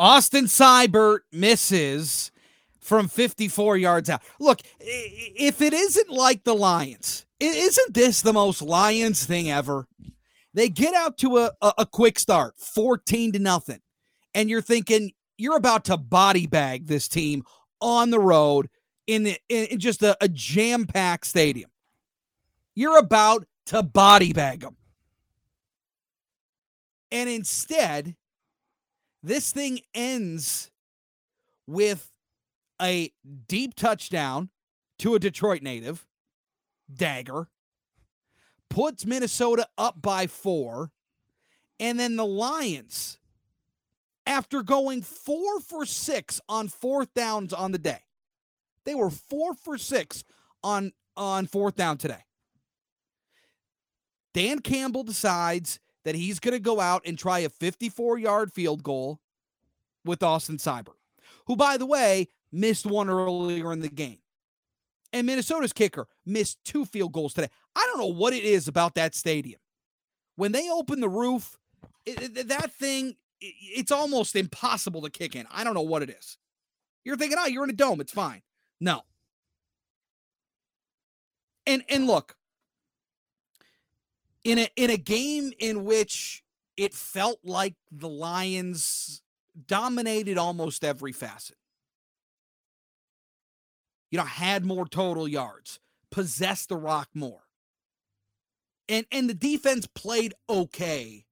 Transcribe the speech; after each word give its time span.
Austin 0.00 0.46
Seibert 0.46 1.20
misses 1.30 2.32
from 2.80 3.06
54 3.06 3.76
yards 3.76 4.08
out. 4.08 4.22
Look, 4.40 4.62
if 4.80 5.60
it 5.60 5.74
isn't 5.74 6.08
like 6.08 6.42
the 6.42 6.54
Lions, 6.54 7.26
isn't 7.38 7.92
this 7.92 8.22
the 8.22 8.32
most 8.32 8.62
Lions 8.62 9.26
thing 9.26 9.50
ever? 9.50 9.86
They 10.54 10.70
get 10.70 10.94
out 10.94 11.18
to 11.18 11.36
a, 11.36 11.52
a, 11.60 11.84
quick 11.84 12.18
start, 12.18 12.54
14 12.56 13.32
to 13.32 13.38
nothing. 13.38 13.80
And 14.34 14.48
you're 14.48 14.62
thinking 14.62 15.12
you're 15.36 15.58
about 15.58 15.84
to 15.84 15.98
body 15.98 16.46
bag 16.46 16.86
this 16.86 17.06
team 17.06 17.44
on 17.82 18.08
the 18.08 18.18
road 18.18 18.70
in, 19.06 19.24
the, 19.24 19.38
in 19.50 19.78
just 19.78 20.02
a, 20.02 20.16
a 20.22 20.28
jam 20.28 20.86
packed 20.86 21.26
stadium. 21.26 21.70
You're 22.74 22.98
about 22.98 23.44
to 23.66 23.82
body 23.82 24.32
bag 24.32 24.60
them. 24.60 24.76
And 27.12 27.28
instead, 27.28 28.16
this 29.22 29.52
thing 29.52 29.80
ends 29.94 30.70
with 31.66 32.12
a 32.80 33.12
deep 33.46 33.74
touchdown 33.74 34.50
to 34.98 35.14
a 35.14 35.18
Detroit 35.18 35.62
native, 35.62 36.06
Dagger, 36.92 37.48
puts 38.68 39.04
Minnesota 39.04 39.66
up 39.76 40.00
by 40.00 40.26
four. 40.26 40.90
And 41.78 41.98
then 41.98 42.16
the 42.16 42.26
Lions, 42.26 43.18
after 44.26 44.62
going 44.62 45.02
four 45.02 45.60
for 45.60 45.84
six 45.86 46.40
on 46.48 46.68
fourth 46.68 47.12
downs 47.14 47.52
on 47.52 47.72
the 47.72 47.78
day, 47.78 48.00
they 48.84 48.94
were 48.94 49.10
four 49.10 49.54
for 49.54 49.78
six 49.78 50.24
on, 50.62 50.92
on 51.16 51.46
fourth 51.46 51.76
down 51.76 51.98
today. 51.98 52.24
Dan 54.32 54.60
Campbell 54.60 55.02
decides 55.02 55.80
that 56.04 56.14
he's 56.14 56.40
going 56.40 56.54
to 56.54 56.60
go 56.60 56.80
out 56.80 57.02
and 57.04 57.18
try 57.18 57.40
a 57.40 57.48
54 57.48 58.18
yard 58.18 58.52
field 58.52 58.82
goal 58.82 59.20
with 60.04 60.22
Austin 60.22 60.56
Seibert, 60.56 60.96
who, 61.46 61.56
by 61.56 61.76
the 61.76 61.86
way, 61.86 62.28
missed 62.52 62.86
one 62.86 63.10
earlier 63.10 63.72
in 63.72 63.80
the 63.80 63.88
game. 63.88 64.18
And 65.12 65.26
Minnesota's 65.26 65.72
kicker 65.72 66.06
missed 66.24 66.58
two 66.64 66.84
field 66.84 67.12
goals 67.12 67.34
today. 67.34 67.48
I 67.74 67.84
don't 67.86 67.98
know 67.98 68.06
what 68.06 68.32
it 68.32 68.44
is 68.44 68.68
about 68.68 68.94
that 68.94 69.14
stadium. 69.14 69.60
When 70.36 70.52
they 70.52 70.70
open 70.70 71.00
the 71.00 71.08
roof, 71.08 71.58
it, 72.06 72.38
it, 72.38 72.48
that 72.48 72.72
thing, 72.72 73.16
it, 73.40 73.54
it's 73.60 73.90
almost 73.90 74.36
impossible 74.36 75.02
to 75.02 75.10
kick 75.10 75.34
in. 75.34 75.46
I 75.50 75.64
don't 75.64 75.74
know 75.74 75.82
what 75.82 76.02
it 76.02 76.10
is. 76.10 76.38
You're 77.04 77.16
thinking, 77.16 77.38
oh, 77.40 77.46
you're 77.46 77.64
in 77.64 77.70
a 77.70 77.74
dome. 77.74 78.00
It's 78.00 78.12
fine. 78.12 78.42
No. 78.80 79.02
And 81.66 81.84
and 81.88 82.06
look, 82.06 82.36
in 84.44 84.58
a 84.58 84.68
in 84.76 84.90
a 84.90 84.96
game 84.96 85.52
in 85.58 85.84
which 85.84 86.42
it 86.76 86.94
felt 86.94 87.38
like 87.44 87.74
the 87.90 88.08
Lions 88.08 89.22
dominated 89.66 90.38
almost 90.38 90.84
every 90.84 91.12
facet 91.12 91.56
you 94.10 94.18
know, 94.18 94.24
had 94.24 94.64
more 94.64 94.86
total 94.86 95.28
yards, 95.28 95.78
possessed 96.10 96.68
the 96.68 96.76
rock 96.76 97.08
more. 97.14 97.42
And 98.88 99.06
and 99.12 99.30
the 99.30 99.34
defense 99.34 99.86
played 99.86 100.34
okay 100.48 101.24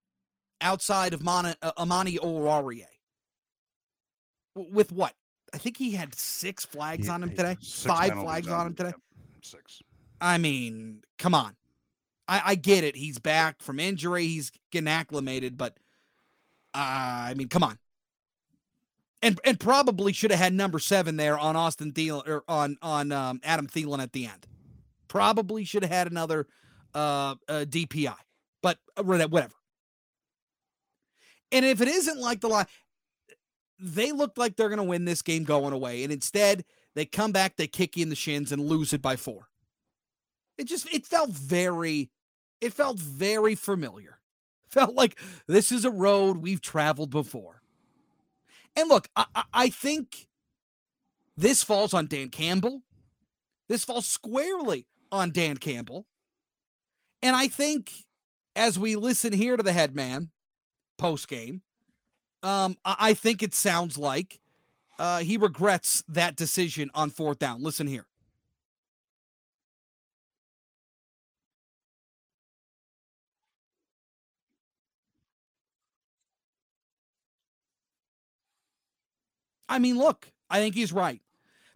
outside 0.60 1.12
of 1.12 1.22
Mana, 1.22 1.56
uh, 1.60 1.72
Amani 1.76 2.16
Oruwariye. 2.16 2.84
With 4.54 4.92
what? 4.92 5.14
I 5.52 5.58
think 5.58 5.76
he 5.76 5.92
had 5.92 6.14
six 6.14 6.64
flags 6.64 7.06
yeah, 7.06 7.14
on 7.14 7.22
him 7.22 7.30
today. 7.30 7.56
Five 7.62 8.12
flags 8.12 8.48
on 8.48 8.68
him 8.68 8.74
today. 8.74 8.92
Six. 9.42 9.82
I 10.20 10.38
mean, 10.38 11.02
come 11.18 11.34
on. 11.34 11.56
I, 12.28 12.42
I 12.44 12.54
get 12.54 12.84
it. 12.84 12.94
He's 12.94 13.18
back 13.18 13.62
from 13.62 13.80
injury. 13.80 14.26
He's 14.26 14.52
getting 14.70 14.88
acclimated, 14.88 15.56
but 15.56 15.78
uh, 16.74 17.30
I 17.30 17.34
mean, 17.34 17.48
come 17.48 17.64
on 17.64 17.78
and 19.22 19.40
and 19.44 19.58
probably 19.58 20.12
should 20.12 20.30
have 20.30 20.40
had 20.40 20.52
number 20.52 20.78
seven 20.78 21.16
there 21.16 21.38
on 21.38 21.56
Austin 21.56 21.92
Thielen 21.92 22.26
or 22.26 22.44
on 22.48 22.76
on 22.82 23.12
um, 23.12 23.40
Adam 23.42 23.66
Thielen 23.66 24.00
at 24.00 24.12
the 24.12 24.26
end. 24.26 24.46
Probably 25.08 25.64
should 25.64 25.82
have 25.82 25.92
had 25.92 26.06
another 26.06 26.46
uh, 26.94 27.34
uh, 27.48 27.64
DPI, 27.68 28.14
but 28.62 28.78
whatever. 29.02 29.54
And 31.50 31.64
if 31.64 31.80
it 31.80 31.88
isn't 31.88 32.20
like 32.20 32.40
the 32.40 32.48
line, 32.48 32.66
they 33.80 34.12
look 34.12 34.36
like 34.36 34.56
they're 34.56 34.68
going 34.68 34.78
to 34.78 34.84
win 34.84 35.06
this 35.06 35.22
game 35.22 35.44
going 35.44 35.72
away, 35.72 36.04
and 36.04 36.12
instead 36.12 36.64
they 36.94 37.06
come 37.06 37.32
back, 37.32 37.56
they 37.56 37.66
kick 37.66 37.96
you 37.96 38.02
in 38.02 38.10
the 38.10 38.16
shins, 38.16 38.52
and 38.52 38.62
lose 38.62 38.92
it 38.92 39.02
by 39.02 39.16
four. 39.16 39.48
It 40.58 40.64
just 40.64 40.92
it 40.92 41.06
felt 41.06 41.30
very, 41.30 42.10
it 42.60 42.72
felt 42.72 42.98
very 42.98 43.54
familiar. 43.54 44.18
Felt 44.70 44.94
like 44.94 45.18
this 45.46 45.72
is 45.72 45.86
a 45.86 45.90
road 45.90 46.36
we've 46.36 46.60
traveled 46.60 47.08
before. 47.08 47.62
And 48.76 48.88
look, 48.90 49.08
I, 49.16 49.44
I 49.50 49.68
think 49.70 50.28
this 51.38 51.64
falls 51.64 51.94
on 51.94 52.06
Dan 52.06 52.28
Campbell. 52.28 52.82
This 53.68 53.84
falls 53.84 54.06
squarely 54.06 54.86
on 55.10 55.30
Dan 55.30 55.56
Campbell. 55.56 56.04
And 57.22 57.34
I 57.34 57.48
think 57.48 57.92
as 58.54 58.78
we 58.78 58.94
listen 58.94 59.32
here 59.32 59.56
to 59.56 59.62
the 59.62 59.72
head 59.72 59.94
man 59.94 60.30
post 60.98 61.28
game, 61.28 61.62
um, 62.42 62.76
I 62.84 63.14
think 63.14 63.42
it 63.42 63.54
sounds 63.54 63.96
like 63.96 64.38
uh, 64.98 65.20
he 65.20 65.36
regrets 65.36 66.02
that 66.08 66.36
decision 66.36 66.90
on 66.94 67.10
fourth 67.10 67.38
down. 67.38 67.62
Listen 67.62 67.86
here. 67.86 68.07
I 79.68 79.78
mean, 79.78 79.98
look, 79.98 80.30
I 80.50 80.60
think 80.60 80.74
he's 80.74 80.92
right. 80.92 81.20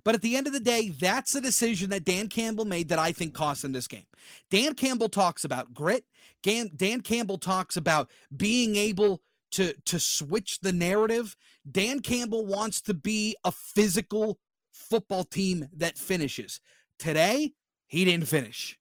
But 0.05 0.15
at 0.15 0.23
the 0.23 0.37
end 0.37 0.47
of 0.47 0.53
the 0.53 0.61
day, 0.61 0.89
that's 0.89 1.35
a 1.35 1.41
decision 1.41 1.91
that 1.91 2.05
Dan 2.05 2.29
Campbell 2.29 2.65
made 2.65 2.89
that 2.89 2.99
I 2.99 3.13
think 3.13 3.35
cost 3.35 3.65
him 3.65 3.73
this 3.73 3.87
game. 3.87 4.07
Dan 4.51 4.75
Campbell 4.75 5.09
talks 5.09 5.45
about 5.45 5.73
grit. 5.73 6.05
Dan, 6.43 6.71
Dan 6.75 7.01
Campbell 7.03 7.39
talks 7.39 7.77
about 7.77 8.11
being 8.37 8.75
able 8.75 9.23
to, 9.53 9.75
to 9.85 10.01
switch 10.01 10.59
the 10.61 10.73
narrative. 10.73 11.37
Dan 11.71 12.01
Campbell 12.01 12.45
wants 12.45 12.81
to 12.83 12.95
be 12.95 13.37
a 13.45 13.53
physical 13.53 14.41
football 14.73 15.25
team 15.25 15.69
that 15.77 15.99
finishes. 15.99 16.61
Today, 16.99 17.53
he 17.87 18.05
didn't 18.05 18.27
finish. 18.27 18.79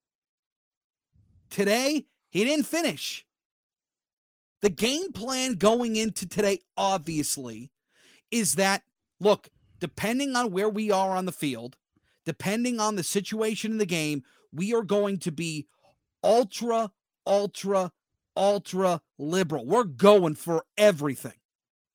Today, 1.49 2.05
he 2.31 2.43
didn't 2.45 2.65
finish. 2.65 3.25
The 4.61 4.69
game 4.69 5.11
plan 5.11 5.55
going 5.55 5.95
into 5.95 6.27
today, 6.27 6.59
obviously, 6.77 7.71
is 8.31 8.55
that 8.55 8.83
look, 9.21 9.49
depending 9.79 10.35
on 10.35 10.51
where 10.51 10.69
we 10.69 10.91
are 10.91 11.15
on 11.15 11.25
the 11.25 11.31
field, 11.31 11.77
depending 12.25 12.79
on 12.79 12.95
the 12.95 13.03
situation 13.03 13.71
in 13.71 13.77
the 13.77 13.85
game, 13.85 14.23
we 14.51 14.73
are 14.73 14.83
going 14.83 15.19
to 15.19 15.31
be 15.31 15.67
ultra, 16.23 16.91
ultra, 17.25 17.91
ultra 18.35 19.01
liberal. 19.17 19.65
We're 19.65 19.83
going 19.83 20.35
for 20.35 20.65
everything. 20.77 21.33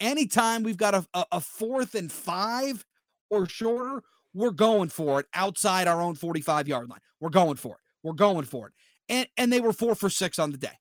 Anytime 0.01 0.63
we've 0.63 0.77
got 0.77 0.95
a, 0.95 1.27
a, 1.33 1.41
fourth 1.41 1.95
and 1.95 2.13
five 2.13 2.85
or 3.31 3.49
shorter, 3.49 4.03
we're 4.35 4.51
going 4.51 4.91
for 4.91 5.21
it 5.21 5.27
outside 5.33 5.89
our 5.89 6.03
own 6.03 6.15
45 6.15 6.69
yard 6.69 6.89
line. 6.89 7.01
We're 7.21 7.31
going 7.31 7.57
for 7.57 7.77
it. 7.77 7.81
We're 8.03 8.13
going 8.13 8.45
for 8.45 8.69
it. 8.69 8.73
And 9.09 9.27
and 9.39 9.53
they 9.53 9.61
were 9.61 9.73
four 9.73 9.95
for 9.95 10.11
six 10.11 10.39
on 10.39 10.51
the 10.51 10.59
day. 10.59 10.79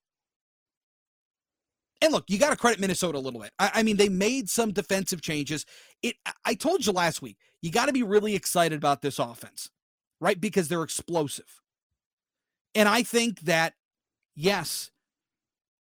And 2.06 2.14
look, 2.14 2.26
you 2.28 2.38
got 2.38 2.52
to 2.52 2.56
credit 2.56 2.80
Minnesota 2.80 3.18
a 3.18 3.20
little 3.20 3.40
bit. 3.40 3.52
I, 3.58 3.72
I, 3.76 3.84
mean, 3.84 3.98
they 3.98 4.10
made 4.10 4.48
some 4.48 4.72
defensive 4.72 5.22
changes. 5.24 5.66
It. 6.04 6.16
I 6.46 6.54
told 6.54 6.86
you 6.86 6.92
last 6.92 7.24
week, 7.24 7.38
you 7.64 7.72
got 7.72 7.88
to 7.88 7.94
be 7.94 8.04
really 8.04 8.36
excited 8.36 8.78
about 8.78 9.02
this 9.02 9.18
offense, 9.18 9.72
right? 10.22 10.40
Because 10.40 10.68
they're 10.68 10.84
explosive. 10.84 11.62
And 12.76 12.88
I 12.88 13.02
think 13.02 13.40
that, 13.42 13.74
yes, 14.36 14.92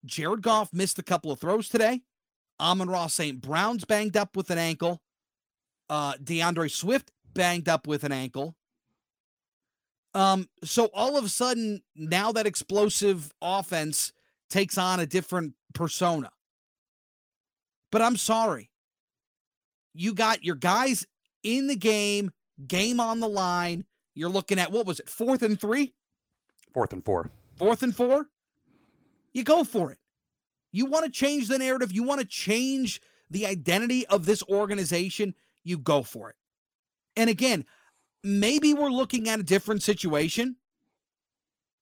Jared 0.05 0.41
Goff 0.41 0.71
missed 0.71 0.97
a 0.97 1.03
couple 1.03 1.29
of 1.29 1.41
throws 1.41 1.67
today. 1.67 1.99
Amon-Ra 2.57 3.07
St. 3.07 3.41
Brown's 3.41 3.83
banged 3.83 4.15
up 4.15 4.37
with 4.37 4.49
an 4.49 4.57
ankle. 4.57 5.01
Uh, 5.89 6.13
D'Andre 6.23 6.69
Swift 6.69 7.11
banged 7.33 7.67
up 7.67 7.85
with 7.85 8.05
an 8.05 8.13
ankle. 8.13 8.55
Um, 10.13 10.47
so 10.63 10.85
all 10.93 11.17
of 11.17 11.25
a 11.25 11.29
sudden, 11.29 11.81
now 11.97 12.31
that 12.31 12.47
explosive 12.47 13.33
offense 13.41 14.13
takes 14.53 14.77
on 14.77 14.99
a 14.99 15.05
different 15.07 15.55
persona. 15.73 16.29
But 17.91 18.03
I'm 18.03 18.17
sorry. 18.17 18.69
You 19.95 20.13
got 20.13 20.43
your 20.43 20.55
guys 20.55 21.07
in 21.41 21.67
the 21.67 21.75
game, 21.75 22.31
game 22.67 22.99
on 22.99 23.19
the 23.19 23.27
line. 23.27 23.85
You're 24.13 24.29
looking 24.29 24.59
at 24.59 24.71
what 24.71 24.85
was 24.85 24.99
it, 24.99 25.09
fourth 25.09 25.41
and 25.41 25.59
three? 25.59 25.93
Fourth 26.71 26.93
and 26.93 27.03
four. 27.03 27.31
Fourth 27.57 27.81
and 27.81 27.95
four? 27.95 28.27
You 29.33 29.43
go 29.43 29.63
for 29.63 29.91
it. 29.91 29.97
You 30.71 30.85
want 30.85 31.05
to 31.05 31.11
change 31.11 31.47
the 31.47 31.57
narrative, 31.57 31.91
you 31.91 32.03
want 32.03 32.21
to 32.21 32.27
change 32.27 33.01
the 33.29 33.47
identity 33.47 34.05
of 34.07 34.25
this 34.25 34.43
organization, 34.43 35.33
you 35.63 35.79
go 35.79 36.03
for 36.03 36.29
it. 36.29 36.35
And 37.15 37.29
again, 37.29 37.65
maybe 38.23 38.73
we're 38.73 38.89
looking 38.89 39.29
at 39.29 39.39
a 39.39 39.43
different 39.43 39.81
situation 39.81 40.57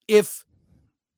if 0.08 0.44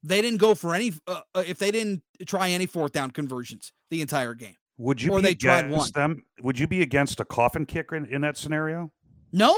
they 0.05 0.21
didn't 0.21 0.39
go 0.39 0.55
for 0.55 0.75
any, 0.75 0.93
uh, 1.07 1.23
uh, 1.35 1.43
if 1.47 1.59
they 1.59 1.71
didn't 1.71 2.03
try 2.27 2.51
any 2.51 2.67
fourth 2.67 2.93
down 2.93 3.11
conversions 3.11 3.73
the 3.91 4.03
entire 4.03 4.35
game. 4.35 4.57
Would 4.77 5.01
you 5.01 5.13
Or 5.13 5.19
be 5.19 5.23
they 5.23 5.35
tried 5.35 5.67
against 5.67 5.95
them? 5.95 6.25
Would 6.43 6.59
you 6.59 6.67
be 6.67 6.83
against 6.83 7.21
a 7.21 7.25
coffin 7.25 7.65
kicker 7.65 7.97
in, 7.97 8.07
in 8.07 8.21
that 8.21 8.37
scenario? 8.37 8.93
No, 9.33 9.55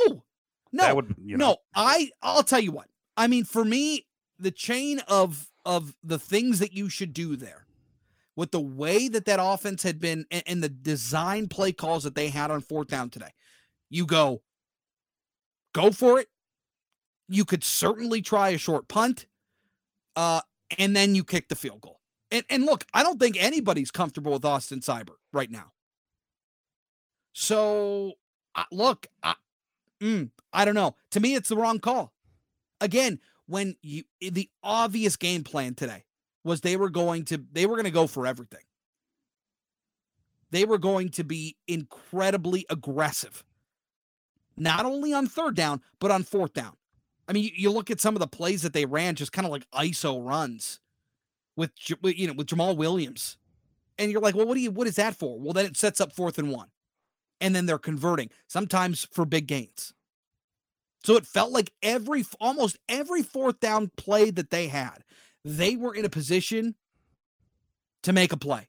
no, 0.72 0.82
that 0.82 0.94
would 0.96 1.14
you 1.22 1.36
know, 1.36 1.50
no. 1.50 1.56
I 1.74 2.10
I'll 2.22 2.42
tell 2.42 2.60
you 2.60 2.72
what. 2.72 2.86
I 3.16 3.26
mean, 3.26 3.44
for 3.44 3.64
me, 3.64 4.06
the 4.38 4.50
chain 4.50 5.00
of 5.08 5.50
of 5.64 5.94
the 6.02 6.18
things 6.18 6.60
that 6.60 6.72
you 6.72 6.88
should 6.88 7.12
do 7.12 7.34
there, 7.36 7.66
with 8.36 8.52
the 8.52 8.60
way 8.60 9.08
that 9.08 9.24
that 9.24 9.40
offense 9.42 9.82
had 9.82 9.98
been 9.98 10.26
and, 10.30 10.42
and 10.46 10.62
the 10.62 10.68
design 10.68 11.48
play 11.48 11.72
calls 11.72 12.04
that 12.04 12.14
they 12.14 12.28
had 12.28 12.50
on 12.50 12.60
fourth 12.60 12.88
down 12.88 13.10
today, 13.10 13.30
you 13.90 14.06
go, 14.06 14.42
go 15.74 15.90
for 15.90 16.20
it. 16.20 16.28
You 17.28 17.44
could 17.44 17.64
certainly 17.64 18.22
try 18.22 18.50
a 18.50 18.58
short 18.58 18.86
punt, 18.86 19.26
uh, 20.16 20.40
and 20.78 20.96
then 20.96 21.14
you 21.14 21.22
kick 21.22 21.48
the 21.48 21.54
field 21.54 21.82
goal. 21.82 22.00
And 22.30 22.44
and 22.50 22.64
look, 22.64 22.84
I 22.92 23.02
don't 23.02 23.20
think 23.20 23.36
anybody's 23.38 23.90
comfortable 23.90 24.32
with 24.32 24.44
Austin 24.44 24.80
Seibert 24.80 25.20
right 25.32 25.50
now. 25.50 25.72
So 27.32 28.14
uh, 28.54 28.64
look, 28.72 29.06
I, 29.22 29.34
mm, 30.00 30.30
I 30.52 30.64
don't 30.64 30.74
know. 30.74 30.96
To 31.12 31.20
me, 31.20 31.34
it's 31.34 31.48
the 31.48 31.56
wrong 31.56 31.78
call. 31.78 32.12
Again, 32.80 33.20
when 33.46 33.76
you 33.82 34.04
the 34.20 34.48
obvious 34.62 35.16
game 35.16 35.44
plan 35.44 35.74
today 35.74 36.04
was 36.42 36.62
they 36.62 36.76
were 36.76 36.90
going 36.90 37.24
to 37.26 37.44
they 37.52 37.66
were 37.66 37.76
going 37.76 37.84
to 37.84 37.90
go 37.90 38.06
for 38.06 38.26
everything. 38.26 38.60
They 40.50 40.64
were 40.64 40.78
going 40.78 41.10
to 41.10 41.24
be 41.24 41.56
incredibly 41.68 42.66
aggressive, 42.70 43.44
not 44.56 44.86
only 44.86 45.12
on 45.12 45.26
third 45.26 45.54
down 45.54 45.82
but 46.00 46.10
on 46.10 46.22
fourth 46.24 46.54
down. 46.54 46.76
I 47.28 47.32
mean, 47.32 47.44
you, 47.44 47.50
you 47.54 47.70
look 47.70 47.90
at 47.90 48.00
some 48.00 48.14
of 48.14 48.20
the 48.20 48.26
plays 48.26 48.62
that 48.62 48.72
they 48.72 48.84
ran, 48.84 49.16
just 49.16 49.32
kind 49.32 49.46
of 49.46 49.52
like 49.52 49.68
ISO 49.72 50.24
runs 50.24 50.80
with 51.56 51.70
you 51.88 52.26
know 52.26 52.34
with 52.34 52.46
Jamaal 52.46 52.76
Williams, 52.76 53.36
and 53.98 54.10
you're 54.12 54.20
like, 54.20 54.34
well, 54.34 54.46
what 54.46 54.54
do 54.54 54.60
you 54.60 54.70
what 54.70 54.86
is 54.86 54.96
that 54.96 55.16
for? 55.16 55.38
Well, 55.38 55.52
then 55.52 55.66
it 55.66 55.76
sets 55.76 56.00
up 56.00 56.12
fourth 56.12 56.38
and 56.38 56.50
one, 56.50 56.68
and 57.40 57.54
then 57.54 57.66
they're 57.66 57.78
converting 57.78 58.30
sometimes 58.46 59.06
for 59.12 59.24
big 59.24 59.46
gains. 59.46 59.92
So 61.04 61.16
it 61.16 61.26
felt 61.26 61.52
like 61.52 61.72
every 61.82 62.24
almost 62.40 62.78
every 62.88 63.22
fourth 63.22 63.60
down 63.60 63.90
play 63.96 64.30
that 64.30 64.50
they 64.50 64.68
had, 64.68 65.04
they 65.44 65.76
were 65.76 65.94
in 65.94 66.04
a 66.04 66.10
position 66.10 66.74
to 68.02 68.12
make 68.12 68.32
a 68.32 68.36
play, 68.36 68.68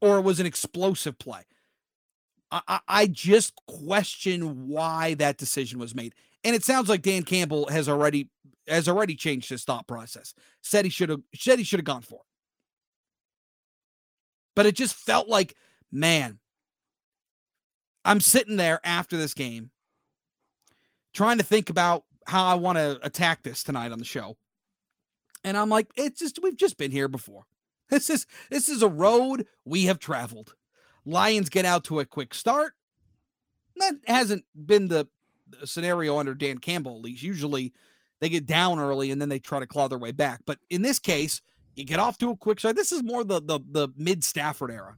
or 0.00 0.18
it 0.18 0.22
was 0.22 0.40
an 0.40 0.46
explosive 0.46 1.18
play. 1.18 1.42
I, 2.52 2.80
I, 2.86 3.06
just 3.06 3.54
question 3.66 4.68
why 4.68 5.14
that 5.14 5.38
decision 5.38 5.78
was 5.78 5.94
made, 5.94 6.14
and 6.44 6.54
it 6.54 6.62
sounds 6.62 6.88
like 6.90 7.00
Dan 7.00 7.22
Campbell 7.22 7.66
has 7.68 7.88
already 7.88 8.28
has 8.68 8.88
already 8.88 9.14
changed 9.14 9.48
his 9.48 9.64
thought 9.64 9.88
process. 9.88 10.34
Said 10.60 10.84
he 10.84 10.90
should 10.90 11.08
have 11.08 11.22
said 11.34 11.58
he 11.58 11.64
should 11.64 11.80
have 11.80 11.86
gone 11.86 12.02
for 12.02 12.16
it, 12.16 12.26
but 14.54 14.66
it 14.66 14.76
just 14.76 14.94
felt 14.94 15.28
like, 15.28 15.54
man, 15.90 16.40
I'm 18.04 18.20
sitting 18.20 18.56
there 18.56 18.80
after 18.84 19.16
this 19.16 19.32
game 19.32 19.70
trying 21.14 21.38
to 21.38 21.44
think 21.44 21.70
about 21.70 22.04
how 22.26 22.44
I 22.44 22.54
want 22.54 22.78
to 22.78 22.98
attack 23.02 23.42
this 23.42 23.62
tonight 23.62 23.92
on 23.92 23.98
the 23.98 24.04
show. 24.04 24.36
And 25.44 25.56
I'm 25.56 25.68
like, 25.68 25.88
it's 25.96 26.20
just 26.20 26.38
we've 26.42 26.56
just 26.56 26.76
been 26.76 26.90
here 26.90 27.08
before. 27.08 27.44
This 27.90 28.08
is 28.08 28.26
this 28.48 28.70
is 28.70 28.82
a 28.82 28.88
road 28.88 29.46
we 29.66 29.84
have 29.84 29.98
traveled. 29.98 30.54
Lions 31.04 31.48
get 31.48 31.64
out 31.64 31.84
to 31.84 32.00
a 32.00 32.04
quick 32.04 32.34
start. 32.34 32.74
That 33.76 33.94
hasn't 34.06 34.44
been 34.54 34.88
the, 34.88 35.08
scenario 35.64 36.16
under 36.16 36.34
Dan 36.34 36.56
Campbell, 36.56 36.96
at 36.96 37.02
least. 37.02 37.22
Usually 37.22 37.74
they 38.20 38.30
get 38.30 38.46
down 38.46 38.78
early 38.78 39.10
and 39.10 39.20
then 39.20 39.28
they 39.28 39.38
try 39.38 39.60
to 39.60 39.66
claw 39.66 39.86
their 39.86 39.98
way 39.98 40.10
back. 40.10 40.40
But 40.46 40.58
in 40.70 40.80
this 40.80 40.98
case, 40.98 41.42
you 41.74 41.84
get 41.84 41.98
off 41.98 42.16
to 42.18 42.30
a 42.30 42.36
quick 42.36 42.58
start. 42.58 42.74
This 42.74 42.90
is 42.90 43.02
more 43.02 43.22
the 43.22 43.40
the, 43.40 43.60
the 43.70 43.88
mid 43.94 44.24
Stafford 44.24 44.70
era. 44.70 44.96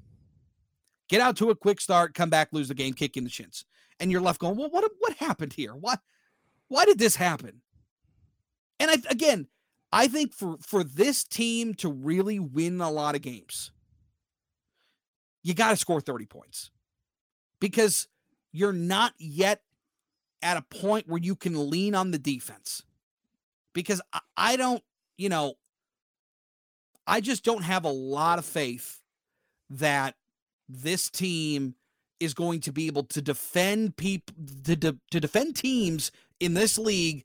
Get 1.08 1.20
out 1.20 1.36
to 1.38 1.50
a 1.50 1.56
quick 1.56 1.80
start, 1.80 2.14
come 2.14 2.30
back, 2.30 2.48
lose 2.52 2.68
the 2.68 2.74
game, 2.74 2.92
kick 2.94 3.16
in 3.16 3.24
the 3.24 3.30
shins 3.30 3.64
and 4.00 4.10
you're 4.10 4.20
left 4.20 4.40
going, 4.40 4.56
well, 4.56 4.70
what 4.70 4.90
what 4.98 5.16
happened 5.16 5.52
here? 5.52 5.74
Why 5.74 5.96
why 6.68 6.84
did 6.84 6.98
this 6.98 7.16
happen? 7.16 7.62
And 8.80 8.90
I 8.90 8.96
again, 9.10 9.48
I 9.92 10.08
think 10.08 10.34
for 10.34 10.56
for 10.60 10.84
this 10.84 11.24
team 11.24 11.74
to 11.74 11.90
really 11.90 12.38
win 12.38 12.80
a 12.80 12.90
lot 12.90 13.14
of 13.14 13.22
games, 13.22 13.70
you 15.44 15.54
got 15.54 15.70
to 15.70 15.76
score 15.76 16.00
30 16.00 16.26
points. 16.26 16.70
Because 17.60 18.08
you're 18.52 18.72
not 18.72 19.12
yet 19.18 19.62
at 20.42 20.56
a 20.56 20.62
point 20.62 21.08
where 21.08 21.20
you 21.20 21.36
can 21.36 21.70
lean 21.70 21.94
on 21.94 22.10
the 22.10 22.18
defense. 22.18 22.82
Because 23.72 24.00
I, 24.12 24.20
I 24.36 24.56
don't, 24.56 24.82
you 25.16 25.28
know, 25.28 25.54
I 27.06 27.20
just 27.20 27.44
don't 27.44 27.62
have 27.62 27.84
a 27.84 27.90
lot 27.90 28.38
of 28.38 28.44
faith 28.44 29.00
that 29.70 30.16
this 30.68 31.10
team 31.10 31.74
is 32.20 32.34
going 32.34 32.60
to 32.60 32.72
be 32.72 32.86
able 32.86 33.04
to 33.04 33.20
defend 33.20 33.96
people 33.96 34.34
to, 34.64 34.76
de- 34.76 34.98
to 35.10 35.20
defend 35.20 35.56
teams 35.56 36.10
in 36.40 36.54
this 36.54 36.78
league 36.78 37.24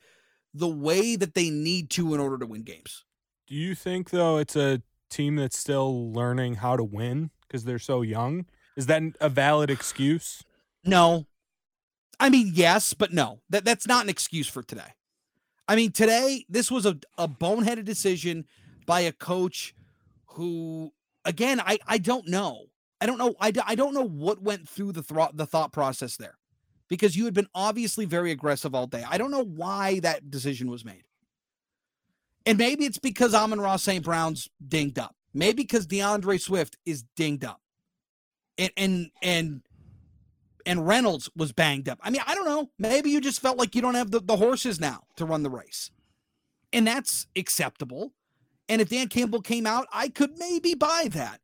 the 0.54 0.68
way 0.68 1.16
that 1.16 1.36
they 1.36 1.50
need 1.50 1.90
to 1.92 2.14
in 2.14 2.20
order 2.20 2.38
to 2.38 2.46
win 2.46 2.64
games. 2.64 3.06
Do 3.48 3.56
you 3.56 3.76
think 3.76 4.10
though 4.10 4.38
it's 4.38 4.56
a 4.56 4.82
team 5.10 5.36
that's 5.38 5.58
still 5.58 6.12
learning 6.12 6.56
how 6.56 6.76
to 6.76 6.84
win 6.84 7.32
because 7.50 7.66
they're 7.66 7.80
so 7.80 8.02
young? 8.02 8.46
Is 8.78 8.86
that 8.86 9.02
a 9.20 9.28
valid 9.28 9.70
excuse? 9.70 10.44
No. 10.86 11.26
I 12.20 12.30
mean, 12.30 12.52
yes, 12.54 12.94
but 12.94 13.12
no. 13.12 13.42
That 13.50 13.66
that's 13.66 13.88
not 13.88 14.04
an 14.04 14.10
excuse 14.10 14.48
for 14.48 14.62
today. 14.64 14.94
I 15.68 15.76
mean, 15.76 15.92
today 15.92 16.46
this 16.48 16.72
was 16.72 16.86
a, 16.86 16.98
a 17.18 17.28
boneheaded 17.28 17.86
decision 17.86 18.46
by 18.86 19.02
a 19.02 19.12
coach 19.12 19.76
who 20.28 20.92
again, 21.26 21.60
I 21.60 21.80
I 21.88 21.98
don't 21.98 22.28
know. 22.28 22.66
I 23.02 23.06
don't 23.06 23.18
know. 23.18 23.36
I, 23.40 23.52
I 23.66 23.76
don't 23.76 23.94
know 23.94 24.08
what 24.08 24.42
went 24.42 24.68
through 24.68 24.92
the 24.92 25.04
thro- 25.04 25.32
the 25.34 25.46
thought 25.46 25.72
process 25.72 26.18
there, 26.18 26.38
because 26.90 27.16
you 27.16 27.26
had 27.26 27.34
been 27.34 27.48
obviously 27.56 28.06
very 28.06 28.32
aggressive 28.32 28.76
all 28.76 28.88
day. 28.88 29.06
I 29.10 29.18
don't 29.18 29.32
know 29.32 29.44
why 29.44 30.00
that 30.02 30.30
decision 30.30 30.70
was 30.70 30.84
made. 30.84 31.04
And 32.46 32.58
maybe 32.58 32.86
it's 32.86 32.98
because 32.98 33.34
Amon-Ra 33.34 33.76
St. 33.76 34.04
Brown's 34.04 34.50
dinged 34.66 34.98
up. 34.98 35.16
Maybe 35.34 35.64
because 35.64 35.86
D'Andre 35.86 36.38
Swift 36.38 36.78
is 36.86 37.04
dinged 37.16 37.46
up. 37.46 37.62
And 38.58 38.72
and 38.76 39.12
and 39.22 39.62
and 40.66 40.88
Reynolds 40.88 41.30
was 41.36 41.52
banged 41.52 41.88
up. 41.88 42.00
I 42.02 42.10
mean, 42.10 42.22
I 42.28 42.36
don't 42.36 42.46
know. 42.46 42.70
Maybe 42.78 43.10
you 43.10 43.22
just 43.22 43.42
felt 43.42 43.58
like 43.58 43.76
you 43.76 43.82
don't 43.82 43.96
have 43.96 44.12
the, 44.12 44.20
the 44.20 44.36
horses 44.36 44.80
now 44.80 45.04
to 45.16 45.26
run 45.26 45.44
the 45.44 45.50
race. 45.50 45.92
And 46.74 46.86
that's 46.86 47.28
acceptable. 47.36 48.14
And 48.68 48.82
if 48.82 48.90
Dan 48.90 49.08
Campbell 49.08 49.42
came 49.42 49.66
out, 49.66 49.88
I 49.92 50.10
could 50.10 50.38
maybe 50.38 50.76
buy 50.76 51.08
that. 51.12 51.40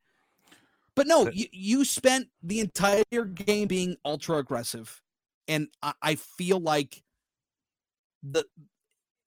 But 0.95 1.07
no, 1.07 1.29
you, 1.31 1.47
you 1.51 1.85
spent 1.85 2.27
the 2.43 2.59
entire 2.59 3.03
game 3.25 3.67
being 3.67 3.97
ultra 4.05 4.37
aggressive. 4.37 5.01
And 5.47 5.69
I, 5.81 5.93
I 6.01 6.15
feel 6.15 6.59
like 6.59 7.03
the 8.23 8.45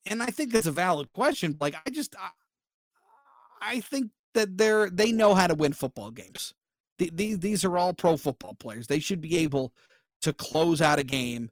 and 0.07 0.23
I 0.23 0.27
think 0.27 0.53
that's 0.53 0.67
a 0.67 0.73
valid 0.73 1.13
question. 1.13 1.57
Like 1.61 1.75
I 1.87 1.91
just 1.91 2.17
I, 2.17 2.31
I 3.61 3.81
think 3.81 4.11
that 4.35 4.57
they're 4.59 4.91
they 4.91 5.13
know 5.13 5.35
how 5.35 5.47
to 5.47 5.55
win 5.55 5.73
football 5.73 6.11
games. 6.11 6.55
The, 6.99 7.11
these 7.13 7.39
these 7.39 7.65
are 7.65 7.79
all 7.79 7.93
pro 7.95 8.17
football 8.17 8.55
players. 8.55 8.87
They 8.87 8.99
should 8.99 9.21
be 9.21 9.39
able 9.39 9.73
to 10.23 10.33
close 10.33 10.81
out 10.83 10.99
a 10.99 11.05
game, 11.05 11.51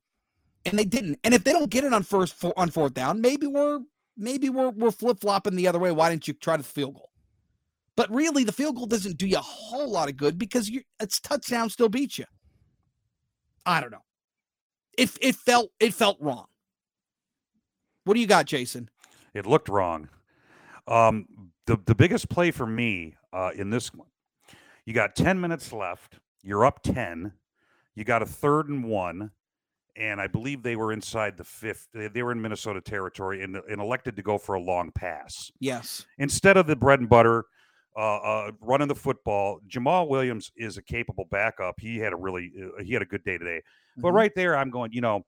and 0.65 0.79
they 0.79 0.85
didn't. 0.85 1.19
And 1.25 1.35
if 1.35 1.45
they 1.45 1.53
don't 1.53 1.71
get 1.71 1.85
it 1.85 1.93
on 1.93 2.03
first 2.03 2.43
on 2.57 2.71
fourth 2.71 2.95
down, 2.95 3.21
maybe 3.21 3.47
we're 3.47 3.81
maybe 4.17 4.49
we're 4.49 4.71
we're 4.71 4.91
flip 4.91 5.21
flopping 5.21 5.57
the 5.57 5.69
other 5.69 5.79
way. 5.79 5.93
Why 5.93 6.11
didn't 6.11 6.29
you 6.29 6.35
try 6.35 6.57
the 6.57 6.63
field 6.63 6.95
goal? 6.95 7.11
But 7.97 8.11
really, 8.11 8.45
the 8.45 8.53
field 8.53 8.77
goal 8.77 8.87
doesn't 8.87 9.17
do 9.17 9.27
you 9.27 9.39
a 9.39 9.41
whole 9.41 9.91
lot 9.91 10.09
of 10.09 10.17
good 10.17 10.39
because 10.39 10.69
you 10.69 10.83
it's 11.01 11.21
touchdown 11.21 11.71
still 11.71 11.89
beats 11.89 12.19
you. 12.19 12.27
I 13.65 13.81
don't 13.81 13.91
know. 13.91 14.05
It 14.99 15.11
it 15.21 15.37
felt 15.37 15.71
it 15.81 15.95
felt 15.95 16.19
wrong. 16.21 16.47
What 18.05 18.15
do 18.15 18.21
you 18.21 18.27
got, 18.27 18.47
Jason? 18.47 18.89
It 19.35 19.47
looked 19.47 19.69
wrong. 19.69 20.09
Um, 20.87 21.27
the 21.67 21.79
the 21.87 21.95
biggest 21.95 22.29
play 22.29 22.51
for 22.51 22.67
me 22.67 23.15
uh, 23.33 23.51
in 23.55 23.71
this 23.71 23.93
one, 23.93 24.09
you 24.85 24.95
got 24.95 25.17
ten 25.17 25.41
minutes 25.41 25.73
left. 25.73 26.19
You're 26.43 26.65
up 26.65 26.83
ten. 26.83 27.33
You 27.95 28.05
got 28.05 28.23
a 28.23 28.27
third 28.27 28.69
and 28.69 28.85
one, 28.85 29.31
and 29.97 30.21
I 30.21 30.27
believe 30.27 30.63
they 30.63 30.77
were 30.77 30.93
inside 30.93 31.37
the 31.37 31.45
fifth. 31.45 31.89
They 31.93 32.23
were 32.23 32.33
in 32.33 32.41
Minnesota 32.41 32.81
territory 32.81 33.43
and, 33.43 33.57
and 33.57 33.81
elected 33.81 34.17
to 34.17 34.23
go 34.23 34.39
for 34.39 34.55
a 34.55 34.61
long 34.61 34.93
pass. 34.93 35.51
Yes. 35.61 36.05
Instead 36.19 36.57
of 36.57 36.67
the 36.67 36.77
bread 36.77 37.01
and 37.01 37.09
butter, 37.09 37.47
uh, 37.97 38.17
uh, 38.17 38.51
running 38.61 38.89
the 38.89 38.95
football. 38.95 39.59
Jamaal 39.69 40.09
Williams 40.09 40.53
is 40.57 40.77
a 40.77 40.83
capable 40.83 41.25
backup. 41.31 41.81
He 41.81 41.97
had 41.97 42.13
a 42.13 42.17
really 42.17 42.53
uh, 42.63 42.83
he 42.83 42.93
had 42.93 43.03
a 43.03 43.07
good 43.07 43.25
day 43.25 43.39
today. 43.39 43.59
Mm-hmm. 43.59 44.03
But 44.03 44.13
right 44.13 44.33
there, 44.35 44.57
I'm 44.57 44.71
going. 44.71 44.93
You 44.93 45.01
know, 45.01 45.25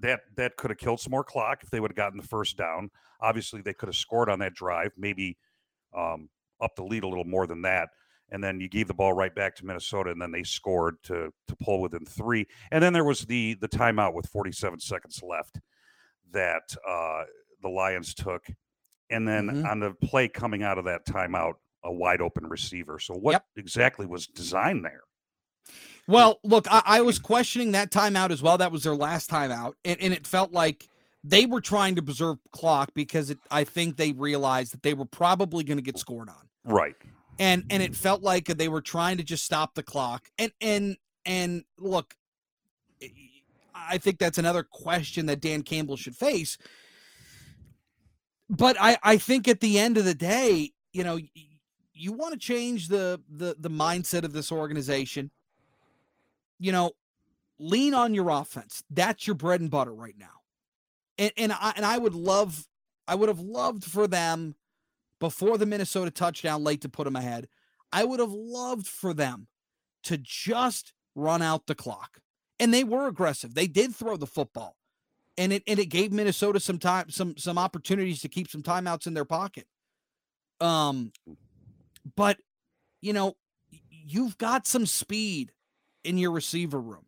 that 0.00 0.20
that 0.36 0.56
could 0.56 0.70
have 0.70 0.78
killed 0.78 1.00
some 1.00 1.10
more 1.10 1.24
clock 1.24 1.62
if 1.62 1.70
they 1.70 1.80
would 1.80 1.90
have 1.90 1.96
gotten 1.96 2.18
the 2.18 2.26
first 2.26 2.56
down. 2.56 2.90
Obviously, 3.20 3.60
they 3.60 3.74
could 3.74 3.88
have 3.88 3.96
scored 3.96 4.30
on 4.30 4.38
that 4.38 4.54
drive, 4.54 4.92
maybe 4.96 5.36
um, 5.96 6.28
up 6.60 6.76
the 6.76 6.84
lead 6.84 7.04
a 7.04 7.08
little 7.08 7.24
more 7.24 7.46
than 7.46 7.62
that. 7.62 7.88
And 8.30 8.42
then 8.42 8.60
you 8.60 8.68
gave 8.68 8.88
the 8.88 8.94
ball 8.94 9.12
right 9.12 9.34
back 9.34 9.54
to 9.56 9.66
Minnesota, 9.66 10.10
and 10.10 10.20
then 10.20 10.32
they 10.32 10.42
scored 10.42 10.96
to 11.04 11.30
to 11.48 11.56
pull 11.56 11.82
within 11.82 12.06
three. 12.06 12.46
And 12.70 12.82
then 12.82 12.92
there 12.92 13.04
was 13.04 13.22
the 13.22 13.54
the 13.60 13.68
timeout 13.68 14.14
with 14.14 14.26
47 14.26 14.80
seconds 14.80 15.20
left 15.22 15.60
that 16.32 16.74
uh, 16.88 17.24
the 17.60 17.68
Lions 17.68 18.14
took. 18.14 18.46
And 19.10 19.28
then 19.28 19.48
mm-hmm. 19.48 19.66
on 19.66 19.80
the 19.80 19.92
play 19.92 20.28
coming 20.28 20.62
out 20.62 20.78
of 20.78 20.86
that 20.86 21.04
timeout, 21.06 21.54
a 21.84 21.92
wide 21.92 22.22
open 22.22 22.46
receiver. 22.46 22.98
So 22.98 23.14
what 23.14 23.32
Yep. 23.32 23.44
exactly 23.56 24.06
was 24.06 24.26
designed 24.26 24.84
there? 24.84 25.02
Well, 26.08 26.40
look, 26.42 26.66
I, 26.70 26.82
I 26.84 27.00
was 27.02 27.18
questioning 27.18 27.72
that 27.72 27.90
timeout 27.90 28.30
as 28.30 28.42
well. 28.42 28.58
That 28.58 28.72
was 28.72 28.82
their 28.84 28.94
last 28.94 29.30
timeout, 29.30 29.74
and, 29.84 30.00
and 30.00 30.12
it 30.12 30.26
felt 30.26 30.52
like 30.52 30.88
they 31.24 31.46
were 31.46 31.60
trying 31.60 31.94
to 31.96 32.02
preserve 32.02 32.38
clock 32.52 32.90
because 32.94 33.30
it, 33.30 33.38
I 33.50 33.64
think 33.64 33.96
they 33.96 34.12
realized 34.12 34.72
that 34.72 34.82
they 34.82 34.94
were 34.94 35.04
probably 35.04 35.64
going 35.64 35.78
to 35.78 35.82
get 35.82 35.98
scored 35.98 36.28
on, 36.28 36.48
Right. 36.64 36.96
and 37.38 37.64
and 37.70 37.82
it 37.82 37.94
felt 37.94 38.22
like 38.22 38.46
they 38.46 38.68
were 38.68 38.80
trying 38.80 39.16
to 39.18 39.22
just 39.22 39.44
stop 39.44 39.74
the 39.74 39.82
clock. 39.82 40.28
And 40.38 40.52
and 40.60 40.96
and 41.24 41.64
look, 41.78 42.14
eh, 43.00 43.08
I 43.74 43.98
think 43.98 44.18
that's 44.18 44.38
another 44.38 44.62
question 44.64 45.26
that 45.26 45.40
Dan 45.40 45.62
Campbell 45.62 45.96
should 45.96 46.16
face. 46.16 46.58
But 48.50 48.76
I 48.80 48.98
I 49.02 49.16
think 49.16 49.48
at 49.48 49.60
the 49.60 49.78
end 49.78 49.96
of 49.98 50.04
the 50.04 50.14
day, 50.14 50.72
you 50.92 51.04
know, 51.04 51.18
you 51.94 52.12
want 52.12 52.32
to 52.32 52.38
change 52.38 52.88
the 52.88 53.20
the 53.28 53.54
the 53.58 53.70
mindset 53.70 54.24
of 54.24 54.32
this 54.32 54.50
organization 54.50 55.30
you 56.58 56.70
know, 56.70 56.92
lean 57.58 57.92
on 57.92 58.14
your 58.14 58.30
offense. 58.30 58.84
That's 58.88 59.26
your 59.26 59.34
bread 59.34 59.60
and 59.60 59.68
butter 59.68 59.92
right 59.92 60.14
now. 60.16 60.41
And 61.18 61.32
and 61.36 61.52
I 61.52 61.72
and 61.76 61.84
I 61.84 61.98
would 61.98 62.14
love 62.14 62.66
I 63.06 63.14
would 63.14 63.28
have 63.28 63.40
loved 63.40 63.84
for 63.84 64.06
them 64.06 64.54
before 65.20 65.58
the 65.58 65.66
Minnesota 65.66 66.10
touchdown 66.10 66.64
late 66.64 66.80
to 66.82 66.88
put 66.88 67.04
them 67.04 67.16
ahead. 67.16 67.48
I 67.92 68.04
would 68.04 68.20
have 68.20 68.32
loved 68.32 68.86
for 68.86 69.12
them 69.12 69.48
to 70.04 70.18
just 70.18 70.92
run 71.14 71.42
out 71.42 71.66
the 71.66 71.74
clock. 71.74 72.18
And 72.58 72.72
they 72.72 72.84
were 72.84 73.06
aggressive. 73.06 73.54
They 73.54 73.66
did 73.66 73.94
throw 73.94 74.16
the 74.16 74.26
football. 74.26 74.76
And 75.38 75.52
it 75.52 75.62
and 75.66 75.78
it 75.78 75.86
gave 75.86 76.12
Minnesota 76.12 76.60
some 76.60 76.78
time 76.78 77.10
some 77.10 77.36
some 77.36 77.58
opportunities 77.58 78.20
to 78.20 78.28
keep 78.28 78.50
some 78.50 78.62
timeouts 78.62 79.06
in 79.06 79.14
their 79.14 79.24
pocket. 79.24 79.66
Um 80.60 81.12
but 82.16 82.38
you 83.00 83.12
know, 83.12 83.34
you've 83.90 84.38
got 84.38 84.66
some 84.66 84.86
speed 84.86 85.52
in 86.04 86.18
your 86.18 86.32
receiver 86.32 86.80
room. 86.80 87.06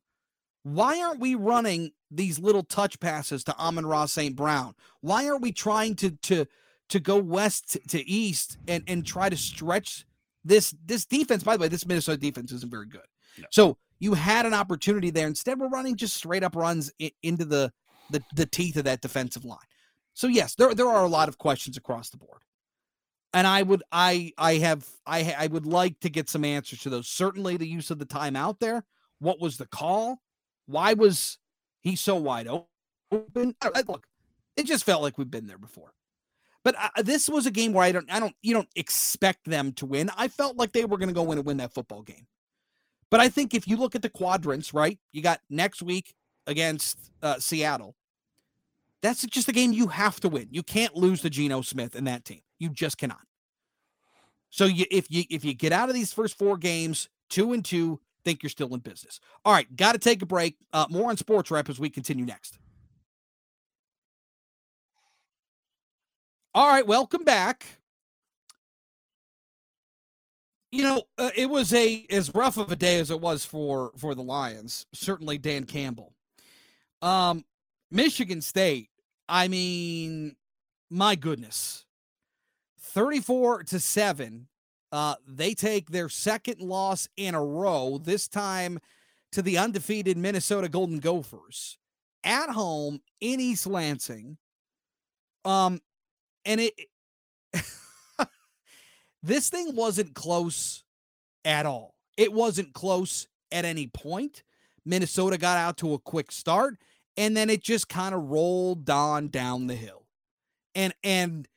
Why 0.65 1.01
aren't 1.01 1.21
we 1.21 1.35
running 1.35 1.93
these 2.11 2.39
little 2.39 2.63
touch 2.63 2.99
passes 2.99 3.45
to 3.45 3.57
Amon-Ra 3.59 4.07
St. 4.07 4.35
Brown? 4.35 4.75
Why 5.03 5.29
aren't 5.29 5.43
we 5.43 5.53
trying 5.53 5.95
to 5.97 6.11
to 6.11 6.47
to 6.91 7.01
go 7.01 7.19
west 7.19 7.79
to, 7.89 8.09
east 8.09 8.59
and 8.67 8.83
and 8.87 9.07
try 9.07 9.29
to 9.29 9.37
stretch 9.37 10.07
this 10.45 10.75
this 10.85 11.05
defense? 11.05 11.43
By 11.43 11.57
the 11.57 11.63
way, 11.63 11.69
this 11.69 11.87
Minnesota 11.87 12.19
defense 12.19 12.51
isn't 12.51 12.71
very 12.71 12.87
good. 12.87 13.03
No. 13.39 13.45
So 13.51 13.77
you 14.01 14.15
had 14.15 14.47
an 14.47 14.55
opportunity 14.55 15.11
there. 15.11 15.27
Instead, 15.27 15.61
we're 15.61 15.69
running 15.69 15.97
just 15.97 16.17
straight 16.17 16.43
up 16.43 16.57
runs 16.57 16.91
into 17.23 17.45
the, 17.45 17.73
the 18.11 18.23
the 18.35 18.47
teeth 18.47 18.77
of 18.77 18.85
that 18.85 19.03
defensive 19.03 19.45
line. 19.45 19.59
So 20.15 20.27
yes, 20.27 20.55
there 20.55 20.75
there 20.75 20.89
are 20.89 21.05
a 21.05 21.09
lot 21.09 21.29
of 21.29 21.39
questions 21.39 21.77
across 21.77 22.11
the 22.11 22.17
board 22.17 22.41
and 23.35 23.47
I 23.47 23.63
would 23.63 23.83
I 23.93 24.33
I 24.39 24.55
have 24.55 24.89
I 25.05 25.35
I 25.39 25.47
would 25.49 25.67
like 25.67 26.01
to 26.01 26.09
get 26.09 26.31
some 26.31 26.45
answers 26.45 26.81
to 26.81 26.91
those. 26.91 27.09
Certainly, 27.09 27.59
the 27.59 27.69
use 27.69 27.91
of 27.91 27.99
the 27.99 28.07
timeout 28.07 28.61
there. 28.61 28.85
What 29.19 29.41
was 29.41 29.59
the 29.59 29.67
call? 29.67 30.21
Why 30.67 30.95
was 30.95 31.39
he 31.81 31.97
so 31.97 32.17
wide 32.17 32.49
open? 32.49 33.55
Look, 33.87 34.07
it 34.57 34.67
just 34.67 34.85
felt 34.85 35.03
like 35.03 35.19
we've 35.19 35.31
been 35.31 35.47
there 35.47 35.59
before. 35.59 35.93
But 36.63 36.77
this 37.03 37.29
was 37.29 37.45
a 37.45 37.51
game 37.51 37.75
where 37.75 37.85
I 37.85 37.93
don't 37.93 38.11
I 38.11 38.19
don't 38.19 38.35
you 38.43 38.55
don't 38.55 38.69
expect 38.75 39.45
them 39.45 39.73
to 39.75 39.87
win. 39.87 40.11
I 40.17 40.29
felt 40.29 40.57
like 40.57 40.73
they 40.73 40.87
were 40.87 40.97
going 40.97 41.11
to 41.11 41.15
go 41.15 41.31
in 41.31 41.39
and 41.39 41.47
win 41.47 41.59
that 41.59 41.75
football 41.75 42.03
game. 42.03 42.27
But 43.11 43.21
I 43.21 43.29
think 43.29 43.55
if 43.55 43.69
you 43.69 43.77
look 43.77 43.95
at 43.95 44.03
the 44.03 44.09
quadrants, 44.09 44.73
right? 44.73 44.99
You 45.13 45.23
got 45.23 45.41
next 45.51 45.83
week 45.83 46.15
against 46.47 46.99
uh, 47.23 47.39
Seattle. 47.39 47.95
That's 49.03 49.23
just 49.27 49.49
a 49.49 49.53
game 49.53 49.73
you 49.73 49.89
have 49.89 50.19
to 50.21 50.31
win. 50.31 50.49
You 50.51 50.63
can't 50.63 50.97
lose 50.97 51.21
to 51.21 51.31
Geno 51.31 51.61
Smith 51.61 51.95
and 51.95 52.07
that 52.07 52.25
team. 52.25 52.41
You 52.59 52.71
just 52.71 52.97
cannot. 52.97 53.21
So 54.49 54.65
you 54.65 54.87
if 54.91 55.11
you 55.11 55.25
if 55.29 55.45
you 55.45 55.53
get 55.53 55.73
out 55.73 55.91
of 55.91 55.95
these 55.95 56.13
first 56.13 56.39
four 56.39 56.57
games, 56.57 57.11
two 57.29 57.53
and 57.53 57.63
two, 57.63 58.01
think 58.25 58.43
you're 58.43 58.51
still 58.51 58.73
in 58.75 58.81
business. 58.81 59.21
All 59.45 59.53
right, 59.53 59.75
got 59.77 59.93
to 59.93 59.99
take 59.99 60.23
a 60.23 60.27
break. 60.27 60.57
Uh, 60.73 60.87
more 60.91 61.11
on 61.11 61.17
Sports 61.17 61.51
Wrap 61.51 61.69
as 61.69 61.79
we 61.79 61.91
continue 61.91 62.25
next. 62.25 62.59
All 66.55 66.69
right, 66.69 66.87
welcome 66.87 67.25
back. 67.25 67.67
You 70.71 70.83
know, 70.83 71.03
uh, 71.19 71.31
it 71.37 71.49
was 71.49 71.73
a 71.73 72.07
as 72.11 72.35
rough 72.35 72.57
of 72.57 72.73
a 72.73 72.77
day 72.77 72.99
as 72.99 73.11
it 73.11 73.21
was 73.21 73.45
for 73.45 73.93
for 73.97 74.15
the 74.15 74.23
Lions. 74.23 74.87
Certainly, 74.93 75.39
Dan 75.39 75.65
Campbell. 75.65 76.13
Um, 77.03 77.45
Michigan 77.91 78.41
State. 78.41 78.89
I 79.29 79.49
mean, 79.49 80.37
my 80.91 81.15
goodness, 81.15 81.87
thirty-four 82.81 83.65
to 83.65 83.81
seven. 83.81 84.49
Uh, 84.95 85.17
they 85.27 85.55
take 85.55 85.91
their 85.91 86.09
second 86.09 86.61
loss 86.61 87.09
in 87.17 87.35
a 87.35 87.45
row. 87.45 87.99
This 88.01 88.29
time 88.29 88.79
to 89.33 89.43
the 89.43 89.59
undefeated 89.59 90.17
Minnesota 90.17 90.69
Golden 90.69 91.01
Gophers 91.01 91.79
at 92.23 92.51
home 92.51 93.01
in 93.21 93.41
East 93.41 93.67
Lansing. 93.67 94.39
Um, 95.45 95.81
and 96.45 96.61
it 96.61 96.75
this 99.25 99.49
thing 99.49 99.75
wasn't 99.75 100.15
close 100.15 100.85
at 101.45 101.67
all. 101.67 101.97
It 102.17 102.33
wasn't 102.33 102.73
close 102.73 103.27
at 103.51 103.65
any 103.65 103.89
point. 103.89 104.45
Minnesota 104.85 105.37
got 105.39 105.59
out 105.59 105.77
to 105.79 105.95
a 105.95 105.99
quick 105.99 106.31
start 106.31 106.77
and 107.17 107.37
then 107.37 107.51
it 107.51 107.65
just 107.65 107.89
kind 107.89 108.15
of 108.15 108.31
rolled 108.31 108.89
on 108.89 109.27
down 109.27 109.67
the 109.67 109.75
hill. 109.75 110.07
And 110.77 110.95
and 111.03 111.49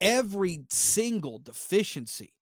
every 0.00 0.60
single 0.70 1.38
deficiency 1.38 2.32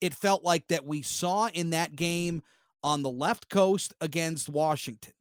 it 0.00 0.14
felt 0.14 0.44
like 0.44 0.68
that 0.68 0.86
we 0.86 1.02
saw 1.02 1.48
in 1.48 1.70
that 1.70 1.96
game 1.96 2.42
on 2.82 3.02
the 3.02 3.10
left 3.10 3.48
coast 3.48 3.94
against 4.00 4.48
Washington. 4.48 5.12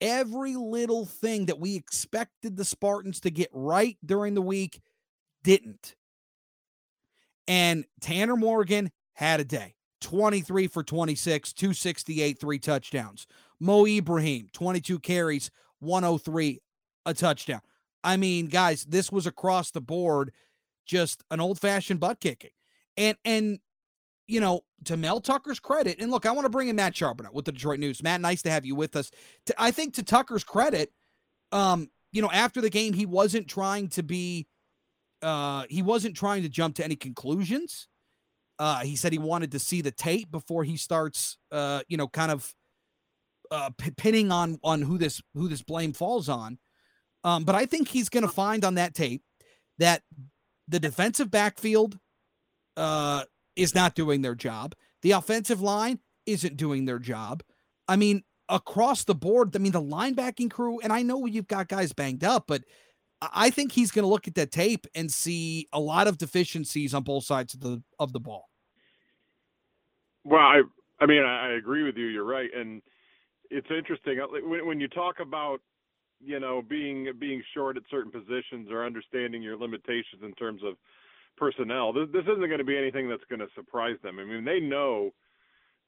Every 0.00 0.56
little 0.56 1.04
thing 1.04 1.46
that 1.46 1.60
we 1.60 1.76
expected 1.76 2.56
the 2.56 2.64
Spartans 2.64 3.20
to 3.20 3.30
get 3.30 3.50
right 3.52 3.96
during 4.04 4.34
the 4.34 4.42
week 4.42 4.80
didn't. 5.44 5.94
And 7.46 7.84
Tanner 8.00 8.36
Morgan 8.36 8.90
had 9.14 9.40
a 9.40 9.44
day 9.44 9.74
23 10.00 10.66
for 10.66 10.82
26, 10.82 11.52
268, 11.52 12.40
three 12.40 12.58
touchdowns. 12.58 13.26
Mo 13.60 13.86
Ibrahim, 13.86 14.48
22 14.52 14.98
carries, 14.98 15.50
103, 15.80 16.60
a 17.06 17.14
touchdown. 17.14 17.60
I 18.02 18.16
mean, 18.16 18.46
guys, 18.46 18.84
this 18.84 19.12
was 19.12 19.26
across 19.26 19.70
the 19.70 19.80
board, 19.80 20.32
just 20.86 21.22
an 21.30 21.40
old 21.40 21.58
fashioned 21.60 22.00
butt 22.00 22.20
kicking. 22.20 22.50
And, 22.96 23.16
and, 23.24 23.58
you 24.26 24.40
know, 24.40 24.62
to 24.84 24.96
Mel 24.96 25.20
Tucker's 25.20 25.60
credit, 25.60 26.00
and 26.00 26.10
look, 26.10 26.26
I 26.26 26.32
want 26.32 26.44
to 26.44 26.50
bring 26.50 26.68
in 26.68 26.76
Matt 26.76 26.94
Charboneau 26.94 27.32
with 27.32 27.44
the 27.44 27.52
Detroit 27.52 27.78
News. 27.78 28.02
Matt, 28.02 28.20
nice 28.20 28.42
to 28.42 28.50
have 28.50 28.64
you 28.64 28.74
with 28.74 28.96
us. 28.96 29.10
To, 29.46 29.54
I 29.58 29.70
think 29.70 29.94
to 29.94 30.02
Tucker's 30.02 30.44
credit, 30.44 30.92
um, 31.50 31.88
you 32.12 32.22
know, 32.22 32.30
after 32.30 32.60
the 32.60 32.70
game, 32.70 32.92
he 32.92 33.06
wasn't 33.06 33.48
trying 33.48 33.88
to 33.88 34.02
be, 34.02 34.46
uh, 35.22 35.64
he 35.68 35.82
wasn't 35.82 36.16
trying 36.16 36.42
to 36.42 36.48
jump 36.48 36.76
to 36.76 36.84
any 36.84 36.96
conclusions. 36.96 37.88
Uh, 38.58 38.80
he 38.80 38.96
said 38.96 39.12
he 39.12 39.18
wanted 39.18 39.52
to 39.52 39.58
see 39.58 39.80
the 39.80 39.90
tape 39.90 40.30
before 40.30 40.62
he 40.62 40.76
starts, 40.76 41.38
uh, 41.50 41.82
you 41.88 41.96
know, 41.96 42.06
kind 42.06 42.30
of 42.30 42.54
uh, 43.50 43.70
p- 43.76 43.90
pinning 43.92 44.30
on 44.30 44.58
on 44.62 44.82
who 44.82 44.98
this 44.98 45.22
who 45.34 45.48
this 45.48 45.62
blame 45.62 45.92
falls 45.92 46.28
on. 46.28 46.58
Um, 47.24 47.44
but 47.44 47.54
I 47.54 47.66
think 47.66 47.88
he's 47.88 48.08
going 48.08 48.22
to 48.22 48.32
find 48.32 48.64
on 48.64 48.74
that 48.74 48.94
tape 48.94 49.22
that 49.78 50.02
the 50.68 50.80
defensive 50.80 51.30
backfield 51.30 51.98
uh, 52.76 53.24
is 53.56 53.74
not 53.74 53.94
doing 53.94 54.22
their 54.22 54.34
job. 54.34 54.74
The 55.02 55.12
offensive 55.12 55.60
line 55.60 55.98
isn't 56.26 56.56
doing 56.56 56.84
their 56.84 56.98
job. 56.98 57.42
I 57.88 57.96
mean, 57.96 58.22
across 58.48 59.04
the 59.04 59.14
board, 59.14 59.54
I 59.56 59.58
mean, 59.58 59.72
the 59.72 59.82
linebacking 59.82 60.50
crew, 60.50 60.80
and 60.80 60.92
I 60.92 61.02
know 61.02 61.26
you've 61.26 61.48
got 61.48 61.68
guys 61.68 61.92
banged 61.92 62.24
up, 62.24 62.44
but 62.46 62.62
I 63.20 63.50
think 63.50 63.72
he's 63.72 63.90
going 63.90 64.04
to 64.04 64.08
look 64.08 64.26
at 64.26 64.34
that 64.34 64.50
tape 64.50 64.86
and 64.94 65.10
see 65.10 65.68
a 65.72 65.80
lot 65.80 66.08
of 66.08 66.18
deficiencies 66.18 66.94
on 66.94 67.02
both 67.02 67.24
sides 67.24 67.54
of 67.54 67.60
the 67.60 67.82
of 67.98 68.12
the 68.12 68.20
ball. 68.20 68.48
Well, 70.24 70.40
I 70.40 70.62
I 71.00 71.06
mean 71.06 71.22
I, 71.22 71.50
I 71.50 71.52
agree 71.52 71.84
with 71.84 71.96
you. 71.96 72.06
You're 72.06 72.24
right, 72.24 72.50
and 72.54 72.82
it's 73.50 73.68
interesting 73.70 74.20
uh, 74.20 74.26
when 74.44 74.66
when 74.66 74.80
you 74.80 74.88
talk 74.88 75.20
about 75.20 75.60
you 76.24 76.40
know 76.40 76.62
being 76.62 77.12
being 77.18 77.42
short 77.54 77.76
at 77.76 77.82
certain 77.90 78.10
positions 78.10 78.68
or 78.70 78.84
understanding 78.84 79.42
your 79.42 79.56
limitations 79.56 80.22
in 80.22 80.32
terms 80.34 80.62
of 80.64 80.74
personnel. 81.36 81.92
This, 81.92 82.08
this 82.12 82.24
isn't 82.24 82.46
going 82.46 82.58
to 82.58 82.64
be 82.64 82.76
anything 82.76 83.08
that's 83.08 83.24
going 83.28 83.40
to 83.40 83.48
surprise 83.54 83.96
them. 84.02 84.18
I 84.18 84.24
mean, 84.24 84.44
they 84.44 84.60
know 84.60 85.10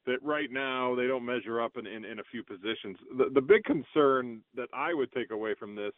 that 0.06 0.22
right 0.22 0.50
now 0.50 0.94
they 0.94 1.06
don't 1.06 1.24
measure 1.24 1.60
up 1.60 1.76
in, 1.76 1.86
in, 1.86 2.04
in 2.04 2.18
a 2.18 2.24
few 2.30 2.42
positions. 2.42 2.96
The, 3.16 3.30
the 3.32 3.40
big 3.40 3.64
concern 3.64 4.40
that 4.54 4.68
I 4.74 4.92
would 4.92 5.10
take 5.12 5.30
away 5.30 5.54
from 5.58 5.74
this 5.74 5.92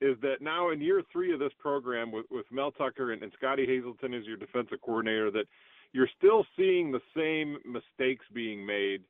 is 0.00 0.16
that 0.20 0.36
now 0.40 0.70
in 0.70 0.80
year 0.80 1.02
three 1.10 1.32
of 1.32 1.40
this 1.40 1.52
program 1.58 2.12
with, 2.12 2.26
with 2.30 2.46
Mel 2.52 2.70
Tucker 2.70 3.12
and, 3.12 3.22
and 3.22 3.32
Scottie 3.36 3.66
Hazelton 3.66 4.14
as 4.14 4.24
your 4.24 4.36
defensive 4.36 4.80
coordinator, 4.82 5.30
that 5.30 5.46
you're 5.92 6.08
still 6.18 6.44
seeing 6.56 6.92
the 6.92 7.00
same 7.16 7.56
mistakes 7.64 8.24
being 8.32 8.64
made 8.64 9.02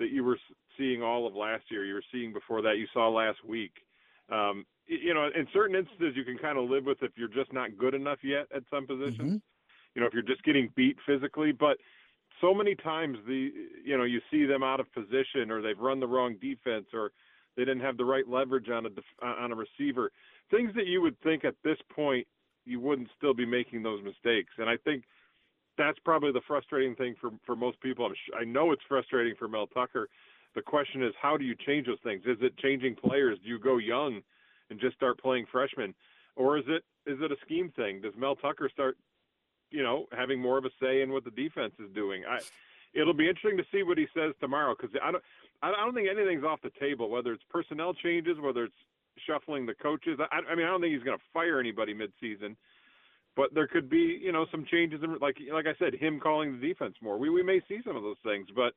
that 0.00 0.10
you 0.10 0.24
were 0.24 0.38
seeing 0.76 1.02
all 1.02 1.26
of 1.26 1.36
last 1.36 1.64
year. 1.70 1.84
You 1.84 1.94
were 1.94 2.02
seeing 2.10 2.32
before 2.32 2.62
that. 2.62 2.78
You 2.78 2.86
saw 2.92 3.08
last 3.08 3.38
week. 3.46 3.72
Um, 4.32 4.66
you 4.86 5.14
know, 5.14 5.28
in 5.36 5.46
certain 5.52 5.76
instances, 5.76 6.14
you 6.16 6.24
can 6.24 6.36
kind 6.38 6.58
of 6.58 6.68
live 6.68 6.84
with 6.84 6.98
if 7.02 7.12
you're 7.16 7.28
just 7.28 7.52
not 7.52 7.78
good 7.78 7.94
enough 7.94 8.18
yet 8.24 8.46
at 8.54 8.64
some 8.68 8.86
positions. 8.86 9.20
you 9.94 10.00
know, 10.00 10.06
if 10.06 10.12
you're 10.12 10.22
just 10.22 10.42
getting 10.42 10.72
beat 10.74 10.96
physically, 11.06 11.52
but 11.52 11.76
so 12.40 12.54
many 12.54 12.74
times 12.74 13.18
the 13.26 13.50
you 13.84 13.96
know 13.96 14.04
you 14.04 14.20
see 14.30 14.46
them 14.46 14.62
out 14.62 14.80
of 14.80 14.92
position 14.92 15.50
or 15.50 15.62
they've 15.62 15.78
run 15.78 16.00
the 16.00 16.08
wrong 16.08 16.36
defense 16.40 16.86
or 16.92 17.12
they 17.56 17.64
didn't 17.64 17.80
have 17.80 17.96
the 17.96 18.04
right 18.04 18.26
leverage 18.26 18.68
on 18.68 18.86
a 18.86 19.26
on 19.26 19.52
a 19.52 19.54
receiver. 19.54 20.10
Things 20.50 20.72
that 20.74 20.86
you 20.86 21.02
would 21.02 21.20
think 21.20 21.44
at 21.44 21.54
this 21.62 21.78
point 21.94 22.26
you 22.64 22.80
wouldn't 22.80 23.08
still 23.16 23.34
be 23.34 23.46
making 23.46 23.82
those 23.82 24.02
mistakes. 24.02 24.52
And 24.58 24.68
I 24.68 24.76
think 24.76 25.04
that's 25.80 25.98
probably 26.04 26.32
the 26.32 26.42
frustrating 26.46 26.94
thing 26.94 27.14
for 27.20 27.30
for 27.46 27.56
most 27.56 27.80
people. 27.80 28.06
I'm 28.06 28.14
sh- 28.14 28.36
I 28.38 28.44
know 28.44 28.72
it's 28.72 28.82
frustrating 28.88 29.34
for 29.38 29.48
Mel 29.48 29.66
Tucker. 29.66 30.08
The 30.54 30.62
question 30.62 31.02
is, 31.02 31.12
how 31.20 31.36
do 31.36 31.44
you 31.44 31.54
change 31.66 31.86
those 31.86 31.98
things? 32.02 32.22
Is 32.26 32.38
it 32.40 32.56
changing 32.58 32.96
players? 32.96 33.38
Do 33.42 33.48
you 33.48 33.58
go 33.58 33.78
young 33.78 34.20
and 34.68 34.80
just 34.80 34.96
start 34.96 35.20
playing 35.20 35.46
freshmen, 35.50 35.94
or 36.36 36.58
is 36.58 36.64
it 36.68 36.84
is 37.06 37.18
it 37.20 37.32
a 37.32 37.36
scheme 37.44 37.72
thing? 37.74 38.00
Does 38.02 38.14
Mel 38.16 38.36
Tucker 38.36 38.68
start, 38.72 38.98
you 39.70 39.82
know, 39.82 40.06
having 40.12 40.40
more 40.40 40.58
of 40.58 40.64
a 40.64 40.70
say 40.80 41.02
in 41.02 41.12
what 41.12 41.24
the 41.24 41.30
defense 41.30 41.72
is 41.78 41.90
doing? 41.94 42.24
I, 42.28 42.40
it'll 42.92 43.14
be 43.14 43.28
interesting 43.28 43.56
to 43.56 43.64
see 43.72 43.82
what 43.82 43.96
he 43.98 44.06
says 44.14 44.34
tomorrow 44.40 44.74
because 44.78 44.94
I 45.02 45.12
don't 45.12 45.24
I 45.62 45.70
don't 45.70 45.94
think 45.94 46.08
anything's 46.08 46.44
off 46.44 46.60
the 46.62 46.72
table. 46.80 47.08
Whether 47.08 47.32
it's 47.32 47.44
personnel 47.48 47.94
changes, 47.94 48.38
whether 48.40 48.64
it's 48.64 48.74
shuffling 49.26 49.66
the 49.66 49.74
coaches. 49.74 50.18
I, 50.20 50.40
I 50.50 50.54
mean, 50.54 50.66
I 50.66 50.70
don't 50.70 50.80
think 50.80 50.94
he's 50.94 51.02
going 51.02 51.18
to 51.18 51.24
fire 51.32 51.60
anybody 51.60 51.94
midseason, 51.94 52.56
but 53.36 53.54
there 53.54 53.66
could 53.66 53.88
be, 53.88 54.18
you 54.22 54.32
know, 54.32 54.46
some 54.50 54.64
changes 54.70 55.00
in, 55.02 55.18
like 55.20 55.36
like 55.52 55.66
I 55.66 55.74
said, 55.78 55.94
him 55.94 56.20
calling 56.20 56.58
the 56.58 56.66
defense 56.66 56.94
more. 57.02 57.18
We 57.18 57.30
we 57.30 57.42
may 57.42 57.60
see 57.68 57.78
some 57.84 57.96
of 57.96 58.02
those 58.02 58.16
things, 58.24 58.48
but 58.54 58.74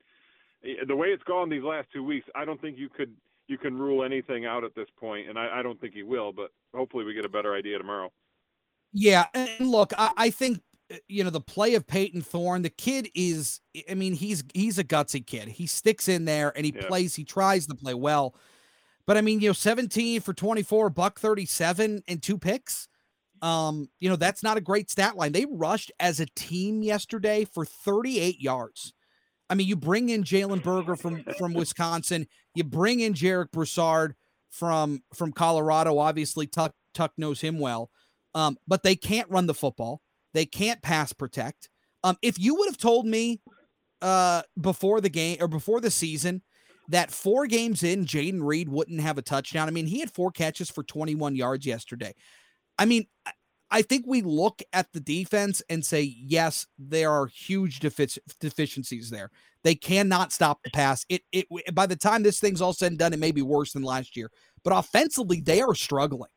eh, 0.64 0.84
the 0.88 0.96
way 0.96 1.08
it's 1.08 1.24
gone 1.24 1.50
these 1.50 1.64
last 1.64 1.88
two 1.92 2.04
weeks, 2.04 2.28
I 2.36 2.46
don't 2.46 2.62
think 2.62 2.78
you 2.78 2.90
could 2.90 3.14
you 3.48 3.58
can 3.58 3.78
rule 3.78 4.04
anything 4.04 4.46
out 4.46 4.64
at 4.64 4.76
this 4.76 4.88
point, 5.00 5.30
and 5.30 5.38
I, 5.38 5.60
I 5.60 5.64
don't 5.64 5.80
think 5.82 5.94
he 5.94 6.04
will. 6.04 6.32
But 6.32 6.52
hopefully, 6.74 7.04
we 7.06 7.14
get 7.14 7.26
a 7.26 7.30
better 7.30 7.56
idea 7.56 7.78
tomorrow. 7.78 8.12
Yeah, 8.92 9.26
and 9.34 9.70
look, 9.70 9.92
I, 9.98 10.12
I 10.16 10.30
think 10.30 10.62
eh, 10.92 10.98
you 11.08 11.24
know 11.24 11.30
the 11.30 11.42
play 11.42 11.74
of 11.76 11.88
Payton 11.88 12.22
Thorne. 12.22 12.62
The 12.62 12.70
kid 12.70 13.10
is, 13.16 13.60
I 13.90 13.96
mean, 13.96 14.14
he's 14.14 14.44
he's 14.54 14.78
a 14.78 14.84
gutsy 14.84 15.26
kid. 15.26 15.48
He 15.48 15.66
sticks 15.66 16.08
in 16.08 16.26
there 16.26 16.54
and 16.56 16.66
he 16.66 16.74
yeah. 16.76 16.88
plays. 16.88 17.16
He 17.16 17.24
tries 17.24 17.68
to 17.68 17.76
play 17.76 17.94
well. 17.94 18.36
But 19.06 19.18
I 19.18 19.22
mean, 19.22 19.42
you 19.42 19.50
know, 19.50 19.54
17 19.54 20.22
for 20.22 20.34
24, 20.34 20.90
buck 20.90 21.20
37 21.20 22.04
and 22.08 22.22
two 22.22 22.38
picks. 22.38 22.88
Um, 23.44 23.90
you 24.00 24.10
know, 24.10 24.16
that's 24.16 24.42
not 24.42 24.56
a 24.56 24.62
great 24.62 24.90
stat 24.90 25.18
line. 25.18 25.34
They 25.34 25.46
rushed 25.52 25.92
as 26.00 26.22
a 26.22 26.26
team 26.28 26.82
yesterday 26.82 27.44
for 27.44 27.66
38 27.66 28.40
yards. 28.40 28.94
I 29.50 29.56
mean, 29.56 29.68
you 29.68 29.76
bring 29.76 30.08
in 30.08 30.24
Jalen 30.24 30.64
Berger 30.64 30.96
from 30.96 31.26
from 31.38 31.54
Wisconsin, 31.54 32.26
you 32.56 32.64
bring 32.64 33.02
in 33.02 33.14
Jarek 33.14 33.52
Broussard 33.52 34.16
from 34.50 35.04
from 35.14 35.34
Colorado. 35.34 35.98
Obviously, 36.00 36.48
Tuck 36.48 36.74
Tuck 36.94 37.12
knows 37.18 37.42
him 37.42 37.60
well. 37.60 37.92
Um, 38.34 38.58
but 38.66 38.82
they 38.82 38.96
can't 38.96 39.30
run 39.30 39.46
the 39.46 39.54
football. 39.54 40.02
They 40.34 40.46
can't 40.46 40.82
pass 40.82 41.12
protect. 41.12 41.70
Um, 42.04 42.18
if 42.22 42.40
you 42.40 42.56
would 42.56 42.70
have 42.70 42.78
told 42.78 43.06
me 43.06 43.42
uh 44.02 44.44
before 44.60 45.02
the 45.02 45.10
game 45.10 45.38
or 45.42 45.48
before 45.50 45.82
the 45.82 45.92
season 45.92 46.42
that 46.88 47.12
four 47.12 47.46
games 47.46 47.84
in, 47.84 48.06
Jayden 48.06 48.42
Reed 48.42 48.70
wouldn't 48.70 49.02
have 49.02 49.18
a 49.18 49.22
touchdown. 49.22 49.68
I 49.68 49.72
mean, 49.72 49.86
he 49.86 50.00
had 50.00 50.12
four 50.12 50.32
catches 50.32 50.70
for 50.70 50.84
21 50.84 51.36
yards 51.36 51.66
yesterday. 51.66 52.14
I 52.78 52.86
mean, 52.86 53.08
I 53.72 53.82
think 53.82 54.06
we 54.08 54.22
look 54.22 54.62
at 54.72 54.92
the 54.94 55.00
defense 55.00 55.64
and 55.70 55.84
say, 55.84 56.02
yes, 56.02 56.68
there 56.78 57.12
are 57.12 57.26
huge 57.26 57.80
defic- 57.80 58.20
deficiencies 58.40 59.10
there. 59.10 59.32
They 59.64 59.76
cannot 59.76 60.32
stop 60.32 60.60
the 60.64 60.70
pass. 60.72 61.06
It, 61.10 61.24
it 61.32 61.48
by 61.74 61.86
the 61.86 61.96
time 61.96 62.22
this 62.22 62.40
thing's 62.40 62.62
all 62.62 62.74
said 62.74 62.92
and 62.92 63.00
done, 63.00 63.14
it 63.14 63.20
may 63.20 63.32
be 63.32 63.42
worse 63.42 63.74
than 63.74 63.82
last 63.82 64.16
year. 64.16 64.30
But 64.64 64.78
offensively, 64.78 65.42
they 65.42 65.62
are 65.62 65.74
struggling. 65.74 66.30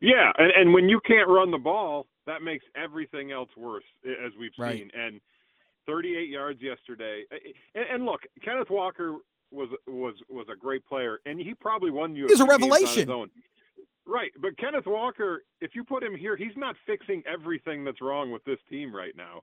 Yeah, 0.00 0.30
and, 0.36 0.52
and 0.52 0.74
when 0.74 0.88
you 0.88 1.00
can't 1.06 1.28
run 1.28 1.50
the 1.50 1.58
ball, 1.58 2.06
that 2.26 2.42
makes 2.42 2.64
everything 2.76 3.32
else 3.32 3.48
worse, 3.56 3.84
as 4.04 4.32
we've 4.38 4.52
right. 4.58 4.78
seen. 4.78 4.90
And 4.94 5.20
38 5.86 6.28
yards 6.28 6.60
yesterday. 6.62 7.24
And, 7.74 7.84
and, 7.90 8.04
look, 8.04 8.20
Kenneth 8.44 8.70
Walker 8.70 9.16
was 9.50 9.68
was 9.86 10.14
was 10.28 10.46
a 10.52 10.56
great 10.56 10.84
player, 10.86 11.20
and 11.26 11.38
he 11.38 11.54
probably 11.54 11.90
won 11.90 12.14
you. 12.14 12.26
He's 12.26 12.40
a 12.40 12.46
revelation. 12.46 13.08
Right, 14.06 14.30
but 14.40 14.58
Kenneth 14.58 14.86
Walker, 14.86 15.44
if 15.60 15.74
you 15.74 15.82
put 15.82 16.02
him 16.02 16.14
here, 16.14 16.36
he's 16.36 16.56
not 16.56 16.76
fixing 16.86 17.22
everything 17.26 17.84
that's 17.84 18.02
wrong 18.02 18.30
with 18.30 18.44
this 18.44 18.58
team 18.68 18.94
right 18.94 19.16
now. 19.16 19.42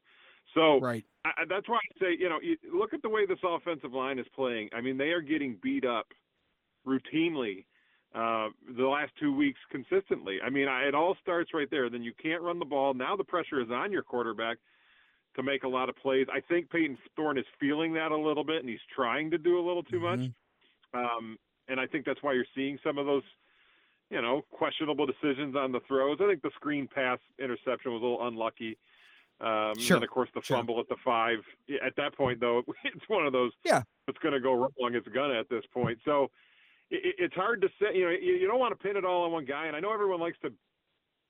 So 0.54 0.80
right. 0.80 1.04
I, 1.26 1.32
that's 1.50 1.68
why 1.68 1.78
I 1.78 2.00
say, 2.00 2.18
you 2.20 2.30
know, 2.30 2.40
you 2.42 2.58
look 2.74 2.94
at 2.94 3.02
the 3.02 3.10
way 3.10 3.26
this 3.26 3.40
offensive 3.44 3.94
line 3.94 4.20
is 4.20 4.28
playing. 4.36 4.70
I 4.76 4.82
mean, 4.82 4.98
they 4.98 5.10
are 5.10 5.22
getting 5.22 5.58
beat 5.64 5.86
up 5.86 6.08
routinely 6.86 7.66
uh, 8.14 8.50
the 8.78 8.86
last 8.86 9.12
two 9.20 9.34
weeks 9.36 9.60
consistently. 9.72 10.40
I 10.46 10.50
mean, 10.50 10.68
I, 10.68 10.84
it 10.84 10.94
all 10.94 11.16
starts 11.22 11.54
right 11.54 11.70
there. 11.72 11.90
Then 11.90 12.04
you 12.04 12.14
can't 12.22 12.42
run 12.42 12.60
the 12.60 12.66
ball. 12.66 12.94
Now 12.94 13.16
the 13.16 13.24
pressure 13.24 13.62
is 13.62 13.70
on 13.72 13.92
your 13.92 14.04
quarterback 14.04 14.58
to 15.36 15.44
make 15.44 15.64
a 15.64 15.68
lot 15.68 15.90
of 15.90 15.96
plays. 15.96 16.28
I 16.32 16.42
think 16.42 16.70
Payton 16.70 16.98
Thorne 17.16 17.38
is 17.38 17.46
feeling 17.60 17.94
that 17.94 18.12
a 18.12 18.18
little 18.18 18.44
bit, 18.44 18.58
and 18.58 18.70
he's 18.70 18.80
trying 18.94 19.32
to 19.32 19.38
do 19.38 19.58
a 19.58 19.64
little 19.66 19.84
too 19.84 20.00
mm-hmm. 20.00 20.22
much. 20.24 20.32
Um, 20.94 21.38
and 21.70 21.80
I 21.80 21.88
think 21.88 22.06
that's 22.06 22.22
why 22.22 22.34
you're 22.34 22.46
seeing 22.54 22.78
some 22.84 22.98
of 22.98 23.06
those, 23.06 23.24
you 24.12 24.22
know, 24.22 24.44
questionable 24.52 25.06
decisions 25.06 25.56
on 25.56 25.72
the 25.72 25.80
throws. 25.88 26.18
I 26.22 26.28
think 26.28 26.42
the 26.42 26.52
screen 26.56 26.88
pass 26.94 27.18
interception 27.40 27.94
was 27.94 28.02
a 28.02 28.06
little 28.06 28.28
unlucky. 28.28 28.78
Um, 29.40 29.74
sure. 29.80 29.98
And 29.98 30.04
of 30.04 30.10
course, 30.10 30.30
the 30.36 30.42
sure. 30.42 30.58
fumble 30.58 30.80
at 30.80 30.90
the 30.90 30.98
five. 31.04 31.40
At 31.84 31.96
that 31.96 32.16
point, 32.16 32.40
though, 32.40 32.62
it's 32.84 33.08
one 33.08 33.26
of 33.26 33.32
those. 33.32 33.52
Yeah. 33.66 33.84
It's 34.08 34.20
going 34.20 34.34
to 34.34 34.42
go 34.42 34.54
wrong. 34.54 34.70
It's 34.94 35.08
to 35.08 35.40
at 35.40 35.50
this 35.50 35.64
point. 35.74 35.98
So 36.04 36.30
it, 36.92 37.16
it's 37.18 37.34
hard 37.34 37.62
to 37.62 37.70
say. 37.80 37.98
You 37.98 38.06
know, 38.06 38.12
you, 38.12 38.34
you 38.34 38.48
don't 38.48 38.60
want 38.60 38.78
to 38.78 38.84
pin 38.84 38.98
it 38.98 39.06
all 39.06 39.24
on 39.24 39.32
one 39.32 39.46
guy. 39.46 39.68
And 39.68 39.76
I 39.76 39.80
know 39.80 39.94
everyone 39.94 40.20
likes 40.20 40.38
to 40.44 40.52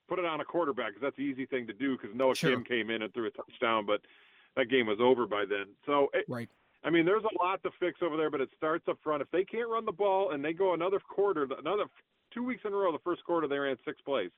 put 0.09 0.17
it 0.17 0.25
on 0.25 0.41
a 0.41 0.45
quarterback 0.45 0.89
because 0.89 1.01
that's 1.03 1.15
the 1.15 1.23
easy 1.23 1.45
thing 1.45 1.67
to 1.67 1.73
do 1.73 1.97
because 1.97 2.15
Noah 2.15 2.35
sure. 2.35 2.49
Kim 2.49 2.63
came 2.65 2.89
in 2.89 3.03
and 3.03 3.13
threw 3.13 3.27
a 3.27 3.31
touchdown, 3.31 3.85
but 3.85 4.01
that 4.57 4.69
game 4.69 4.87
was 4.87 4.97
over 4.99 5.27
by 5.27 5.45
then. 5.47 5.67
So 5.85 6.09
it, 6.13 6.25
right. 6.27 6.49
I 6.83 6.89
mean, 6.89 7.05
there's 7.05 7.23
a 7.23 7.41
lot 7.43 7.61
to 7.63 7.69
fix 7.79 7.99
over 8.01 8.17
there, 8.17 8.31
but 8.31 8.41
it 8.41 8.49
starts 8.57 8.87
up 8.89 8.97
front. 9.03 9.21
If 9.21 9.29
they 9.29 9.43
can't 9.43 9.69
run 9.69 9.85
the 9.85 9.91
ball 9.91 10.31
and 10.31 10.43
they 10.43 10.51
go 10.51 10.73
another 10.73 10.99
quarter, 10.99 11.47
another 11.59 11.85
two 12.33 12.43
weeks 12.43 12.61
in 12.65 12.73
a 12.73 12.75
row, 12.75 12.91
the 12.91 12.99
first 13.03 13.23
quarter 13.23 13.47
they 13.47 13.57
ran 13.57 13.77
six 13.85 14.01
plays. 14.01 14.31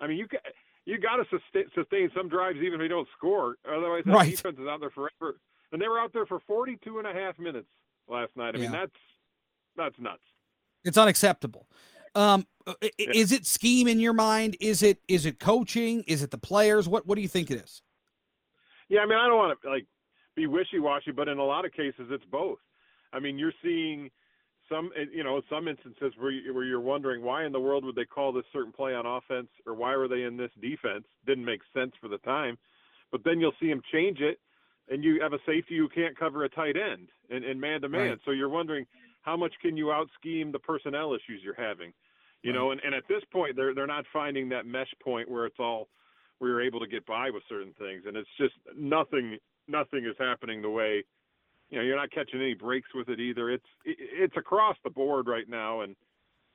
I 0.00 0.06
mean, 0.06 0.18
you 0.18 0.26
got 0.26 0.42
you 0.84 0.98
got 0.98 1.16
to 1.16 1.24
sustain, 1.24 1.64
sustain 1.74 2.10
some 2.16 2.28
drives 2.28 2.58
even 2.58 2.80
if 2.80 2.84
you 2.84 2.88
don't 2.88 3.08
score. 3.16 3.56
Otherwise, 3.68 4.04
that 4.06 4.14
right. 4.14 4.30
defense 4.30 4.58
is 4.58 4.66
out 4.68 4.80
there 4.80 4.90
forever. 4.90 5.40
And 5.72 5.82
they 5.82 5.88
were 5.88 5.98
out 5.98 6.12
there 6.12 6.26
for 6.26 6.40
42 6.46 6.98
and 6.98 7.06
a 7.06 7.12
half 7.12 7.38
minutes 7.38 7.66
last 8.08 8.30
night. 8.36 8.54
I 8.54 8.58
yeah. 8.58 8.62
mean, 8.62 8.72
that's 8.72 8.92
that's 9.76 9.94
nuts. 9.98 10.22
It's 10.84 10.96
unacceptable. 10.96 11.66
Um, 12.14 12.46
uh, 12.66 12.74
is 12.98 13.32
it 13.32 13.44
scheme 13.44 13.88
in 13.88 14.00
your 14.00 14.12
mind? 14.12 14.56
Is 14.60 14.82
it 14.82 15.00
is 15.08 15.26
it 15.26 15.38
coaching? 15.38 16.02
Is 16.06 16.22
it 16.22 16.30
the 16.30 16.38
players? 16.38 16.88
What 16.88 17.06
what 17.06 17.16
do 17.16 17.22
you 17.22 17.28
think 17.28 17.50
it 17.50 17.62
is? 17.62 17.82
Yeah, 18.88 19.00
I 19.00 19.06
mean, 19.06 19.18
I 19.18 19.26
don't 19.26 19.36
want 19.36 19.60
to 19.60 19.68
like 19.68 19.86
be 20.34 20.46
wishy 20.46 20.78
washy, 20.78 21.10
but 21.10 21.28
in 21.28 21.38
a 21.38 21.44
lot 21.44 21.64
of 21.64 21.72
cases, 21.72 22.08
it's 22.10 22.24
both. 22.30 22.58
I 23.12 23.18
mean, 23.18 23.38
you're 23.38 23.52
seeing 23.62 24.10
some, 24.68 24.90
you 25.12 25.24
know, 25.24 25.40
some 25.50 25.68
instances 25.68 26.12
where 26.18 26.30
you, 26.30 26.54
where 26.54 26.64
you're 26.64 26.80
wondering 26.80 27.22
why 27.22 27.44
in 27.44 27.52
the 27.52 27.60
world 27.60 27.84
would 27.84 27.94
they 27.94 28.04
call 28.04 28.32
this 28.32 28.44
certain 28.52 28.72
play 28.72 28.94
on 28.94 29.06
offense, 29.06 29.48
or 29.66 29.74
why 29.74 29.96
were 29.96 30.08
they 30.08 30.22
in 30.22 30.36
this 30.36 30.50
defense? 30.60 31.04
Didn't 31.26 31.44
make 31.44 31.60
sense 31.74 31.92
for 32.00 32.08
the 32.08 32.18
time, 32.18 32.58
but 33.12 33.22
then 33.24 33.40
you'll 33.40 33.52
see 33.60 33.68
them 33.68 33.82
change 33.92 34.20
it, 34.20 34.38
and 34.88 35.02
you 35.02 35.20
have 35.20 35.32
a 35.32 35.38
safety 35.46 35.76
who 35.76 35.88
can't 35.88 36.18
cover 36.18 36.44
a 36.44 36.48
tight 36.48 36.76
end 36.76 37.08
and 37.30 37.60
man 37.60 37.80
to 37.80 37.88
man. 37.88 38.18
So 38.24 38.30
you're 38.30 38.48
wondering 38.48 38.86
how 39.22 39.36
much 39.36 39.52
can 39.60 39.76
you 39.76 39.90
out 39.90 40.08
scheme 40.18 40.52
the 40.52 40.58
personnel 40.58 41.12
issues 41.12 41.42
you're 41.42 41.54
having. 41.54 41.92
You 42.42 42.52
know, 42.52 42.70
and, 42.70 42.80
and 42.84 42.94
at 42.94 43.02
this 43.08 43.22
point 43.32 43.56
they're 43.56 43.74
they're 43.74 43.88
not 43.88 44.04
finding 44.12 44.48
that 44.50 44.66
mesh 44.66 44.92
point 45.02 45.28
where 45.28 45.46
it's 45.46 45.58
all 45.58 45.88
where 46.38 46.50
you're 46.50 46.62
able 46.62 46.78
to 46.80 46.86
get 46.86 47.04
by 47.06 47.30
with 47.30 47.42
certain 47.48 47.72
things, 47.78 48.02
and 48.06 48.16
it's 48.16 48.28
just 48.38 48.54
nothing 48.76 49.38
nothing 49.66 50.04
is 50.04 50.14
happening 50.18 50.62
the 50.62 50.70
way 50.70 51.02
you 51.70 51.78
know 51.78 51.84
you're 51.84 51.96
not 51.96 52.10
catching 52.10 52.40
any 52.40 52.54
breaks 52.54 52.88
with 52.94 53.08
it 53.08 53.20
either. 53.20 53.50
It's 53.50 53.66
it's 53.84 54.36
across 54.36 54.76
the 54.84 54.90
board 54.90 55.26
right 55.26 55.48
now, 55.48 55.80
and 55.80 55.96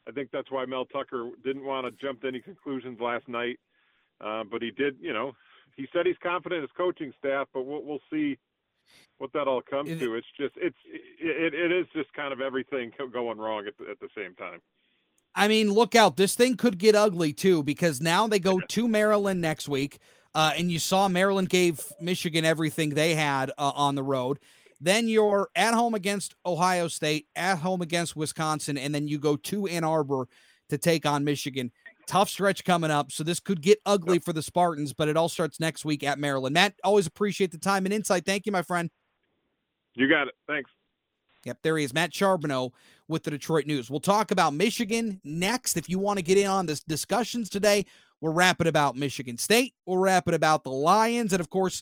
I 0.08 0.12
think 0.12 0.30
that's 0.32 0.52
why 0.52 0.66
Mel 0.66 0.86
Tucker 0.86 1.30
didn't 1.44 1.66
want 1.66 1.86
to 1.86 2.06
jump 2.06 2.22
to 2.22 2.28
any 2.28 2.40
conclusions 2.40 3.00
last 3.00 3.28
night, 3.28 3.60
uh, 4.20 4.44
but 4.50 4.62
he 4.62 4.72
did. 4.72 4.98
You 5.00 5.14
know, 5.14 5.34
he 5.76 5.88
said 5.94 6.06
he's 6.06 6.16
confident 6.24 6.60
in 6.60 6.62
his 6.64 6.72
coaching 6.78 7.14
staff, 7.20 7.48
but 7.54 7.66
we'll 7.66 7.84
we'll 7.84 8.02
see 8.12 8.38
what 9.18 9.32
that 9.34 9.48
all 9.48 9.62
comes 9.62 9.90
it, 9.90 10.00
to. 10.00 10.16
It's 10.16 10.28
just 10.40 10.54
it's 10.58 10.78
it, 11.20 11.54
it 11.54 11.72
is 11.72 11.86
just 11.94 12.12
kind 12.14 12.34
of 12.34 12.42
everything 12.42 12.92
going 13.12 13.38
wrong 13.38 13.68
at 13.68 13.78
the, 13.78 13.90
at 13.90 14.00
the 14.00 14.10
same 14.16 14.36
time. 14.36 14.62
I 15.34 15.48
mean, 15.48 15.72
look 15.72 15.96
out. 15.96 16.18
This 16.18 16.36
thing 16.36 16.58
could 16.58 16.78
get 16.78 16.96
ugly 16.96 17.34
too 17.34 17.64
because 17.64 18.02
now 18.02 18.28
they 18.28 18.40
go 18.40 18.60
to 18.60 18.88
Maryland 18.88 19.42
next 19.42 19.70
week. 19.70 20.00
Uh, 20.34 20.54
and 20.58 20.72
you 20.72 20.80
saw 20.80 21.10
Maryland 21.10 21.50
gave 21.50 21.82
Michigan 22.00 22.46
everything 22.46 22.92
they 22.92 23.16
had 23.16 23.52
uh, 23.58 23.74
on 23.76 23.96
the 23.96 24.04
road. 24.04 24.40
Then 24.84 25.08
you're 25.08 25.48
at 25.56 25.76
home 25.76 25.94
against 25.94 26.34
Ohio 26.44 26.88
State, 26.88 27.28
at 27.36 27.60
home 27.60 27.82
against 27.82 28.16
Wisconsin, 28.16 28.78
and 28.78 28.94
then 28.94 29.08
you 29.08 29.20
go 29.20 29.36
to 29.36 29.68
Ann 29.68 29.84
Arbor 29.84 30.28
to 30.70 30.78
take 30.78 31.06
on 31.06 31.24
Michigan. 31.24 31.72
Tough 32.08 32.30
stretch 32.30 32.66
coming 32.66 32.90
up. 32.90 33.12
So 33.12 33.24
this 33.24 33.40
could 33.40 33.62
get 33.62 33.80
ugly 33.86 34.18
for 34.20 34.34
the 34.34 34.42
Spartans, 34.42 34.92
but 34.92 35.08
it 35.08 35.16
all 35.16 35.30
starts 35.30 35.60
next 35.60 35.86
week 35.86 36.04
at 36.04 36.18
Maryland. 36.18 36.56
Matt, 36.56 36.74
always 36.84 37.06
appreciate 37.06 37.52
the 37.52 37.60
time 37.60 37.86
and 37.86 37.94
insight. 37.94 38.26
Thank 38.26 38.48
you, 38.48 38.52
my 38.52 38.64
friend. 38.64 38.90
You 39.94 40.10
got 40.10 40.28
it. 40.28 40.34
Thanks. 40.48 40.72
Yep, 41.46 41.58
there 41.64 41.78
he 41.78 41.84
is, 41.84 41.94
Matt 41.94 42.12
Charboneau 42.12 42.72
with 43.08 43.24
the 43.24 43.32
Detroit 43.32 43.66
News. 43.66 43.90
We'll 43.90 44.00
talk 44.00 44.32
about 44.32 44.54
Michigan 44.54 45.20
next. 45.24 45.76
If 45.76 45.90
you 45.90 46.00
want 46.00 46.18
to 46.20 46.24
get 46.24 46.38
in 46.38 46.48
on 46.48 46.66
this 46.66 46.82
discussions 46.82 47.50
today, 47.50 47.86
We're 48.22 48.32
rapping 48.32 48.68
about 48.68 48.96
Michigan 48.96 49.38
State. 49.38 49.74
We're 49.86 50.00
rapping 50.00 50.36
about 50.36 50.64
the 50.64 50.70
Lions. 50.70 51.34
And 51.34 51.40
of 51.40 51.50
course, 51.50 51.82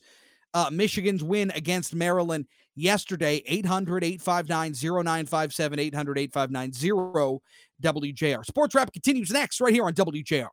uh, 0.54 0.70
Michigan's 0.72 1.24
win 1.24 1.52
against 1.52 1.94
Maryland 1.94 2.48
yesterday 2.80 3.44
800 3.46 4.04
859 4.04 4.74
0957 4.74 5.80
800 5.80 6.18
859 6.18 6.72
WJR. 7.82 8.46
Sports 8.46 8.76
Wrap 8.76 8.92
continues 8.92 9.32
next 9.32 9.62
right 9.62 9.74
here 9.74 9.86
on 9.86 9.94
WJR. 9.94 10.50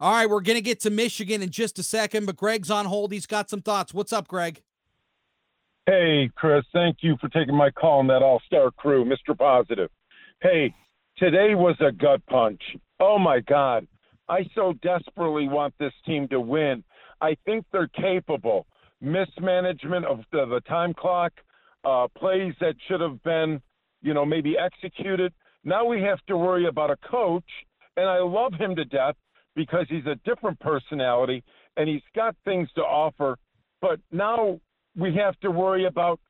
All 0.00 0.12
right, 0.12 0.28
we're 0.28 0.40
going 0.40 0.56
to 0.56 0.62
get 0.62 0.80
to 0.80 0.90
Michigan 0.90 1.40
in 1.42 1.50
just 1.50 1.78
a 1.78 1.82
second, 1.82 2.26
but 2.26 2.36
Greg's 2.36 2.70
on 2.70 2.86
hold. 2.86 3.12
He's 3.12 3.26
got 3.26 3.48
some 3.48 3.62
thoughts. 3.62 3.94
What's 3.94 4.12
up, 4.12 4.26
Greg? 4.26 4.60
Hey, 5.86 6.30
Chris, 6.34 6.64
thank 6.72 6.98
you 7.02 7.16
for 7.20 7.28
taking 7.28 7.54
my 7.54 7.70
call 7.70 8.00
on 8.00 8.06
that 8.08 8.22
all 8.22 8.40
star 8.46 8.70
crew, 8.70 9.04
Mr. 9.04 9.38
Positive. 9.38 9.90
Hey, 10.42 10.74
today 11.16 11.54
was 11.54 11.76
a 11.80 11.92
gut 11.92 12.20
punch. 12.26 12.60
Oh, 12.98 13.18
my 13.18 13.40
God. 13.40 13.86
I 14.28 14.46
so 14.54 14.72
desperately 14.82 15.48
want 15.48 15.74
this 15.78 15.92
team 16.06 16.26
to 16.28 16.40
win. 16.40 16.82
I 17.20 17.36
think 17.44 17.64
they're 17.70 17.88
capable. 17.88 18.66
Mismanagement 19.04 20.04
of 20.06 20.20
the, 20.32 20.46
the 20.46 20.60
time 20.62 20.94
clock, 20.94 21.32
uh, 21.84 22.08
plays 22.16 22.54
that 22.60 22.74
should 22.88 23.00
have 23.00 23.22
been, 23.22 23.60
you 24.02 24.14
know, 24.14 24.24
maybe 24.24 24.56
executed. 24.58 25.32
Now 25.64 25.84
we 25.84 26.00
have 26.02 26.18
to 26.26 26.36
worry 26.36 26.66
about 26.66 26.90
a 26.90 26.96
coach, 27.08 27.44
and 27.96 28.08
I 28.08 28.18
love 28.18 28.52
him 28.54 28.74
to 28.76 28.84
death 28.84 29.16
because 29.54 29.86
he's 29.88 30.06
a 30.06 30.16
different 30.24 30.58
personality 30.60 31.42
and 31.76 31.88
he's 31.88 32.02
got 32.14 32.36
things 32.44 32.68
to 32.76 32.82
offer. 32.82 33.36
But 33.80 34.00
now 34.10 34.60
we 34.96 35.14
have 35.16 35.38
to 35.40 35.50
worry 35.50 35.86
about 35.86 36.20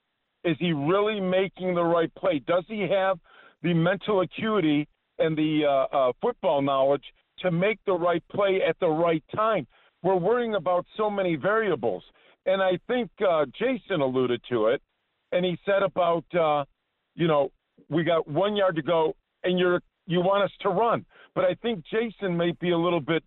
is 0.45 0.57
he 0.61 0.73
really 0.73 1.21
making 1.21 1.75
the 1.75 1.83
right 1.83 2.15
play? 2.17 2.41
Does 2.47 2.65
he 2.69 2.87
have 2.91 3.19
the 3.63 3.73
mental 3.73 4.21
acuity 4.21 4.87
and 5.19 5.37
the 5.37 5.63
uh, 5.65 5.97
uh, 5.97 6.13
football 6.21 6.61
knowledge 6.61 7.05
to 7.39 7.51
make 7.51 7.79
the 7.87 7.93
right 7.93 8.23
play 8.31 8.61
at 8.67 8.79
the 8.81 8.89
right 8.89 9.25
time? 9.35 9.67
We're 10.03 10.17
worrying 10.17 10.55
about 10.55 10.85
so 10.99 11.09
many 11.09 11.37
variables. 11.37 12.05
And 12.47 12.63
I 12.63 12.79
think 12.87 13.11
uh, 13.27 13.47
Jason 13.59 14.01
alluded 14.01 14.41
to 14.51 14.67
it, 14.67 14.83
and 15.33 15.45
he 15.45 15.59
said 15.65 15.83
about, 15.83 16.25
uh, 16.35 16.65
you 17.15 17.27
know, 17.27 17.51
we 17.89 18.05
got 18.05 18.29
one 18.29 18.57
yard 18.57 18.77
to 18.77 18.83
go, 18.83 19.17
and 19.43 19.59
you're 19.59 19.81
you 20.07 20.21
want 20.21 20.45
us 20.45 20.51
to 20.61 20.69
run. 20.69 21.05
But 21.35 21.45
I 21.45 21.55
think 21.55 21.85
Jason 21.91 22.37
may 22.37 22.53
be 22.61 22.71
a 22.71 22.79
little 22.79 23.01
bit, 23.01 23.25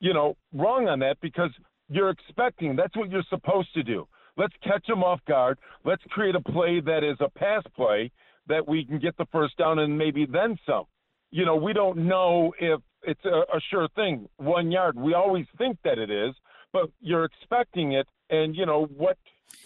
you 0.00 0.14
know, 0.14 0.36
wrong 0.52 0.88
on 0.88 1.00
that 1.00 1.16
because 1.20 1.50
you're 1.88 2.10
expecting 2.10 2.76
that's 2.76 2.96
what 2.96 3.10
you're 3.10 3.24
supposed 3.28 3.72
to 3.74 3.82
do. 3.82 4.06
Let's 4.36 4.54
catch 4.62 4.86
them 4.86 5.02
off 5.02 5.20
guard. 5.26 5.58
Let's 5.84 6.02
create 6.10 6.34
a 6.34 6.40
play 6.40 6.80
that 6.80 7.04
is 7.04 7.16
a 7.20 7.28
pass 7.28 7.62
play 7.76 8.10
that 8.46 8.66
we 8.66 8.84
can 8.84 8.98
get 8.98 9.16
the 9.18 9.26
first 9.30 9.56
down 9.56 9.78
and 9.78 9.96
maybe 9.96 10.26
then 10.26 10.56
some. 10.66 10.84
You 11.30 11.44
know, 11.44 11.56
we 11.56 11.72
don't 11.72 11.98
know 11.98 12.52
if 12.58 12.80
it's 13.02 13.24
a, 13.24 13.56
a 13.56 13.60
sure 13.70 13.88
thing, 13.94 14.28
one 14.36 14.70
yard. 14.70 14.96
We 14.96 15.14
always 15.14 15.46
think 15.58 15.78
that 15.84 15.98
it 15.98 16.10
is, 16.10 16.34
but 16.72 16.90
you're 17.00 17.24
expecting 17.24 17.92
it, 17.92 18.06
and 18.32 18.56
you 18.56 18.66
know 18.66 18.86
what 18.96 19.16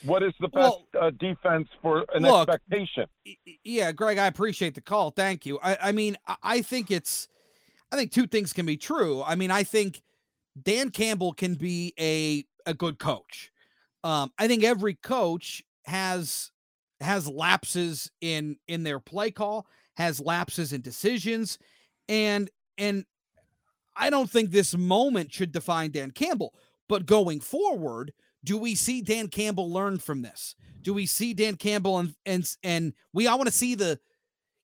what 0.03 0.23
is 0.23 0.35
the 0.41 0.49
best 0.49 0.77
well, 0.93 1.01
uh, 1.01 1.11
defense 1.11 1.69
for 1.81 2.05
an 2.15 2.23
look, 2.23 2.49
expectation? 2.49 3.07
Yeah, 3.65 3.93
Greg, 3.93 4.19
I 4.19 4.27
appreciate 4.27 4.75
the 4.75 4.81
call. 4.81 5.11
Thank 5.11 5.47
you. 5.47 5.59
I, 5.63 5.79
I 5.81 5.93
mean, 5.93 6.17
I 6.43 6.61
think 6.61 6.91
it's, 6.91 7.29
I 7.91 7.97
think 7.97 8.13
two 8.13 8.27
things 8.27 8.53
can 8.53 8.67
be 8.67 8.77
true. 8.77 9.23
I 9.23 9.37
mean, 9.37 9.51
I 9.51 9.63
think 9.63 10.03
Dan 10.61 10.91
Campbell 10.91 11.33
can 11.33 11.55
be 11.55 11.95
a 11.99 12.45
a 12.69 12.75
good 12.75 12.99
coach. 12.99 13.51
Um, 14.05 14.33
I 14.39 14.49
think 14.49 14.65
every 14.65 14.95
coach 14.95 15.63
has 15.85 16.51
has 17.01 17.29
lapses 17.29 18.11
in 18.21 18.57
in 18.69 18.83
their 18.83 19.01
play 19.01 19.31
call, 19.31 19.67
has 19.97 20.21
lapses 20.21 20.73
in 20.73 20.81
decisions, 20.81 21.59
and 22.09 22.51
and 22.77 23.05
I 23.97 24.11
don't 24.11 24.31
think 24.31 24.51
this 24.51 24.77
moment 24.77 25.33
should 25.33 25.53
define 25.53 25.91
Dan 25.91 26.11
Campbell. 26.11 26.55
But 26.89 27.07
going 27.07 27.41
forward, 27.41 28.13
do 28.47 28.57
we 28.57 28.77
see 28.77 29.03
Dan 29.03 29.27
Campbell 29.27 29.71
learn 29.73 29.99
from 29.99 30.23
this? 30.23 30.55
Do 30.83 30.95
we 30.95 31.05
see 31.05 31.35
Dan 31.35 31.57
Campbell 31.57 31.99
and 31.99 32.15
and 32.25 32.49
and 32.63 32.93
we 33.13 33.27
all 33.27 33.39
want 33.39 33.49
to 33.49 33.55
see 33.55 33.75
the, 33.75 33.99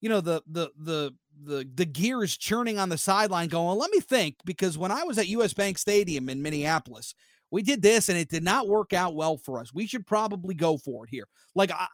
you 0.01 0.09
know, 0.09 0.21
the 0.21 0.41
the 0.47 0.71
the 0.79 1.15
the 1.45 1.69
the 1.75 1.85
gears 1.85 2.37
churning 2.37 2.79
on 2.79 2.89
the 2.89 2.97
sideline 2.97 3.49
going, 3.49 3.77
let 3.77 3.91
me 3.91 3.99
think, 3.99 4.37
because 4.45 4.79
when 4.79 4.93
I 4.93 5.03
was 5.03 5.19
at 5.19 5.27
US 5.29 5.53
Bank 5.53 5.79
Stadium 5.79 6.29
in 6.29 6.41
Minneapolis, 6.41 7.15
we 7.51 7.63
did 7.63 7.83
this 7.83 8.09
and 8.09 8.17
it 8.17 8.29
did 8.29 8.45
not 8.45 8.69
work 8.69 8.93
out 8.93 9.17
well 9.17 9.37
for 9.37 9.59
us. 9.59 9.75
We 9.75 9.89
should 9.89 10.07
probably 10.07 10.55
go 10.55 10.79
for 10.79 11.05
it 11.05 11.11
here. 11.11 11.27
Like 11.57 11.73
I 11.73 11.89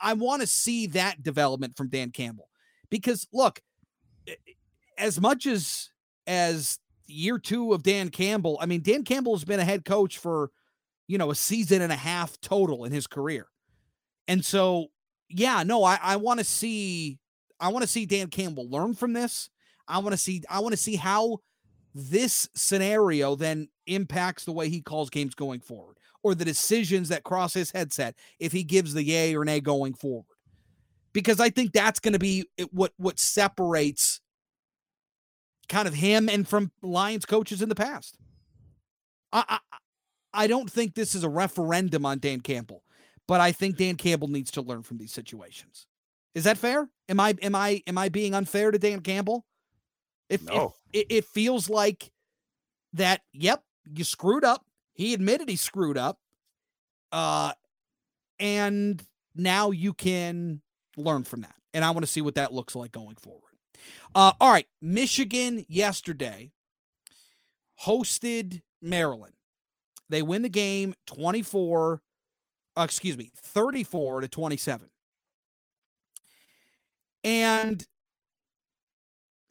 I 0.00 0.12
want 0.12 0.42
to 0.42 0.46
see 0.46 0.86
that 0.88 1.24
development 1.24 1.76
from 1.76 1.88
Dan 1.88 2.12
Campbell. 2.12 2.48
Because 2.88 3.26
look, 3.32 3.60
as 4.96 5.20
much 5.20 5.46
as 5.46 5.90
as 6.28 6.78
year 7.08 7.36
2 7.36 7.72
of 7.72 7.82
Dan 7.82 8.10
Campbell, 8.10 8.58
I 8.60 8.66
mean 8.66 8.80
Dan 8.80 9.02
Campbell 9.02 9.34
has 9.34 9.44
been 9.44 9.58
a 9.58 9.64
head 9.64 9.84
coach 9.84 10.18
for 10.18 10.52
you 11.06 11.18
know, 11.18 11.30
a 11.30 11.34
season 11.34 11.82
and 11.82 11.92
a 11.92 11.96
half 11.96 12.40
total 12.40 12.84
in 12.84 12.92
his 12.92 13.06
career. 13.06 13.46
And 14.28 14.44
so, 14.44 14.88
yeah, 15.28 15.62
no, 15.62 15.84
I, 15.84 15.98
I 16.02 16.16
want 16.16 16.38
to 16.40 16.44
see 16.44 17.18
I 17.60 17.68
want 17.68 17.82
to 17.82 17.88
see 17.88 18.06
Dan 18.06 18.28
Campbell 18.28 18.68
learn 18.68 18.94
from 18.94 19.12
this. 19.12 19.48
I 19.86 19.98
want 19.98 20.12
to 20.12 20.16
see 20.16 20.42
I 20.50 20.60
want 20.60 20.72
to 20.72 20.76
see 20.78 20.96
how 20.96 21.38
this 21.94 22.48
scenario 22.54 23.34
then 23.36 23.68
impacts 23.86 24.44
the 24.44 24.52
way 24.52 24.68
he 24.68 24.80
calls 24.80 25.10
games 25.10 25.34
going 25.34 25.60
forward 25.60 25.98
or 26.22 26.34
the 26.34 26.44
decisions 26.44 27.08
that 27.08 27.24
cross 27.24 27.52
his 27.52 27.70
headset 27.70 28.14
if 28.38 28.52
he 28.52 28.64
gives 28.64 28.94
the 28.94 29.02
yay 29.02 29.34
or 29.34 29.44
nay 29.44 29.60
going 29.60 29.94
forward. 29.94 30.26
Because 31.12 31.40
I 31.40 31.50
think 31.50 31.72
that's 31.72 32.00
going 32.00 32.14
to 32.14 32.18
be 32.18 32.46
what 32.70 32.92
what 32.96 33.18
separates 33.18 34.20
kind 35.68 35.86
of 35.86 35.94
him 35.94 36.28
and 36.28 36.46
from 36.46 36.70
Lions 36.82 37.26
coaches 37.26 37.62
in 37.62 37.68
the 37.68 37.74
past. 37.74 38.16
I, 39.32 39.44
I 39.48 39.58
don't 40.46 40.70
think 40.70 40.94
this 40.94 41.14
is 41.14 41.24
a 41.24 41.28
referendum 41.28 42.06
on 42.06 42.18
Dan 42.18 42.40
Campbell, 42.40 42.82
but 43.28 43.40
I 43.40 43.52
think 43.52 43.76
Dan 43.76 43.96
Campbell 43.96 44.28
needs 44.28 44.50
to 44.52 44.62
learn 44.62 44.82
from 44.82 44.98
these 44.98 45.12
situations. 45.12 45.86
Is 46.34 46.44
that 46.44 46.58
fair? 46.58 46.88
Am 47.08 47.20
I 47.20 47.34
am 47.42 47.54
I 47.54 47.82
am 47.86 47.98
I 47.98 48.08
being 48.08 48.34
unfair 48.34 48.70
to 48.70 48.78
Dan 48.78 49.00
Campbell? 49.00 49.44
If, 50.28 50.42
no. 50.42 50.74
if 50.92 51.02
it, 51.02 51.06
it 51.10 51.24
feels 51.26 51.68
like 51.68 52.10
that, 52.94 53.20
yep, 53.32 53.62
you 53.84 54.04
screwed 54.04 54.44
up. 54.44 54.64
He 54.94 55.12
admitted 55.12 55.48
he 55.48 55.56
screwed 55.56 55.98
up. 55.98 56.18
Uh 57.10 57.52
and 58.38 59.04
now 59.34 59.70
you 59.70 59.92
can 59.92 60.62
learn 60.96 61.24
from 61.24 61.42
that. 61.42 61.54
And 61.74 61.84
I 61.84 61.90
want 61.90 62.04
to 62.04 62.10
see 62.10 62.20
what 62.20 62.34
that 62.34 62.52
looks 62.52 62.74
like 62.74 62.92
going 62.92 63.16
forward. 63.16 63.52
Uh, 64.14 64.32
all 64.40 64.50
right. 64.50 64.66
Michigan 64.80 65.64
yesterday 65.68 66.52
hosted 67.84 68.62
Maryland. 68.80 69.34
They 70.12 70.20
win 70.20 70.42
the 70.42 70.50
game 70.50 70.94
24, 71.06 72.02
uh, 72.76 72.82
excuse 72.82 73.16
me, 73.16 73.30
34 73.34 74.20
to 74.20 74.28
27. 74.28 74.90
And 77.24 77.86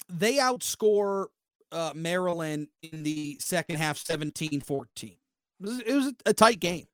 they 0.07 0.35
outscore 0.35 1.27
uh, 1.71 1.93
Maryland 1.95 2.67
in 2.83 3.01
the 3.01 3.37
second 3.39 3.77
half 3.77 3.97
17 3.97 4.61
14. 4.61 5.09
It 5.09 5.17
was, 5.65 5.79
it 5.79 5.95
was 5.95 6.13
a 6.27 6.33
tight 6.33 6.59
game. 6.59 6.85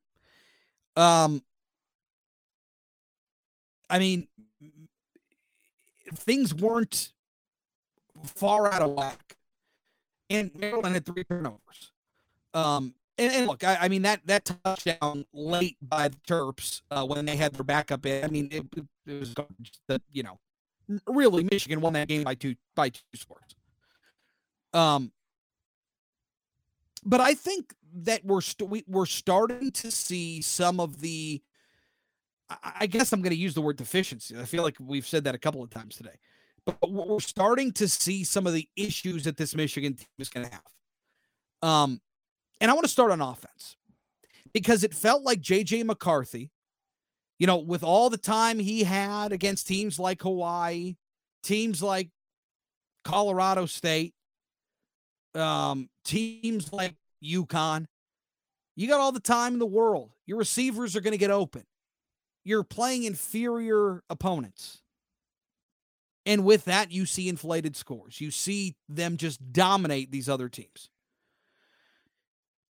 Um, 0.95 1.41
I 3.89 3.99
mean, 3.99 4.29
things 6.13 6.53
weren't 6.53 7.11
far 8.23 8.71
out 8.71 8.81
of 8.81 8.91
whack. 8.91 9.35
And 10.29 10.51
Maryland 10.55 10.95
had 10.95 11.05
three 11.05 11.25
turnovers. 11.25 11.91
Um, 12.53 12.93
and, 13.17 13.33
and 13.33 13.47
look, 13.47 13.63
I, 13.63 13.77
I, 13.81 13.87
mean 13.87 14.03
that 14.03 14.21
that 14.25 14.45
touchdown 14.63 15.25
late 15.33 15.77
by 15.81 16.09
the 16.09 16.17
Terps 16.27 16.81
uh, 16.91 17.05
when 17.05 17.25
they 17.25 17.35
had 17.35 17.53
their 17.53 17.63
backup 17.63 18.05
in. 18.05 18.23
I 18.23 18.27
mean, 18.27 18.49
it, 18.51 18.65
it 19.05 19.19
was 19.19 19.33
the 19.87 20.01
you 20.11 20.23
know, 20.23 20.39
really 21.07 21.43
Michigan 21.43 21.81
won 21.81 21.93
that 21.93 22.07
game 22.07 22.23
by 22.23 22.35
two 22.35 22.55
by 22.75 22.89
two 22.89 23.01
scores. 23.15 23.55
Um, 24.73 25.11
but 27.03 27.21
I 27.21 27.33
think 27.33 27.73
that 28.03 28.23
we're 28.23 28.41
st- 28.41 28.69
we, 28.69 28.83
we're 28.87 29.05
starting 29.05 29.71
to 29.71 29.91
see 29.91 30.41
some 30.41 30.79
of 30.79 31.01
the. 31.01 31.41
I, 32.49 32.73
I 32.81 32.87
guess 32.87 33.11
I'm 33.13 33.21
going 33.21 33.31
to 33.31 33.37
use 33.37 33.55
the 33.55 33.61
word 33.61 33.77
deficiency. 33.77 34.37
I 34.37 34.45
feel 34.45 34.63
like 34.63 34.75
we've 34.79 35.07
said 35.07 35.23
that 35.23 35.33
a 35.33 35.39
couple 35.39 35.63
of 35.63 35.69
times 35.69 35.95
today, 35.95 36.19
but 36.65 36.91
we're 36.91 37.19
starting 37.19 37.71
to 37.73 37.87
see 37.87 38.23
some 38.23 38.45
of 38.45 38.53
the 38.53 38.69
issues 38.75 39.23
that 39.23 39.37
this 39.37 39.55
Michigan 39.55 39.95
team 39.95 40.07
is 40.19 40.29
going 40.29 40.45
to 40.45 40.51
have. 40.51 40.61
Um, 41.63 42.01
and 42.59 42.71
I 42.71 42.73
want 42.73 42.85
to 42.85 42.91
start 42.91 43.11
on 43.11 43.21
offense 43.21 43.75
because 44.53 44.83
it 44.83 44.93
felt 44.93 45.23
like 45.23 45.41
JJ 45.41 45.85
McCarthy, 45.85 46.51
you 47.39 47.47
know, 47.47 47.57
with 47.57 47.83
all 47.83 48.09
the 48.09 48.17
time 48.17 48.59
he 48.59 48.83
had 48.83 49.31
against 49.31 49.67
teams 49.67 49.99
like 49.99 50.21
Hawaii, 50.21 50.95
teams 51.43 51.83
like 51.83 52.09
Colorado 53.03 53.65
State, 53.65 54.13
um, 55.35 55.89
teams 56.03 56.73
like 56.73 56.95
UConn, 57.23 57.85
you 58.75 58.87
got 58.87 58.99
all 58.99 59.11
the 59.11 59.19
time 59.19 59.53
in 59.53 59.59
the 59.59 59.65
world. 59.65 60.11
Your 60.25 60.37
receivers 60.37 60.95
are 60.95 61.01
going 61.01 61.13
to 61.13 61.17
get 61.17 61.31
open. 61.31 61.63
You're 62.43 62.63
playing 62.63 63.03
inferior 63.03 64.03
opponents. 64.09 64.81
And 66.25 66.43
with 66.43 66.65
that, 66.65 66.91
you 66.91 67.05
see 67.05 67.29
inflated 67.29 67.75
scores. 67.75 68.19
You 68.19 68.31
see 68.31 68.75
them 68.89 69.17
just 69.17 69.53
dominate 69.53 70.11
these 70.11 70.27
other 70.27 70.49
teams. 70.49 70.89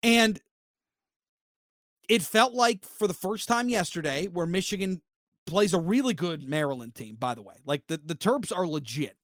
And 0.06 0.40
it 2.08 2.22
felt 2.22 2.54
like 2.54 2.86
for 2.86 3.08
the 3.08 3.14
first 3.14 3.48
time 3.48 3.70
yesterday, 3.70 4.28
where 4.28 4.46
Michigan 4.46 5.02
plays 5.48 5.74
a 5.74 5.80
really 5.80 6.14
good 6.14 6.48
Maryland 6.48 6.94
team, 6.94 7.16
by 7.16 7.34
the 7.34 7.42
way. 7.42 7.56
Like 7.66 7.88
the, 7.88 7.98
the 7.98 8.14
Terps 8.14 8.56
are 8.56 8.68
legit. 8.68 9.18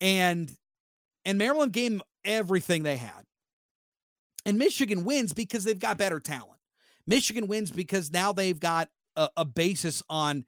And 0.00 0.52
and 1.24 1.38
Maryland 1.38 1.72
gave 1.72 2.02
everything 2.24 2.82
they 2.82 2.96
had. 2.96 3.22
And 4.44 4.58
Michigan 4.58 5.04
wins 5.04 5.32
because 5.32 5.62
they've 5.62 5.78
got 5.78 5.98
better 5.98 6.18
talent. 6.18 6.58
Michigan 7.06 7.46
wins 7.46 7.70
because 7.70 8.12
now 8.12 8.32
they've 8.32 8.58
got 8.58 8.88
a, 9.14 9.28
a 9.36 9.44
basis 9.44 10.02
on 10.10 10.44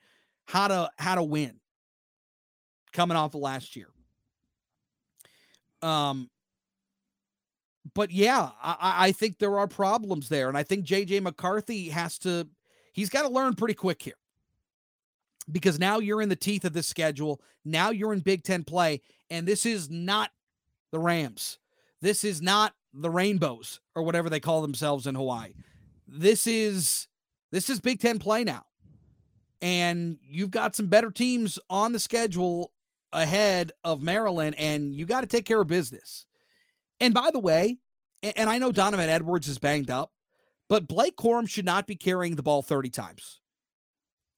how 0.47 0.67
to 0.67 0.91
how 0.99 1.15
to 1.15 1.23
win 1.23 1.61
coming 2.93 3.17
off 3.17 3.35
of 3.37 3.41
last 3.41 3.77
year. 3.77 3.89
Um, 5.81 6.29
but 7.95 8.11
yeah, 8.11 8.51
I, 8.63 9.07
I 9.07 9.13
think 9.13 9.39
there 9.39 9.59
are 9.59 9.69
problems 9.69 10.29
there, 10.29 10.49
and 10.49 10.57
I 10.57 10.63
think 10.63 10.85
JJ 10.85 11.23
McCarthy 11.23 11.89
has 11.89 12.19
to 12.21 12.49
he's 12.93 13.11
got 13.11 13.23
to 13.23 13.29
learn 13.29 13.55
pretty 13.55 13.75
quick 13.75 14.03
here 14.03 14.15
because 15.51 15.79
now 15.79 15.99
you're 15.99 16.23
in 16.23 16.29
the 16.29 16.37
teeth 16.37 16.65
of 16.65 16.73
this 16.73 16.87
schedule. 16.87 17.41
Now 17.65 17.91
you're 17.91 18.13
in 18.13 18.21
Big 18.21 18.43
Ten 18.43 18.65
play, 18.65 19.01
and 19.31 19.47
this 19.47 19.65
is 19.65 19.89
not 19.91 20.31
the 20.91 20.99
Rams. 20.99 21.59
This 22.01 22.25
is 22.25 22.43
not 22.43 22.75
the 22.93 23.11
Rainbows 23.11 23.81
or 23.95 24.03
whatever 24.03 24.31
they 24.31 24.41
call 24.41 24.63
themselves 24.63 25.07
in 25.07 25.15
Hawaii. 25.15 25.53
This 26.07 26.47
is 26.47 27.07
this 27.51 27.71
is 27.71 27.81
Big 27.81 28.01
Ten 28.01 28.19
play 28.19 28.45
now, 28.45 28.65
and 29.63 30.19
you've 30.23 30.51
got 30.51 30.75
some 30.75 30.87
better 30.87 31.11
teams 31.11 31.59
on 31.71 31.93
the 31.93 31.99
schedule 31.99 32.73
ahead 33.13 33.73
of 33.85 34.03
Maryland, 34.03 34.55
and 34.59 34.95
you 34.95 35.07
got 35.07 35.23
to 35.23 35.27
take 35.27 35.45
care 35.45 35.61
of 35.61 35.67
business. 35.67 36.27
And 37.01 37.15
by 37.15 37.31
the 37.31 37.39
way, 37.39 37.79
and 38.23 38.51
I 38.51 38.59
know 38.59 38.73
Donovan 38.73 39.09
Edwards 39.09 39.49
is 39.49 39.59
banged 39.59 39.91
up, 39.91 40.13
but 40.69 40.89
Blake 40.89 41.17
Corum 41.17 41.49
should 41.49 41.65
not 41.65 41.87
be 41.87 41.97
carrying 41.97 42.37
the 42.37 42.43
ball 42.43 42.63
30 42.63 42.91
times. 42.91 43.41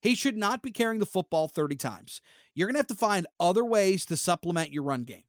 He 0.01 0.15
should 0.15 0.37
not 0.37 0.61
be 0.61 0.71
carrying 0.71 0.99
the 0.99 1.05
football 1.05 1.47
30 1.47 1.75
times. 1.75 2.21
You're 2.55 2.67
going 2.67 2.75
to 2.75 2.79
have 2.79 2.87
to 2.87 2.95
find 2.95 3.27
other 3.39 3.63
ways 3.63 4.05
to 4.07 4.17
supplement 4.17 4.71
your 4.71 4.83
run 4.83 5.03
game 5.03 5.23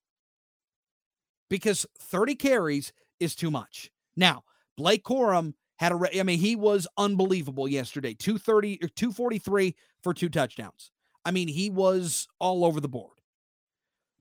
because 1.51 1.87
30 1.99 2.35
carries 2.37 2.92
is 3.21 3.35
too 3.35 3.51
much. 3.51 3.90
Now, 4.16 4.45
Blake 4.77 5.05
Corum 5.05 5.55
had 5.77 5.92
a, 5.92 6.18
I 6.18 6.23
mean, 6.23 6.38
he 6.38 6.57
was 6.57 6.87
unbelievable 6.97 7.68
yesterday 7.68 8.14
230 8.14 8.79
or 8.83 8.87
er, 8.87 8.88
243 8.88 9.77
for 10.03 10.14
two 10.14 10.29
touchdowns. 10.29 10.90
I 11.25 11.31
mean, 11.31 11.49
he 11.49 11.71
was 11.71 12.27
all 12.38 12.64
over 12.64 12.81
the 12.81 12.88
board. 12.88 13.18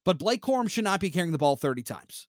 But 0.04 0.18
Blake 0.18 0.42
Corum 0.42 0.70
should 0.70 0.84
not 0.84 1.00
be 1.00 1.10
carrying 1.10 1.32
the 1.32 1.38
ball 1.38 1.56
30 1.56 1.84
times. 1.84 2.28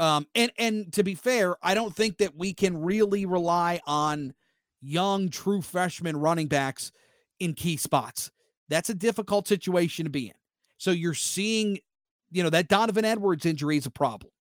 Um, 0.00 0.26
and 0.34 0.50
and 0.58 0.92
to 0.94 1.04
be 1.04 1.14
fair, 1.14 1.56
I 1.62 1.74
don't 1.74 1.94
think 1.94 2.18
that 2.18 2.34
we 2.34 2.54
can 2.54 2.82
really 2.82 3.26
rely 3.26 3.80
on 3.86 4.32
young, 4.80 5.28
true 5.28 5.60
freshman 5.60 6.16
running 6.16 6.48
backs 6.48 6.90
in 7.38 7.52
key 7.52 7.76
spots. 7.76 8.30
That's 8.70 8.88
a 8.88 8.94
difficult 8.94 9.46
situation 9.46 10.06
to 10.06 10.10
be 10.10 10.28
in. 10.28 10.34
So 10.78 10.90
you're 10.90 11.12
seeing, 11.12 11.80
you 12.30 12.42
know, 12.42 12.48
that 12.48 12.68
Donovan 12.68 13.04
Edwards 13.04 13.44
injury 13.44 13.76
is 13.76 13.84
a 13.84 13.90
problem. 13.90 14.32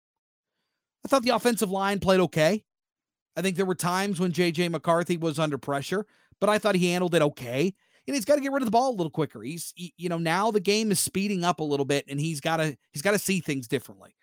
I 1.05 1.09
thought 1.09 1.25
the 1.25 1.31
offensive 1.31 1.73
line 1.73 1.99
played 1.99 2.21
okay. 2.21 2.63
I 3.37 3.43
think 3.43 3.57
there 3.57 3.67
were 3.67 3.75
times 3.75 4.21
when 4.21 4.31
JJ 4.31 4.71
McCarthy 4.71 5.17
was 5.17 5.41
under 5.41 5.59
pressure, 5.59 6.07
but 6.41 6.49
I 6.49 6.59
thought 6.59 6.77
he 6.77 6.93
handled 6.93 7.17
it 7.17 7.23
okay. 7.23 7.75
And 8.07 8.15
he's 8.15 8.25
got 8.25 8.37
to 8.37 8.41
get 8.41 8.53
rid 8.53 8.63
of 8.63 8.67
the 8.67 8.73
ball 8.73 8.91
a 8.91 8.97
little 8.97 9.11
quicker. 9.11 9.43
He's, 9.43 9.73
he, 9.75 9.93
you 9.97 10.09
know, 10.09 10.19
now 10.19 10.53
the 10.53 10.61
game 10.61 10.93
is 10.93 11.01
speeding 11.01 11.45
up 11.45 11.59
a 11.59 11.65
little 11.65 11.85
bit, 11.85 12.05
and 12.09 12.21
he's 12.21 12.41
got 12.41 12.59
to 12.59 12.77
he's 12.93 13.03
got 13.03 13.13
to 13.13 13.19
see 13.19 13.41
things 13.41 13.69
differently. 13.69 14.15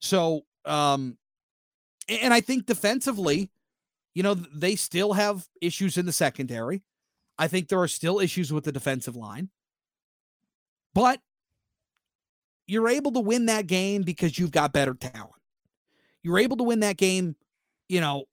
So 0.00 0.42
um, 0.64 1.16
and 2.08 2.34
I 2.34 2.40
think 2.40 2.66
defensively, 2.66 3.50
you 4.14 4.22
know, 4.22 4.34
they 4.34 4.76
still 4.76 5.12
have 5.12 5.46
issues 5.60 5.96
in 5.96 6.06
the 6.06 6.12
secondary. 6.12 6.82
I 7.38 7.48
think 7.48 7.68
there 7.68 7.80
are 7.80 7.88
still 7.88 8.20
issues 8.20 8.52
with 8.52 8.64
the 8.64 8.72
defensive 8.72 9.16
line. 9.16 9.50
But 10.94 11.20
you're 12.66 12.88
able 12.88 13.12
to 13.12 13.20
win 13.20 13.46
that 13.46 13.66
game 13.66 14.02
because 14.02 14.38
you've 14.38 14.50
got 14.50 14.72
better 14.72 14.94
talent. 14.94 15.40
You're 16.22 16.38
able 16.38 16.56
to 16.58 16.64
win 16.64 16.80
that 16.80 16.96
game, 16.96 17.36
you 17.88 18.00
know, 18.00 18.24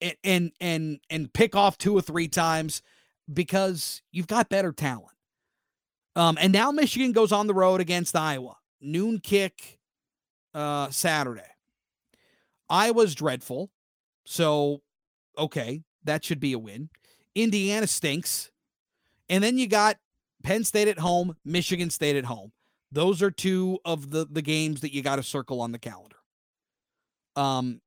and 0.00 0.16
and 0.24 0.52
and, 0.60 1.00
and 1.10 1.32
pick 1.32 1.54
off 1.54 1.76
two 1.76 1.96
or 1.96 2.00
three 2.00 2.28
times 2.28 2.82
because 3.32 4.02
you've 4.12 4.26
got 4.26 4.48
better 4.48 4.72
talent. 4.72 5.08
Um, 6.16 6.38
and 6.40 6.52
now 6.52 6.70
Michigan 6.70 7.12
goes 7.12 7.32
on 7.32 7.46
the 7.46 7.54
road 7.54 7.80
against 7.80 8.16
Iowa. 8.16 8.56
Noon 8.80 9.18
kick 9.18 9.78
uh, 10.54 10.90
Saturday. 10.90 11.42
Iowa's 12.68 13.14
dreadful. 13.14 13.70
So, 14.24 14.82
okay, 15.36 15.82
that 16.04 16.24
should 16.24 16.40
be 16.40 16.52
a 16.52 16.58
win. 16.58 16.88
Indiana 17.34 17.86
stinks. 17.86 18.50
And 19.28 19.42
then 19.42 19.58
you 19.58 19.66
got 19.66 19.96
Penn 20.42 20.64
State 20.64 20.88
at 20.88 20.98
home, 20.98 21.36
Michigan 21.44 21.90
State 21.90 22.16
at 22.16 22.24
home. 22.24 22.52
Those 22.92 23.22
are 23.22 23.30
two 23.30 23.80
of 23.84 24.10
the 24.10 24.26
the 24.30 24.42
games 24.42 24.82
that 24.82 24.94
you 24.94 25.02
got 25.02 25.16
to 25.16 25.22
circle 25.22 25.60
on 25.60 25.72
the 25.72 25.78
calendar. 25.78 26.16
Um 27.34 27.80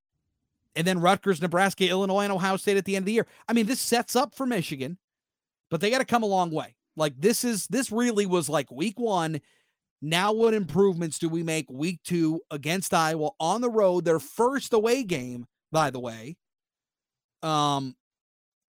and 0.75 0.85
then 0.85 0.99
Rutgers, 0.99 1.41
Nebraska, 1.41 1.87
Illinois, 1.87 2.23
and 2.23 2.33
Ohio 2.33 2.57
State 2.57 2.77
at 2.77 2.85
the 2.85 2.95
end 2.95 3.03
of 3.03 3.07
the 3.07 3.13
year. 3.13 3.25
I 3.47 3.53
mean, 3.53 3.65
this 3.65 3.79
sets 3.79 4.15
up 4.15 4.35
for 4.35 4.45
Michigan, 4.45 4.99
but 5.71 5.81
they 5.81 5.89
got 5.89 5.99
to 5.99 6.05
come 6.05 6.21
a 6.21 6.27
long 6.27 6.51
way. 6.51 6.75
Like 6.95 7.13
this 7.19 7.43
is 7.43 7.67
this 7.67 7.91
really 7.91 8.25
was 8.25 8.49
like 8.49 8.69
week 8.71 8.99
1 8.99 9.39
now, 10.01 10.31
what 10.31 10.53
improvements 10.53 11.17
do 11.17 11.27
we 11.27 11.41
make 11.41 11.69
week 11.71 12.01
two 12.03 12.41
against 12.51 12.93
Iowa 12.93 13.31
on 13.39 13.61
the 13.61 13.69
road? 13.69 14.05
Their 14.05 14.19
first 14.19 14.73
away 14.73 15.03
game, 15.03 15.45
by 15.71 15.89
the 15.89 15.99
way. 15.99 16.37
Um, 17.41 17.95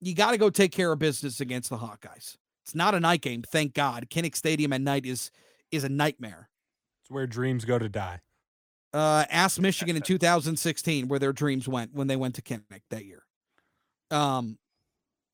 you 0.01 0.14
got 0.14 0.31
to 0.31 0.38
go 0.38 0.49
take 0.49 0.73
care 0.73 0.91
of 0.91 0.99
business 0.99 1.41
against 1.41 1.71
the 1.71 1.77
Hawkeyes. 1.77 2.37
It's 2.64 2.75
not 2.75 2.95
a 2.95 3.01
night 3.01 3.23
game, 3.23 3.43
thank 3.43 3.75
God. 3.75 4.07
Kinnick 4.11 4.37
Stadium 4.37 4.73
at 4.73 4.81
night 4.81 5.05
is 5.05 5.31
is 5.71 5.85
a 5.85 5.88
nightmare. 5.88 6.49
It's 7.03 7.11
where 7.11 7.27
dreams 7.27 7.64
go 7.64 7.79
to 7.79 7.88
die. 7.88 8.21
Uh, 8.95 9.25
ask 9.31 9.61
Michigan 9.61 9.97
in 9.97 10.03
2016 10.03 11.09
where 11.09 11.19
their 11.19 11.33
dreams 11.33 11.69
went 11.69 11.95
when 11.95 12.07
they 12.07 12.17
went 12.17 12.37
to 12.37 12.43
Kinnick 12.43 12.83
that 12.91 13.05
year. 13.05 13.23
Um, 14.11 14.59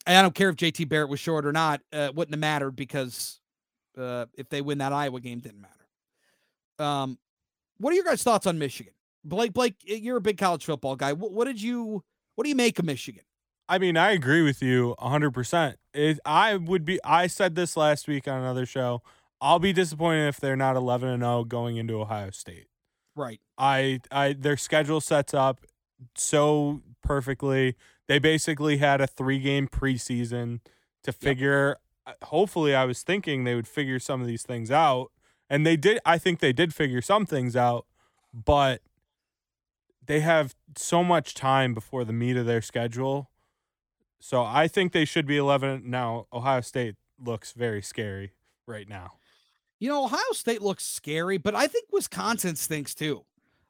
I 0.06 0.20
don't 0.22 0.34
care 0.34 0.48
if 0.48 0.56
JT 0.56 0.88
Barrett 0.88 1.08
was 1.08 1.20
short 1.20 1.46
or 1.46 1.52
not. 1.52 1.80
Uh, 1.92 2.10
wouldn't 2.14 2.34
have 2.34 2.40
mattered 2.40 2.72
because 2.72 3.40
uh, 3.96 4.26
if 4.34 4.48
they 4.48 4.60
win 4.60 4.78
that 4.78 4.92
Iowa 4.92 5.20
game, 5.20 5.38
didn't 5.38 5.60
matter. 5.60 5.83
Um, 6.78 7.18
what 7.78 7.92
are 7.92 7.96
your 7.96 8.04
guys' 8.04 8.22
thoughts 8.22 8.46
on 8.46 8.58
Michigan? 8.58 8.92
Blake, 9.24 9.52
Blake, 9.52 9.76
you're 9.84 10.18
a 10.18 10.20
big 10.20 10.38
college 10.38 10.64
football 10.64 10.96
guy. 10.96 11.12
What, 11.12 11.32
what 11.32 11.46
did 11.46 11.60
you, 11.60 12.04
what 12.34 12.44
do 12.44 12.50
you 12.50 12.56
make 12.56 12.78
of 12.78 12.84
Michigan? 12.84 13.22
I 13.68 13.78
mean, 13.78 13.96
I 13.96 14.10
agree 14.10 14.42
with 14.42 14.62
you 14.62 14.94
100%. 14.98 15.74
It, 15.94 16.20
I 16.24 16.56
would 16.56 16.84
be, 16.84 17.00
I 17.02 17.26
said 17.26 17.54
this 17.54 17.76
last 17.76 18.06
week 18.06 18.28
on 18.28 18.40
another 18.40 18.66
show. 18.66 19.02
I'll 19.40 19.58
be 19.58 19.72
disappointed 19.72 20.28
if 20.28 20.38
they're 20.38 20.56
not 20.56 20.76
11 20.76 21.08
and 21.08 21.22
0 21.22 21.44
going 21.44 21.76
into 21.76 22.00
Ohio 22.00 22.30
State. 22.30 22.66
Right. 23.16 23.40
I, 23.56 24.00
I, 24.10 24.34
their 24.34 24.56
schedule 24.56 25.00
sets 25.00 25.32
up 25.32 25.60
so 26.14 26.82
perfectly. 27.02 27.76
They 28.06 28.18
basically 28.18 28.78
had 28.78 29.00
a 29.00 29.06
three 29.06 29.38
game 29.38 29.68
preseason 29.68 30.60
to 31.02 31.12
figure. 31.12 31.78
Yep. 32.06 32.16
Hopefully, 32.24 32.74
I 32.74 32.84
was 32.84 33.02
thinking 33.02 33.44
they 33.44 33.54
would 33.54 33.68
figure 33.68 33.98
some 33.98 34.20
of 34.20 34.26
these 34.26 34.42
things 34.42 34.70
out 34.70 35.10
and 35.54 35.64
they 35.64 35.76
did 35.76 36.00
I 36.04 36.18
think 36.18 36.40
they 36.40 36.52
did 36.52 36.74
figure 36.74 37.00
some 37.00 37.26
things 37.26 37.54
out, 37.54 37.86
but 38.32 38.80
they 40.04 40.18
have 40.18 40.56
so 40.76 41.04
much 41.04 41.32
time 41.32 41.74
before 41.74 42.04
the 42.04 42.12
meat 42.12 42.36
of 42.36 42.44
their 42.44 42.60
schedule. 42.60 43.30
So 44.18 44.42
I 44.42 44.66
think 44.66 44.90
they 44.90 45.04
should 45.04 45.26
be 45.26 45.36
11 45.36 45.88
now. 45.88 46.26
Ohio 46.32 46.60
State 46.60 46.96
looks 47.24 47.52
very 47.52 47.82
scary 47.82 48.32
right 48.66 48.88
now. 48.88 49.12
You 49.78 49.90
know, 49.90 50.06
Ohio 50.06 50.32
State 50.32 50.60
looks 50.60 50.84
scary, 50.84 51.38
but 51.38 51.54
I 51.54 51.68
think 51.68 51.86
Wisconsin 51.92 52.56
stinks 52.56 52.92
too. 52.92 53.24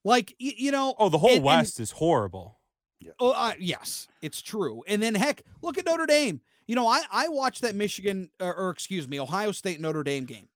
Like 0.04 0.34
you, 0.38 0.52
you 0.56 0.70
know, 0.70 0.94
oh, 0.98 1.10
the 1.10 1.18
whole 1.18 1.34
and, 1.34 1.44
West 1.44 1.78
and, 1.78 1.82
is 1.82 1.90
horrible. 1.90 2.60
Yeah. 2.98 3.12
Oh, 3.20 3.32
uh, 3.32 3.52
yes, 3.58 4.08
it's 4.22 4.40
true. 4.40 4.82
And 4.88 5.02
then 5.02 5.14
heck, 5.14 5.42
look 5.60 5.76
at 5.76 5.84
Notre 5.84 6.06
Dame. 6.06 6.40
You 6.66 6.76
know, 6.76 6.88
I 6.88 7.02
I 7.12 7.28
watched 7.28 7.60
that 7.60 7.74
Michigan 7.74 8.30
or, 8.40 8.54
or 8.54 8.70
excuse 8.70 9.06
me, 9.06 9.20
Ohio 9.20 9.52
State 9.52 9.82
Notre 9.82 10.02
Dame 10.02 10.24
game. 10.24 10.48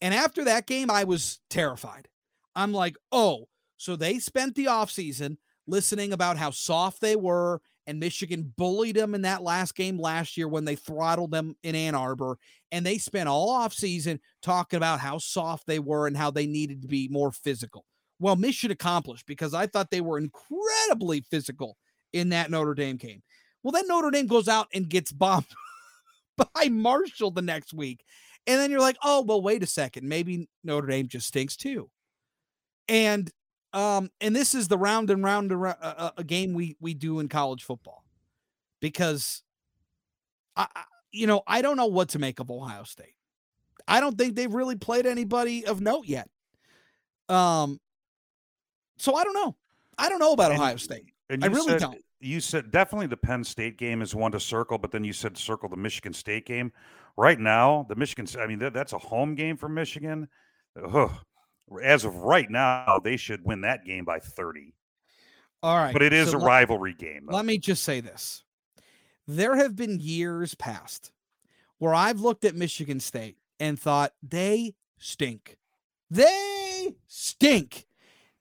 And 0.00 0.14
after 0.14 0.44
that 0.44 0.66
game, 0.66 0.90
I 0.90 1.04
was 1.04 1.40
terrified. 1.50 2.08
I'm 2.54 2.72
like, 2.72 2.96
oh, 3.12 3.48
so 3.76 3.96
they 3.96 4.18
spent 4.18 4.54
the 4.54 4.66
offseason 4.66 5.36
listening 5.66 6.12
about 6.12 6.36
how 6.36 6.50
soft 6.50 7.00
they 7.00 7.16
were, 7.16 7.60
and 7.86 8.00
Michigan 8.00 8.52
bullied 8.56 8.96
them 8.96 9.14
in 9.14 9.22
that 9.22 9.42
last 9.42 9.74
game 9.74 9.98
last 9.98 10.36
year 10.36 10.48
when 10.48 10.64
they 10.64 10.76
throttled 10.76 11.30
them 11.30 11.56
in 11.62 11.74
Ann 11.74 11.94
Arbor. 11.94 12.38
And 12.70 12.84
they 12.84 12.98
spent 12.98 13.28
all 13.28 13.58
offseason 13.58 14.18
talking 14.42 14.76
about 14.76 15.00
how 15.00 15.18
soft 15.18 15.66
they 15.66 15.78
were 15.78 16.06
and 16.06 16.16
how 16.16 16.30
they 16.30 16.46
needed 16.46 16.82
to 16.82 16.88
be 16.88 17.08
more 17.08 17.32
physical. 17.32 17.84
Well, 18.20 18.36
mission 18.36 18.70
accomplished 18.70 19.26
because 19.26 19.54
I 19.54 19.66
thought 19.66 19.90
they 19.90 20.00
were 20.00 20.18
incredibly 20.18 21.20
physical 21.20 21.76
in 22.12 22.30
that 22.30 22.50
Notre 22.50 22.74
Dame 22.74 22.96
game. 22.96 23.22
Well, 23.62 23.72
then 23.72 23.86
Notre 23.88 24.10
Dame 24.10 24.26
goes 24.26 24.48
out 24.48 24.68
and 24.74 24.88
gets 24.88 25.12
bombed 25.12 25.46
by 26.36 26.68
Marshall 26.68 27.30
the 27.30 27.42
next 27.42 27.72
week. 27.72 28.04
And 28.48 28.58
then 28.58 28.70
you're 28.70 28.80
like, 28.80 28.96
oh, 29.04 29.22
well, 29.22 29.42
wait 29.42 29.62
a 29.62 29.66
second. 29.66 30.08
Maybe 30.08 30.48
Notre 30.64 30.88
Dame 30.88 31.06
just 31.06 31.28
stinks 31.28 31.54
too. 31.54 31.90
And 32.88 33.30
um, 33.74 34.10
and 34.22 34.34
this 34.34 34.54
is 34.54 34.66
the 34.68 34.78
round 34.78 35.10
and 35.10 35.22
round 35.22 35.52
a 35.52 35.56
uh, 35.58 35.74
uh, 35.80 36.10
a 36.16 36.24
game 36.24 36.54
we 36.54 36.74
we 36.80 36.94
do 36.94 37.20
in 37.20 37.28
college 37.28 37.62
football, 37.62 38.02
because, 38.80 39.42
I, 40.56 40.66
I 40.74 40.84
you 41.12 41.26
know 41.26 41.42
I 41.46 41.60
don't 41.60 41.76
know 41.76 41.86
what 41.86 42.08
to 42.10 42.18
make 42.18 42.40
of 42.40 42.50
Ohio 42.50 42.84
State. 42.84 43.14
I 43.86 44.00
don't 44.00 44.16
think 44.16 44.34
they've 44.34 44.52
really 44.52 44.76
played 44.76 45.04
anybody 45.04 45.66
of 45.66 45.82
note 45.82 46.06
yet. 46.06 46.30
Um, 47.28 47.78
so 48.96 49.14
I 49.14 49.24
don't 49.24 49.34
know. 49.34 49.54
I 49.98 50.08
don't 50.08 50.18
know 50.18 50.32
about 50.32 50.52
And- 50.52 50.60
Ohio 50.60 50.76
State. 50.76 51.12
And 51.28 51.44
I 51.44 51.48
really 51.48 51.72
said, 51.72 51.80
don't. 51.80 51.98
You 52.20 52.40
said 52.40 52.70
definitely 52.70 53.06
the 53.06 53.16
Penn 53.16 53.44
State 53.44 53.78
game 53.78 54.02
is 54.02 54.14
one 54.14 54.32
to 54.32 54.40
circle, 54.40 54.76
but 54.78 54.90
then 54.90 55.04
you 55.04 55.12
said 55.12 55.36
circle 55.38 55.68
the 55.68 55.76
Michigan 55.76 56.12
State 56.12 56.46
game. 56.46 56.72
Right 57.16 57.38
now, 57.38 57.86
the 57.88 57.94
Michigan, 57.96 58.26
I 58.40 58.46
mean, 58.46 58.58
that, 58.60 58.72
that's 58.74 58.92
a 58.92 58.98
home 58.98 59.34
game 59.34 59.56
for 59.56 59.68
Michigan. 59.68 60.28
Ugh. 60.92 61.10
As 61.82 62.04
of 62.04 62.16
right 62.16 62.48
now, 62.50 63.00
they 63.02 63.16
should 63.16 63.44
win 63.44 63.60
that 63.62 63.84
game 63.84 64.04
by 64.04 64.18
30. 64.18 64.74
All 65.62 65.76
right, 65.76 65.92
But 65.92 66.02
it 66.02 66.12
is 66.12 66.30
so 66.30 66.36
a 66.36 66.38
let- 66.38 66.46
rivalry 66.46 66.94
game. 66.94 67.26
though. 67.28 67.36
Let 67.36 67.44
me 67.44 67.58
just 67.58 67.82
say 67.84 68.00
this. 68.00 68.44
There 69.26 69.56
have 69.56 69.76
been 69.76 69.98
years 70.00 70.54
past 70.54 71.12
where 71.78 71.94
I've 71.94 72.20
looked 72.20 72.44
at 72.44 72.54
Michigan 72.54 73.00
State 73.00 73.36
and 73.60 73.78
thought 73.78 74.12
they 74.22 74.74
stink. 74.98 75.58
They 76.10 76.94
stink. 77.06 77.86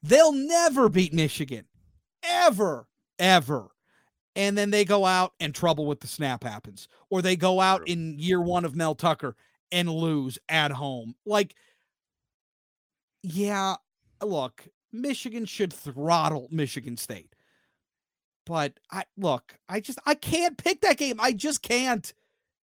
They'll 0.01 0.31
never 0.31 0.87
beat 0.89 1.13
Michigan. 1.13 1.65
Ever, 2.23 2.87
ever. 3.19 3.67
And 4.35 4.57
then 4.57 4.69
they 4.69 4.85
go 4.85 5.05
out 5.05 5.33
and 5.39 5.53
trouble 5.53 5.87
with 5.87 5.99
the 5.99 6.07
snap 6.07 6.43
happens. 6.43 6.87
Or 7.09 7.21
they 7.21 7.35
go 7.35 7.59
out 7.59 7.87
in 7.87 8.19
year 8.19 8.39
one 8.39 8.65
of 8.65 8.75
Mel 8.75 8.93
Tucker 8.93 9.35
and 9.71 9.89
lose 9.89 10.37
at 10.47 10.71
home. 10.71 11.15
Like, 11.25 11.55
yeah, 13.23 13.75
look, 14.23 14.67
Michigan 14.91 15.45
should 15.45 15.73
throttle 15.73 16.47
Michigan 16.51 16.97
State. 16.97 17.33
But 18.45 18.79
I 18.91 19.03
look, 19.17 19.57
I 19.67 19.81
just 19.81 19.99
I 20.05 20.15
can't 20.15 20.57
pick 20.57 20.81
that 20.81 20.97
game. 20.97 21.17
I 21.19 21.33
just 21.33 21.61
can't. 21.61 22.13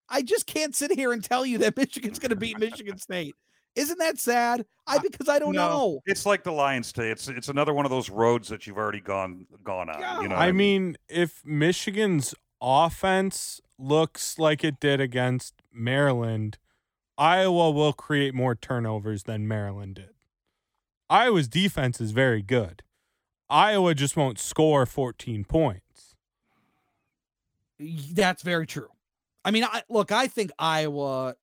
I 0.09 0.23
just 0.23 0.47
can't 0.47 0.75
sit 0.75 0.93
here 0.93 1.13
and 1.13 1.23
tell 1.23 1.45
you 1.45 1.59
that 1.59 1.77
Michigan's 1.77 2.19
going 2.19 2.31
to 2.31 2.37
beat 2.37 2.59
Michigan 2.59 2.99
State. 2.99 3.35
Isn't 3.77 3.99
that 3.99 4.19
sad? 4.19 4.65
I 4.87 4.99
because 4.99 5.29
I 5.29 5.39
don't 5.39 5.55
No, 5.55 5.69
know. 5.69 6.01
It's 6.07 6.27
like 6.27 6.45
the 6.45 6.53
Lions 6.53 6.93
today. 6.93 7.11
It's 7.11 7.29
it's 7.29 7.49
another 7.49 7.73
one 7.75 7.85
of 7.85 7.91
those 7.91 8.09
roads 8.11 8.49
that 8.49 8.67
you've 8.67 8.77
already 8.79 9.01
gone 9.01 9.47
gone 9.65 9.89
on. 9.89 10.01
Yeah. 10.01 10.21
You 10.21 10.29
know, 10.29 10.37
I 10.37 10.53
mean, 10.53 10.97
if 11.09 11.45
Michigan's 11.45 12.35
offense 12.61 13.61
looks 13.79 14.39
like 14.39 14.63
it 14.63 14.79
did 14.79 15.01
against 15.01 15.55
Maryland, 15.73 16.59
Iowa 17.19 17.71
will 17.71 17.93
create 17.93 18.35
more 18.35 18.55
turnovers 18.55 19.25
than 19.25 19.49
Maryland 19.49 19.97
did. 19.97 20.11
Iowa's 21.11 21.49
defense 21.49 22.01
is 22.01 22.13
very 22.13 22.43
good. 22.43 22.83
Iowa 23.51 23.95
just 23.95 24.17
won't 24.17 24.39
score 24.39 24.87
14 24.87 25.45
points. 25.45 26.15
That's 27.79 28.43
very 28.43 28.67
true. 28.67 28.89
I 29.45 29.51
mean, 29.51 29.65
I 29.65 29.83
look, 29.89 30.13
I 30.13 30.27
think 30.29 30.51
Iowa 30.59 31.35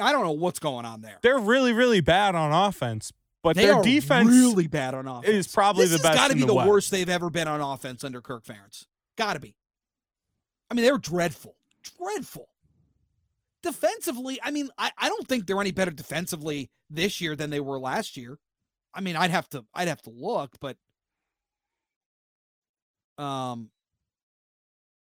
I 0.00 0.12
don't 0.12 0.24
know 0.24 0.32
what's 0.32 0.58
going 0.58 0.84
on 0.84 1.00
there. 1.00 1.18
They're 1.22 1.38
really, 1.38 1.72
really 1.72 2.00
bad 2.00 2.34
on 2.34 2.52
offense, 2.52 3.12
but 3.42 3.56
they 3.56 3.66
their 3.66 3.82
defense 3.82 4.28
really 4.28 4.66
bad 4.66 4.94
on 4.94 5.06
offense. 5.06 5.28
is 5.28 5.48
probably 5.48 5.86
this 5.86 5.98
the 5.98 6.02
best 6.02 6.16
Got 6.16 6.28
to 6.28 6.34
be 6.34 6.40
the 6.40 6.46
the 6.46 6.54
worst 6.54 6.90
they've 6.90 7.08
ever 7.08 7.30
been 7.30 7.48
on 7.48 7.60
offense 7.60 8.04
under 8.04 8.20
Kirk 8.20 8.44
Ferentz. 8.44 8.86
Got 9.16 9.34
to 9.34 9.40
be. 9.40 9.54
I 10.70 10.74
mean, 10.74 10.84
they're 10.84 10.98
dreadful, 10.98 11.56
dreadful. 11.98 12.48
Defensively, 13.62 14.38
I 14.42 14.50
mean, 14.50 14.70
I, 14.78 14.90
I 14.96 15.08
don't 15.08 15.28
think 15.28 15.46
they're 15.46 15.60
any 15.60 15.72
better 15.72 15.90
defensively 15.90 16.70
this 16.88 17.20
year 17.20 17.36
than 17.36 17.50
they 17.50 17.60
were 17.60 17.78
last 17.78 18.16
year. 18.16 18.38
I 18.94 19.00
mean, 19.00 19.16
I'd 19.16 19.30
have 19.30 19.48
to 19.50 19.64
I'd 19.74 19.88
have 19.88 20.00
to 20.02 20.10
look, 20.10 20.52
but 20.60 20.76
um, 23.22 23.70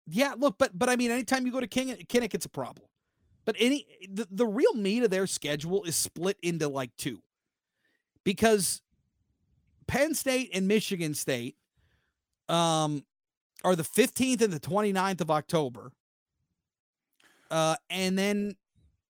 yeah, 0.06 0.34
look, 0.38 0.56
but 0.58 0.76
but 0.78 0.88
I 0.88 0.96
mean, 0.96 1.10
anytime 1.10 1.46
you 1.46 1.52
go 1.52 1.60
to 1.60 1.66
King, 1.66 1.88
Kinnick, 2.08 2.34
it's 2.34 2.46
a 2.46 2.50
problem. 2.50 2.86
But 3.44 3.56
any 3.58 3.86
the, 4.08 4.26
the 4.30 4.46
real 4.46 4.74
meat 4.74 5.02
of 5.02 5.10
their 5.10 5.26
schedule 5.26 5.84
is 5.84 5.96
split 5.96 6.38
into 6.42 6.68
like 6.68 6.96
two 6.96 7.20
because 8.24 8.80
Penn 9.86 10.14
State 10.14 10.50
and 10.54 10.66
Michigan 10.66 11.14
State 11.14 11.56
um, 12.48 13.04
are 13.62 13.76
the 13.76 13.82
15th 13.82 14.42
and 14.42 14.52
the 14.52 14.60
29th 14.60 15.20
of 15.20 15.30
October. 15.30 15.92
Uh, 17.50 17.76
and 17.90 18.18
then 18.18 18.56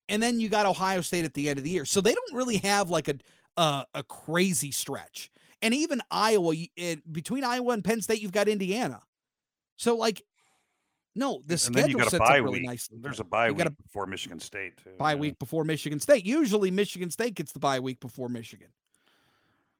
and 0.09 0.23
then 0.23 0.39
you 0.39 0.47
got 0.49 0.65
Ohio 0.65 1.01
State 1.01 1.25
at 1.25 1.33
the 1.33 1.49
end 1.49 1.57
of 1.57 1.63
the 1.63 1.69
year. 1.69 1.85
So 1.85 2.01
they 2.01 2.13
don't 2.13 2.33
really 2.33 2.57
have 2.57 2.89
like 2.89 3.07
a 3.07 3.15
a, 3.55 3.85
a 3.95 4.03
crazy 4.03 4.71
stretch. 4.71 5.31
And 5.61 5.73
even 5.73 6.01
Iowa 6.11 6.53
it, 6.75 7.11
between 7.11 7.43
Iowa 7.43 7.73
and 7.73 7.83
Penn 7.83 8.01
State 8.01 8.21
you've 8.21 8.31
got 8.31 8.47
Indiana. 8.47 9.01
So 9.77 9.95
like 9.95 10.21
no, 11.17 11.41
the 11.45 11.61
and 11.65 11.75
then 11.75 11.89
you 11.89 11.93
schedule 11.97 12.09
sets 12.11 12.19
bye 12.19 12.37
up 12.37 12.43
really 12.45 12.59
week. 12.59 12.67
nicely. 12.67 12.99
There's 13.01 13.19
a 13.19 13.23
bye 13.23 13.47
You 13.47 13.55
week 13.55 13.77
before 13.83 14.05
Michigan 14.05 14.39
State 14.39 14.77
too. 14.77 14.91
bye 14.97 15.13
yeah. 15.13 15.17
week 15.19 15.39
before 15.39 15.63
Michigan 15.63 15.99
State. 15.99 16.25
Usually 16.25 16.69
Michigan 16.71 17.09
State 17.09 17.33
gets 17.35 17.51
the 17.51 17.59
bye 17.59 17.79
week 17.79 17.99
before 17.99 18.29
Michigan. 18.29 18.67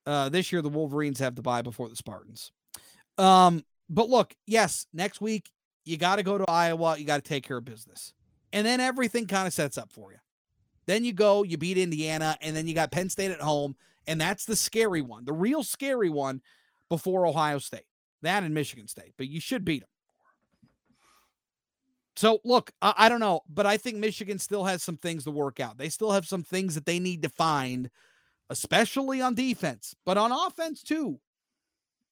Uh, 0.06 0.30
this 0.30 0.52
year 0.52 0.62
the 0.62 0.70
Wolverines 0.70 1.20
have 1.20 1.36
the 1.36 1.42
bye 1.42 1.62
before 1.62 1.90
the 1.90 1.96
Spartans. 1.96 2.52
Um, 3.18 3.64
but 3.90 4.10
look, 4.10 4.36
yes, 4.46 4.88
next 4.94 5.22
week 5.22 5.52
you 5.86 5.98
got 5.98 6.18
to 6.18 6.24
go 6.24 6.38
to 6.38 6.46
Iowa. 6.50 6.98
You 6.98 7.06
got 7.06 7.24
to 7.24 7.30
take 7.30 7.44
care 7.44 7.58
of 7.58 7.66
business, 7.66 8.14
and 8.52 8.66
then 8.66 8.80
everything 8.80 9.28
kind 9.28 9.48
of 9.48 9.54
sets 9.54 9.78
up 9.78 9.92
for 9.92 10.12
you. 10.12 10.18
Then 10.88 11.06
you 11.06 11.14
go, 11.14 11.44
you 11.44 11.58
beat 11.58 11.78
Indiana, 11.78 12.38
and 12.42 12.56
then 12.56 12.68
you 12.68 12.74
got 12.74 12.92
Penn 12.92 13.10
State 13.10 13.32
at 13.32 13.42
home, 13.42 13.76
and 14.08 14.20
that's 14.20 14.46
the 14.46 14.56
scary 14.56 15.02
one, 15.02 15.26
the 15.26 15.34
real 15.34 15.62
scary 15.64 16.10
one 16.10 16.42
before 16.90 17.28
Ohio 17.28 17.60
State. 17.60 17.86
That 18.24 18.44
and 18.44 18.54
Michigan 18.54 18.88
State, 18.88 19.14
but 19.18 19.28
you 19.28 19.40
should 19.40 19.64
beat 19.64 19.82
them. 19.82 19.90
So 22.18 22.40
look, 22.44 22.72
I, 22.82 22.94
I 22.98 23.10
don't 23.10 23.20
know, 23.20 23.42
but 23.48 23.68
I 23.68 23.78
think 23.78 23.98
Michigan 23.98 24.40
still 24.40 24.64
has 24.66 24.82
some 24.82 24.98
things 24.98 25.24
to 25.26 25.32
work 25.32 25.60
out. 25.60 25.78
They 25.78 25.90
still 25.90 26.12
have 26.12 26.26
some 26.26 26.44
things 26.44 26.74
that 26.74 26.88
they 26.88 27.00
need 27.00 27.22
to 27.22 27.30
find, 27.30 27.92
especially 28.50 29.22
on 29.22 29.36
defense, 29.36 29.96
but 30.04 30.18
on 30.18 30.32
offense 30.32 30.82
too. 30.82 31.20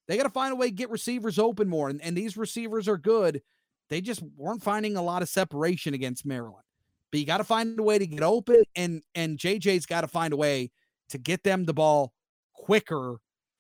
They 0.07 0.17
got 0.17 0.23
to 0.23 0.29
find 0.29 0.53
a 0.53 0.55
way 0.55 0.67
to 0.67 0.75
get 0.75 0.91
receivers 0.91 1.39
open 1.39 1.67
more, 1.67 1.89
and, 1.89 1.99
and 2.03 2.15
these 2.15 2.37
receivers 2.37 2.87
are 2.87 2.97
good. 2.97 3.41
They 3.89 3.99
just 3.99 4.21
weren't 4.37 4.61
finding 4.61 4.95
a 4.95 5.01
lot 5.01 5.23
of 5.23 5.29
separation 5.29 5.95
against 5.95 6.25
Maryland. 6.25 6.63
But 7.11 7.19
you 7.19 7.25
got 7.25 7.37
to 7.37 7.43
find 7.43 7.79
a 7.79 7.83
way 7.83 7.97
to 7.97 8.05
get 8.05 8.21
open, 8.21 8.63
and 8.75 9.01
and 9.15 9.39
JJ's 9.39 9.87
got 9.87 10.01
to 10.01 10.07
find 10.07 10.33
a 10.33 10.37
way 10.37 10.69
to 11.09 11.17
get 11.17 11.43
them 11.43 11.65
the 11.65 11.73
ball 11.73 12.13
quicker 12.53 13.17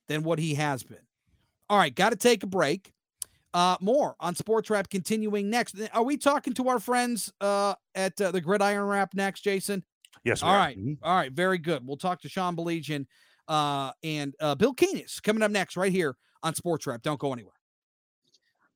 than 0.07 0.21
what 0.21 0.37
he 0.37 0.53
has 0.53 0.83
been. 0.83 1.07
All 1.69 1.77
right, 1.79 1.93
got 1.93 2.11
to 2.11 2.15
take 2.15 2.43
a 2.43 2.47
break. 2.47 2.91
Uh, 3.55 3.77
more 3.79 4.17
on 4.19 4.35
Sports 4.35 4.69
Wrap 4.69 4.89
continuing 4.89 5.49
next. 5.49 5.77
Are 5.93 6.03
we 6.03 6.17
talking 6.17 6.51
to 6.55 6.67
our 6.67 6.77
friends 6.77 7.31
uh, 7.39 7.73
at 7.95 8.19
uh, 8.19 8.31
the 8.31 8.41
Gridiron 8.41 8.85
Wrap 8.85 9.13
next, 9.13 9.41
Jason? 9.45 9.81
Yes. 10.25 10.43
we 10.43 10.49
All 10.49 10.57
right. 10.57 10.77
Mhm. 10.77 10.97
All 11.01 11.15
right. 11.15 11.31
Very 11.31 11.57
good. 11.57 11.87
We'll 11.87 11.95
talk 11.95 12.19
to 12.23 12.29
Sean 12.29 12.57
Baligian 12.57 13.05
uh, 13.47 13.91
and 14.03 14.35
uh, 14.41 14.55
Bill 14.55 14.75
Keenist 14.75 15.23
coming 15.23 15.41
up 15.41 15.51
next 15.51 15.77
right 15.77 15.91
here 15.91 16.17
on 16.43 16.53
Sports 16.53 16.85
Wrap. 16.85 17.01
Don't 17.01 17.17
go 17.17 17.31
anywhere. 17.31 17.53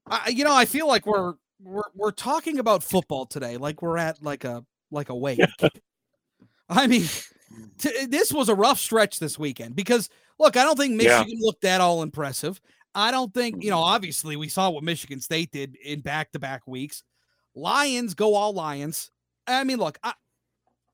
I, 0.07 0.29
you 0.29 0.45
know, 0.45 0.55
I 0.55 0.63
feel 0.63 0.87
like 0.87 1.05
we're 1.05 1.33
we're 1.61 1.83
we're 1.93 2.11
talking 2.11 2.59
about 2.59 2.81
football 2.81 3.25
today, 3.25 3.57
like 3.57 3.81
we're 3.81 3.97
at 3.97 4.23
like 4.23 4.45
a 4.45 4.63
like 4.91 5.09
a 5.09 5.15
wake. 5.15 5.41
I 6.69 6.87
mean, 6.87 7.05
t- 7.79 8.05
this 8.05 8.31
was 8.31 8.47
a 8.47 8.55
rough 8.55 8.79
stretch 8.79 9.19
this 9.19 9.37
weekend 9.37 9.75
because 9.75 10.07
look, 10.39 10.55
I 10.55 10.63
don't 10.63 10.77
think 10.77 11.01
Yeah. 11.01 11.19
Michigan 11.19 11.39
looked 11.41 11.63
that 11.63 11.81
all 11.81 12.01
impressive. 12.01 12.61
I 12.99 13.11
don't 13.11 13.33
think 13.33 13.63
you 13.63 13.69
know. 13.69 13.79
Obviously, 13.79 14.35
we 14.35 14.49
saw 14.49 14.69
what 14.69 14.83
Michigan 14.83 15.21
State 15.21 15.51
did 15.51 15.75
in 15.83 16.01
back-to-back 16.01 16.67
weeks. 16.67 17.03
Lions 17.55 18.13
go 18.13 18.35
all 18.35 18.53
Lions. 18.53 19.11
I 19.47 19.63
mean, 19.63 19.77
look, 19.77 19.97
I, 20.03 20.13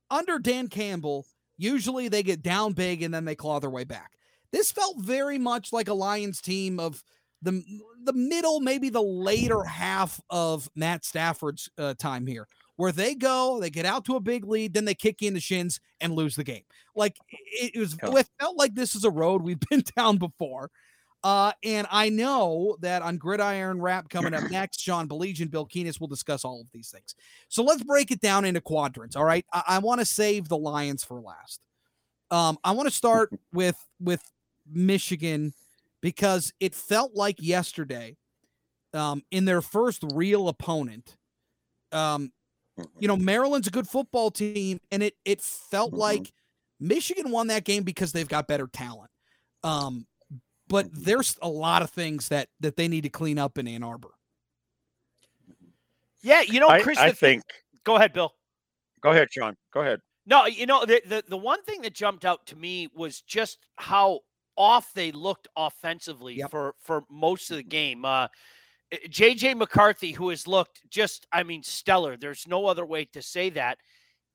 under 0.10 0.40
Dan 0.40 0.68
Campbell, 0.68 1.26
usually 1.58 2.08
they 2.08 2.24
get 2.24 2.42
down 2.42 2.74
big 2.74 3.02
and 3.02 3.14
then 3.14 3.26
they 3.26 3.36
claw 3.36 3.60
their 3.60 3.70
way 3.70 3.84
back. 3.84 4.12
This 4.52 4.72
felt 4.72 5.00
very 5.00 5.38
much 5.38 5.74
like 5.74 5.88
a 5.88 5.94
Lions 5.94 6.42
team 6.42 6.80
of 6.80 7.04
the 7.42 7.64
the 8.04 8.14
middle, 8.14 8.60
maybe 8.60 8.90
the 8.90 9.02
later 9.02 9.64
half 9.64 10.22
of 10.30 10.70
Matt 10.76 11.04
Stafford's 11.04 11.70
uh, 11.78 11.96
time 11.96 12.28
here, 12.28 12.48
where 12.76 12.92
they 12.92 13.16
go, 13.16 13.60
they 13.60 13.70
get 13.70 13.86
out 13.86 14.06
to 14.06 14.16
a 14.16 14.20
big 14.20 14.46
lead, 14.46 14.74
then 14.74 14.86
they 14.86 14.94
kick 14.94 15.22
you 15.22 15.28
in 15.28 15.34
the 15.34 15.40
shins 15.40 15.80
and 16.00 16.14
lose 16.14 16.36
the 16.36 16.44
game. 16.44 16.64
Like 16.96 17.18
it, 17.30 17.72
it 17.76 17.80
was, 17.80 17.98
it 18.02 18.30
felt 18.40 18.58
like 18.58 18.76
this 18.76 18.96
is 18.96 19.04
a 19.04 19.10
road 19.10 19.42
we've 19.42 19.60
been 19.70 19.84
down 19.96 20.18
before. 20.18 20.70
Uh, 21.26 21.52
and 21.64 21.88
I 21.90 22.10
know 22.10 22.78
that 22.82 23.02
on 23.02 23.18
Gridiron 23.18 23.82
Wrap 23.82 24.10
coming 24.10 24.36
up 24.36 24.44
next, 24.52 24.80
Sean 24.80 25.08
Baligian, 25.08 25.50
Bill 25.50 25.66
Keenist 25.66 26.00
will 26.00 26.08
discuss 26.08 26.46
all 26.46 26.62
of 26.62 26.68
these 26.72 26.92
things. 26.92 27.16
So 27.50 27.64
let's 27.64 27.82
break 27.82 28.12
it 28.12 28.22
down 28.22 28.46
into 28.46 28.62
quadrants. 28.62 29.16
All 29.16 29.24
right. 29.26 29.44
I, 29.52 29.64
I 29.68 29.80
want 29.80 30.00
to 30.02 30.06
save 30.06 30.50
the 30.50 30.58
Lions 30.58 31.04
for 31.04 31.20
last. 31.20 31.62
Um, 32.30 32.60
I 32.64 32.74
want 32.74 32.88
to 32.88 32.94
start 32.94 33.32
with 33.52 33.76
with 34.00 34.22
Michigan 34.72 35.52
because 36.00 36.54
it 36.60 36.76
felt 36.76 37.16
like 37.16 37.38
yesterday, 37.40 38.18
um, 38.94 39.24
in 39.32 39.46
their 39.46 39.64
first 39.64 40.04
real 40.14 40.48
opponent, 40.48 41.18
um, 41.92 42.32
you 43.00 43.08
know, 43.08 43.18
Maryland's 43.18 43.68
a 43.68 43.72
good 43.72 43.88
football 43.88 44.30
team, 44.30 44.80
and 44.92 45.02
it 45.02 45.16
it 45.26 45.42
felt 45.42 45.92
Mhm. 45.92 45.98
like 45.98 46.34
Michigan 46.80 47.32
won 47.32 47.48
that 47.48 47.64
game 47.64 47.82
because 47.82 48.12
they've 48.12 48.28
got 48.28 48.48
better 48.48 48.68
talent. 48.68 49.10
Um, 49.64 50.06
but 50.68 50.88
there's 50.92 51.38
a 51.42 51.50
lot 51.50 51.82
of 51.82 51.90
things 51.90 52.28
that 52.30 52.50
that 52.60 52.76
they 52.76 52.88
need 52.88 53.02
to 53.04 53.10
clean 53.10 53.38
up 53.38 53.58
in 53.58 53.68
Ann 53.68 53.84
Arbor. 53.84 54.10
Yeah, 56.22 56.42
you 56.42 56.60
know, 56.60 56.70
I, 56.70 56.82
Chris. 56.82 56.98
I 56.98 57.10
the 57.10 57.16
thing- 57.16 57.42
think. 57.42 57.64
Go 57.84 57.96
ahead, 57.96 58.14
Bill. 58.14 58.34
Go 59.02 59.12
ahead, 59.12 59.28
Sean. 59.32 59.56
Go 59.72 59.82
ahead. 59.82 60.00
No, 60.26 60.48
you 60.48 60.66
know, 60.66 60.86
the, 60.86 61.02
the 61.06 61.24
the 61.28 61.38
one 61.38 61.62
thing 61.64 61.82
that 61.82 61.94
jumped 61.94 62.26
out 62.26 62.46
to 62.48 62.56
me 62.56 62.90
was 62.96 63.22
just 63.22 63.60
how 63.76 64.22
off 64.58 64.92
they 64.96 65.12
looked 65.12 65.48
offensively 65.56 66.36
Yep. 66.38 66.50
for 66.50 66.76
for 66.80 67.04
most 67.12 67.52
of 67.52 67.58
the 67.58 67.64
game. 67.64 68.06
Uh 68.06 68.28
JJ 68.94 69.58
McCarthy, 69.58 70.12
who 70.12 70.30
has 70.30 70.48
looked 70.48 70.82
just, 70.90 71.26
I 71.32 71.42
mean, 71.44 71.64
stellar. 71.64 72.18
There's 72.18 72.48
no 72.48 72.68
other 72.68 72.86
way 72.86 73.06
to 73.06 73.22
say 73.22 73.50
that. 73.52 73.80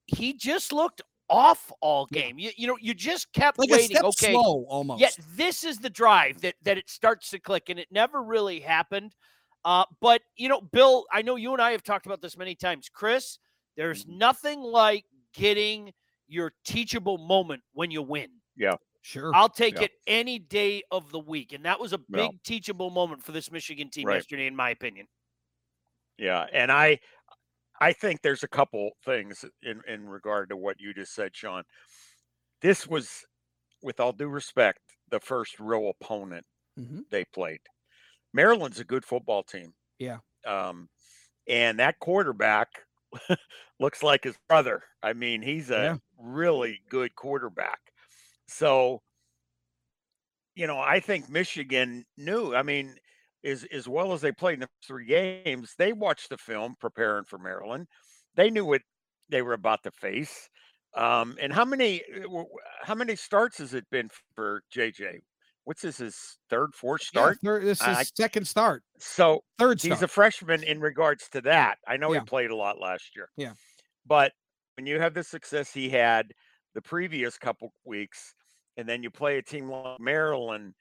He 0.06 0.34
just 0.34 0.72
looked 0.72 1.00
off 1.30 1.72
all 1.80 2.06
Yeah. 2.10 2.22
game. 2.22 2.38
You, 2.38 2.50
you 2.56 2.66
know, 2.66 2.76
you 2.80 2.92
just 2.92 3.32
kept 3.32 3.58
Like 3.58 3.70
a 3.70 3.72
waiting. 3.72 3.96
step 3.96 4.04
Okay, 4.04 4.32
slow 4.32 4.66
almost. 4.68 5.00
Yet 5.00 5.16
this 5.34 5.64
is 5.64 5.78
the 5.78 5.88
drive 5.88 6.40
that 6.42 6.56
that 6.62 6.76
it 6.76 6.90
starts 6.90 7.30
to 7.30 7.38
click, 7.38 7.70
and 7.70 7.78
it 7.78 7.88
never 7.90 8.22
really 8.22 8.60
happened. 8.60 9.14
Uh, 9.64 9.84
but 10.00 10.20
you 10.36 10.48
know, 10.48 10.60
Bill, 10.60 11.06
I 11.12 11.22
know 11.22 11.36
you 11.36 11.52
and 11.52 11.62
I 11.62 11.70
have 11.72 11.82
talked 11.82 12.04
about 12.06 12.20
this 12.20 12.36
many 12.36 12.54
times. 12.54 12.88
Chris, 12.92 13.38
there's 13.76 14.04
Mm-hmm. 14.04 14.18
nothing 14.18 14.60
like 14.60 15.04
getting 15.32 15.92
your 16.28 16.52
teachable 16.64 17.18
moment 17.18 17.62
when 17.72 17.90
you 17.90 18.02
win. 18.02 18.28
Yeah. 18.56 18.76
Sure. 19.02 19.32
I'll 19.34 19.48
take 19.48 19.76
Yeah. 19.76 19.84
it 19.84 19.92
any 20.06 20.38
day 20.38 20.82
of 20.90 21.10
the 21.10 21.18
week, 21.18 21.52
and 21.52 21.64
that 21.64 21.80
was 21.80 21.92
a 21.92 22.00
Yeah. 22.08 22.28
big 22.28 22.42
teachable 22.42 22.90
moment 22.90 23.22
for 23.24 23.32
this 23.32 23.50
Michigan 23.50 23.88
team 23.90 24.06
Right. 24.08 24.16
yesterday, 24.16 24.46
in 24.46 24.54
my 24.56 24.70
opinion. 24.70 25.06
Yeah, 26.18 26.46
and 26.52 26.70
I 26.70 27.00
I 27.80 27.92
think 27.92 28.22
there's 28.22 28.42
a 28.42 28.48
couple 28.48 28.90
things 29.04 29.44
in 29.62 29.82
in 29.86 30.08
regard 30.08 30.50
to 30.50 30.56
what 30.56 30.80
you 30.80 30.92
just 30.94 31.14
said, 31.14 31.36
Sean. 31.36 31.64
This 32.62 32.86
was, 32.86 33.24
with 33.82 34.00
all 34.00 34.12
due 34.12 34.28
respect, 34.28 34.80
the 35.10 35.20
first 35.20 35.60
real 35.60 35.90
opponent 35.90 36.46
Mhm. 36.76 37.04
they 37.10 37.24
played. 37.26 37.60
Maryland's 38.32 38.80
a 38.80 38.84
good 38.84 39.04
football 39.04 39.42
team. 39.44 39.74
Yeah. 39.98 40.20
Um, 40.46 40.90
and 41.48 41.78
that 41.80 42.00
quarterback 42.00 42.68
looks 43.80 44.02
like 44.02 44.24
his 44.24 44.36
brother. 44.48 44.84
I 45.02 45.14
mean, 45.14 45.42
he's 45.42 45.70
a 45.70 45.94
Yeah. 45.94 45.98
really 46.18 46.82
good 46.90 47.14
quarterback. 47.16 47.80
So, 48.48 49.02
you 50.54 50.66
know, 50.66 50.78
I 50.78 51.00
think 51.00 51.28
Michigan 51.28 52.04
knew. 52.16 52.54
I 52.54 52.62
mean, 52.62 52.96
as 53.44 53.64
as 53.72 53.88
well 53.88 54.12
as 54.12 54.20
they 54.20 54.32
played 54.32 54.54
in 54.54 54.60
the 54.60 54.68
three 54.86 55.06
games, 55.06 55.74
they 55.78 55.92
watched 55.92 56.28
the 56.28 56.38
film 56.38 56.74
preparing 56.80 57.24
for 57.24 57.38
Maryland. 57.38 57.86
They 58.34 58.50
knew 58.50 58.64
what 58.64 58.82
they 59.28 59.42
were 59.42 59.54
about 59.54 59.82
to 59.84 59.90
face. 59.92 60.48
Um, 60.96 61.36
and 61.40 61.52
how 61.52 61.64
many 61.64 62.02
uh, 62.24 62.42
how 62.82 62.94
many 62.94 63.16
starts 63.16 63.58
has 63.58 63.74
it 63.74 63.88
been 63.90 64.10
for 64.34 64.62
JJ? 64.74 65.20
What's 65.64 65.82
this 65.82 65.98
his 65.98 66.38
third, 66.48 66.74
fourth 66.74 67.02
Yeah, 67.02 67.20
start? 67.20 67.38
third, 67.44 67.62
this 67.64 67.80
is 67.80 67.86
I- 67.86 68.02
second 68.02 68.46
start. 68.48 68.82
So 68.98 69.44
Third 69.58 69.80
he's 69.80 70.02
a 70.02 70.08
freshman 70.08 70.62
in 70.64 70.80
regards 70.80 71.28
to 71.30 71.40
that. 71.42 71.78
I 71.86 71.96
know 71.96 72.12
Yeah. 72.12 72.20
he 72.20 72.24
played 72.26 72.50
a 72.50 72.56
lot 72.56 72.80
last 72.80 73.14
year. 73.14 73.28
Yeah. 73.36 73.52
But 74.06 74.32
when 74.76 74.86
you 74.86 74.98
have 74.98 75.14
the 75.14 75.22
success 75.22 75.72
he 75.72 75.88
had 75.90 76.32
the 76.74 76.82
previous 76.82 77.36
couple 77.38 77.72
weeks, 77.84 78.34
and 78.76 78.88
then 78.88 79.02
you 79.02 79.10
play 79.10 79.36
a 79.38 79.42
team 79.42 79.68
like 79.70 80.00
Maryland, 80.00 80.74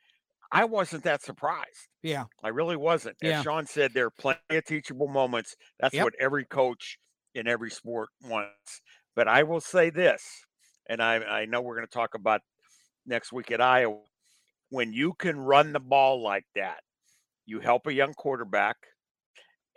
I 0.51 0.65
wasn't 0.65 1.03
that 1.03 1.21
surprised. 1.21 1.87
yeah. 2.01 2.25
I 2.43 2.47
really 2.49 2.75
wasn't. 2.77 3.17
As 3.21 3.29
Yeah. 3.29 3.41
Sean 3.43 3.65
said, 3.65 3.93
there 3.93 4.07
are 4.07 4.11
plenty 4.11 4.39
of 4.57 4.65
teachable 4.65 5.07
moments. 5.07 5.55
That's 5.79 5.93
Yep. 5.93 6.03
what 6.05 6.15
every 6.19 6.45
coach 6.45 6.97
in 7.35 7.47
every 7.47 7.69
sport 7.71 8.09
wants. 8.23 8.81
But 9.15 9.27
I 9.27 9.43
will 9.43 9.61
say 9.61 9.89
this, 9.89 10.43
and 10.87 11.01
I, 11.03 11.15
I 11.17 11.45
know 11.45 11.61
we're 11.61 11.75
going 11.75 11.87
to 11.87 11.93
talk 11.93 12.15
about 12.15 12.41
next 13.05 13.31
week 13.31 13.51
at 13.51 13.61
Iowa. 13.61 14.01
When 14.69 14.93
you 14.93 15.13
can 15.13 15.39
run 15.39 15.73
the 15.73 15.79
ball 15.79 16.21
like 16.21 16.45
that, 16.55 16.81
you 17.45 17.59
help 17.59 17.85
a 17.87 17.93
young 17.93 18.13
quarterback. 18.13 18.77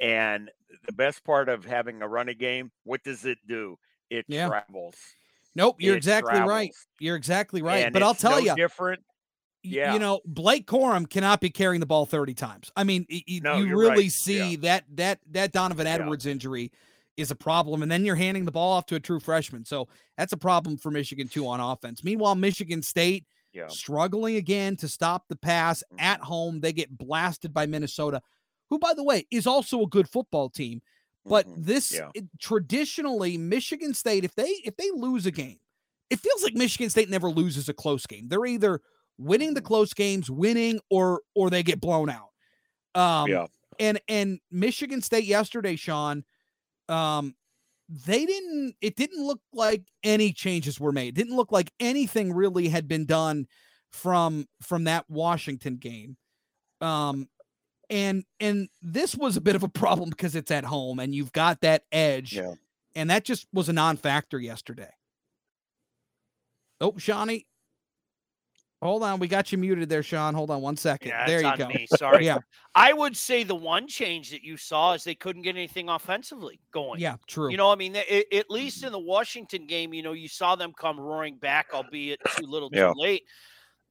And 0.00 0.50
the 0.86 0.92
best 0.92 1.22
part 1.24 1.48
of 1.48 1.64
having 1.64 2.02
a 2.02 2.08
running 2.08 2.38
game, 2.38 2.72
what 2.84 3.02
does 3.04 3.24
it 3.24 3.38
do? 3.46 3.78
It 4.10 4.24
Yeah. 4.28 4.48
travels. 4.48 4.96
Nope, 5.54 5.76
you're 5.80 5.94
It 5.94 5.98
exactly 5.98 6.40
right. 6.40 6.72
You're 6.98 7.16
exactly 7.16 7.60
right. 7.62 7.84
And 7.84 7.92
but 7.92 8.02
I'll 8.02 8.14
tell 8.14 8.32
no 8.32 8.38
you, 8.38 8.56
different. 8.56 9.04
Yeah. 9.62 9.92
you 9.94 9.98
know, 9.98 10.20
Blake 10.24 10.66
Corum 10.66 11.08
cannot 11.08 11.40
be 11.40 11.50
carrying 11.50 11.80
the 11.80 11.86
ball 11.86 12.04
30 12.06 12.34
times. 12.34 12.70
I 12.76 12.84
mean, 12.84 13.06
y- 13.10 13.22
y- 13.28 13.40
No, 13.42 13.58
you 13.58 13.76
really 13.76 14.04
right. 14.04 14.12
see 14.12 14.50
Yeah. 14.52 14.56
that 14.62 14.84
that 14.96 15.20
that 15.30 15.52
Donovan 15.52 15.86
Yeah. 15.86 15.94
Edwards 15.94 16.26
injury 16.26 16.72
is 17.16 17.30
a 17.30 17.36
problem, 17.36 17.82
and 17.82 17.92
then 17.92 18.04
you're 18.04 18.16
handing 18.16 18.44
the 18.44 18.52
ball 18.52 18.72
off 18.72 18.86
to 18.86 18.94
a 18.96 19.00
true 19.00 19.20
freshman. 19.20 19.64
So 19.64 19.88
that's 20.16 20.32
a 20.32 20.36
problem 20.36 20.76
for 20.78 20.90
Michigan 20.90 21.28
too 21.28 21.46
on 21.46 21.60
offense. 21.60 22.02
Meanwhile, 22.02 22.34
Michigan 22.36 22.82
State 22.82 23.26
Yeah. 23.52 23.68
struggling 23.68 24.36
again 24.36 24.76
to 24.78 24.88
stop 24.88 25.28
the 25.28 25.36
pass 25.36 25.84
at 25.98 26.20
Mhm. 26.20 26.24
home. 26.24 26.60
They 26.60 26.72
get 26.72 26.96
blasted 26.96 27.52
by 27.52 27.66
Minnesota, 27.66 28.22
who, 28.70 28.78
by 28.78 28.94
the 28.94 29.04
way, 29.04 29.26
is 29.30 29.46
also 29.46 29.82
a 29.82 29.86
good 29.86 30.08
football 30.08 30.48
team. 30.48 30.80
But 31.26 31.46
Mhm. 31.46 31.64
this 31.66 31.92
Yeah. 31.92 32.10
it- 32.14 32.24
traditionally, 32.40 33.36
Michigan 33.38 33.92
State, 33.94 34.24
if 34.24 34.34
they 34.34 34.48
if 34.64 34.76
they 34.76 34.90
lose 34.90 35.26
a 35.26 35.30
game, 35.30 35.60
it 36.10 36.18
feels 36.18 36.42
like 36.42 36.54
Michigan 36.54 36.88
State 36.90 37.10
never 37.10 37.28
loses 37.28 37.68
a 37.68 37.74
close 37.74 38.06
game. 38.06 38.28
They're 38.28 38.46
either 38.46 38.80
winning 39.18 39.54
the 39.54 39.62
close 39.62 39.92
games, 39.94 40.30
winning, 40.30 40.80
or 40.90 41.22
or 41.34 41.50
they 41.50 41.62
get 41.62 41.80
blown 41.80 42.10
out. 42.10 42.30
Um, 42.94 43.28
Yeah. 43.30 43.46
and 43.78 44.00
and 44.08 44.40
Michigan 44.50 45.00
State 45.02 45.24
yesterday, 45.24 45.76
Sean, 45.76 46.24
um, 46.88 47.34
they 47.88 48.24
didn't. 48.26 48.74
It 48.80 48.96
didn't 48.96 49.24
look 49.26 49.40
like 49.52 49.82
any 50.02 50.32
changes 50.32 50.78
were 50.80 50.92
made. 50.92 51.08
It 51.08 51.14
didn't 51.22 51.36
look 51.36 51.52
like 51.52 51.72
anything 51.80 52.32
really 52.32 52.68
had 52.68 52.88
been 52.88 53.06
done 53.06 53.46
from 53.92 54.46
from 54.62 54.84
that 54.84 55.08
Washington 55.10 55.76
game. 55.76 56.16
Um, 56.80 57.28
and 57.90 58.24
and 58.40 58.68
this 58.80 59.14
was 59.14 59.36
a 59.36 59.40
bit 59.42 59.54
of 59.56 59.62
a 59.62 59.68
problem 59.68 60.10
because 60.10 60.34
it's 60.34 60.50
at 60.50 60.64
home 60.64 60.98
and 60.98 61.14
you've 61.14 61.32
got 61.32 61.60
that 61.60 61.84
edge, 61.92 62.32
Yeah. 62.34 62.54
and 62.94 63.10
that 63.10 63.24
just 63.24 63.46
was 63.52 63.68
a 63.68 63.72
non-factor 63.74 64.38
yesterday. 64.40 64.90
Oh, 66.80 66.96
Shawnee. 66.98 67.46
Hold 68.82 69.04
on, 69.04 69.20
we 69.20 69.28
got 69.28 69.52
you 69.52 69.58
muted 69.58 69.88
there, 69.88 70.02
Sean. 70.02 70.34
Hold 70.34 70.50
on 70.50 70.60
one 70.60 70.76
second. 70.76 71.08
Yeah, 71.10 71.24
there 71.26 71.36
it's 71.38 71.44
you 71.44 71.48
on 71.50 71.58
go. 71.58 71.68
me. 71.68 71.86
Sorry. 71.96 72.26
Yeah, 72.26 72.38
I 72.74 72.92
would 72.92 73.16
say 73.16 73.44
the 73.44 73.54
one 73.54 73.86
change 73.86 74.30
that 74.30 74.42
you 74.42 74.56
saw 74.56 74.94
is 74.94 75.04
they 75.04 75.14
couldn't 75.14 75.42
get 75.42 75.54
anything 75.56 75.88
offensively 75.88 76.58
going. 76.72 76.98
yeah, 77.00 77.14
true. 77.28 77.48
You 77.50 77.56
know, 77.56 77.70
I 77.70 77.76
mean, 77.76 77.92
they- 77.92 78.26
a- 78.32 78.36
at 78.38 78.50
least 78.50 78.82
in 78.82 78.90
the 78.90 78.98
Washington 78.98 79.66
game, 79.68 79.94
you 79.94 80.02
know, 80.02 80.12
you 80.14 80.26
saw 80.28 80.56
them 80.56 80.72
come 80.76 80.98
roaring 80.98 81.36
back, 81.36 81.68
albeit 81.72 82.18
too 82.36 82.46
little, 82.46 82.70
too 82.70 82.78
Yeah. 82.78 82.92
late. 82.96 83.22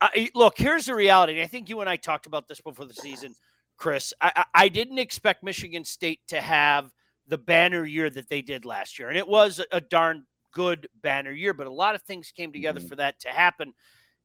I, 0.02 0.30
look, 0.36 0.58
here's 0.58 0.88
the 0.88 0.96
reality. 0.96 1.42
I 1.42 1.48
think 1.48 1.70
you 1.70 1.80
and 1.80 1.90
I 1.90 1.96
talked 1.96 2.26
about 2.26 2.48
this 2.50 2.60
before 2.60 2.86
the 2.86 2.94
season, 2.94 3.34
Chris. 3.78 4.14
I, 4.20 4.32
I 4.36 4.46
I 4.66 4.68
didn't 4.70 4.98
expect 5.00 5.42
Michigan 5.44 5.86
State 5.86 6.20
to 6.30 6.42
have 6.42 6.92
the 7.28 7.38
banner 7.38 7.86
year 7.86 8.10
that 8.10 8.28
they 8.28 8.42
did 8.42 8.66
last 8.66 9.00
year, 9.00 9.08
and 9.08 9.18
it 9.18 9.28
was 9.28 9.60
a, 9.60 9.66
a 9.72 9.80
darn 9.80 10.26
good 10.52 10.90
banner 11.02 11.32
year. 11.32 11.54
But 11.54 11.68
a 11.68 11.72
lot 11.72 11.96
of 11.96 12.02
things 12.02 12.32
came 12.36 12.52
together 12.52 12.82
Mhm. 12.82 12.90
for 12.90 12.96
that 12.98 13.20
to 13.22 13.30
happen, 13.30 13.74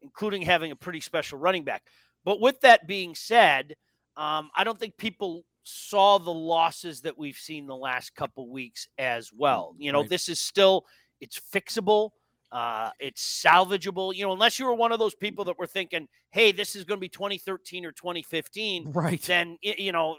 including 0.03 0.43
having 0.43 0.71
a 0.73 0.77
pretty 0.77 1.01
special 1.01 1.39
running 1.39 1.65
back. 1.65 1.83
But 2.25 2.41
with 2.41 2.61
that 2.63 2.87
being 2.87 3.15
said, 3.15 3.75
um, 4.17 4.51
I 4.57 4.65
don't 4.65 4.79
think 4.79 4.97
people 4.97 5.45
saw 5.65 6.19
the 6.19 6.33
losses 6.33 7.01
that 7.03 7.19
we've 7.19 7.37
seen 7.37 7.67
the 7.67 7.77
last 7.77 8.15
couple 8.15 8.49
weeks 8.49 8.89
as 8.99 9.33
well. 9.33 9.75
You 9.79 9.93
know, 9.93 10.01
Right. 10.01 10.11
this 10.11 10.29
is 10.29 10.39
still 10.39 10.87
it's 11.21 11.41
fixable, 11.41 12.11
uh, 12.53 12.91
it's 13.01 13.23
salvageable. 13.45 14.15
You 14.15 14.27
know, 14.27 14.33
unless 14.33 14.59
you 14.59 14.67
were 14.67 14.75
one 14.75 14.93
of 14.93 14.99
those 14.99 15.15
people 15.15 15.45
that 15.47 15.59
were 15.59 15.67
thinking, 15.67 16.09
"Hey, 16.31 16.53
this 16.53 16.77
is 16.77 16.85
going 16.85 16.99
to 16.99 17.01
be 17.01 17.09
2013 17.09 17.85
or 17.85 17.93
2015," 17.93 18.93
right. 18.93 19.21
then 19.23 19.59
you 19.63 19.93
know, 19.93 20.17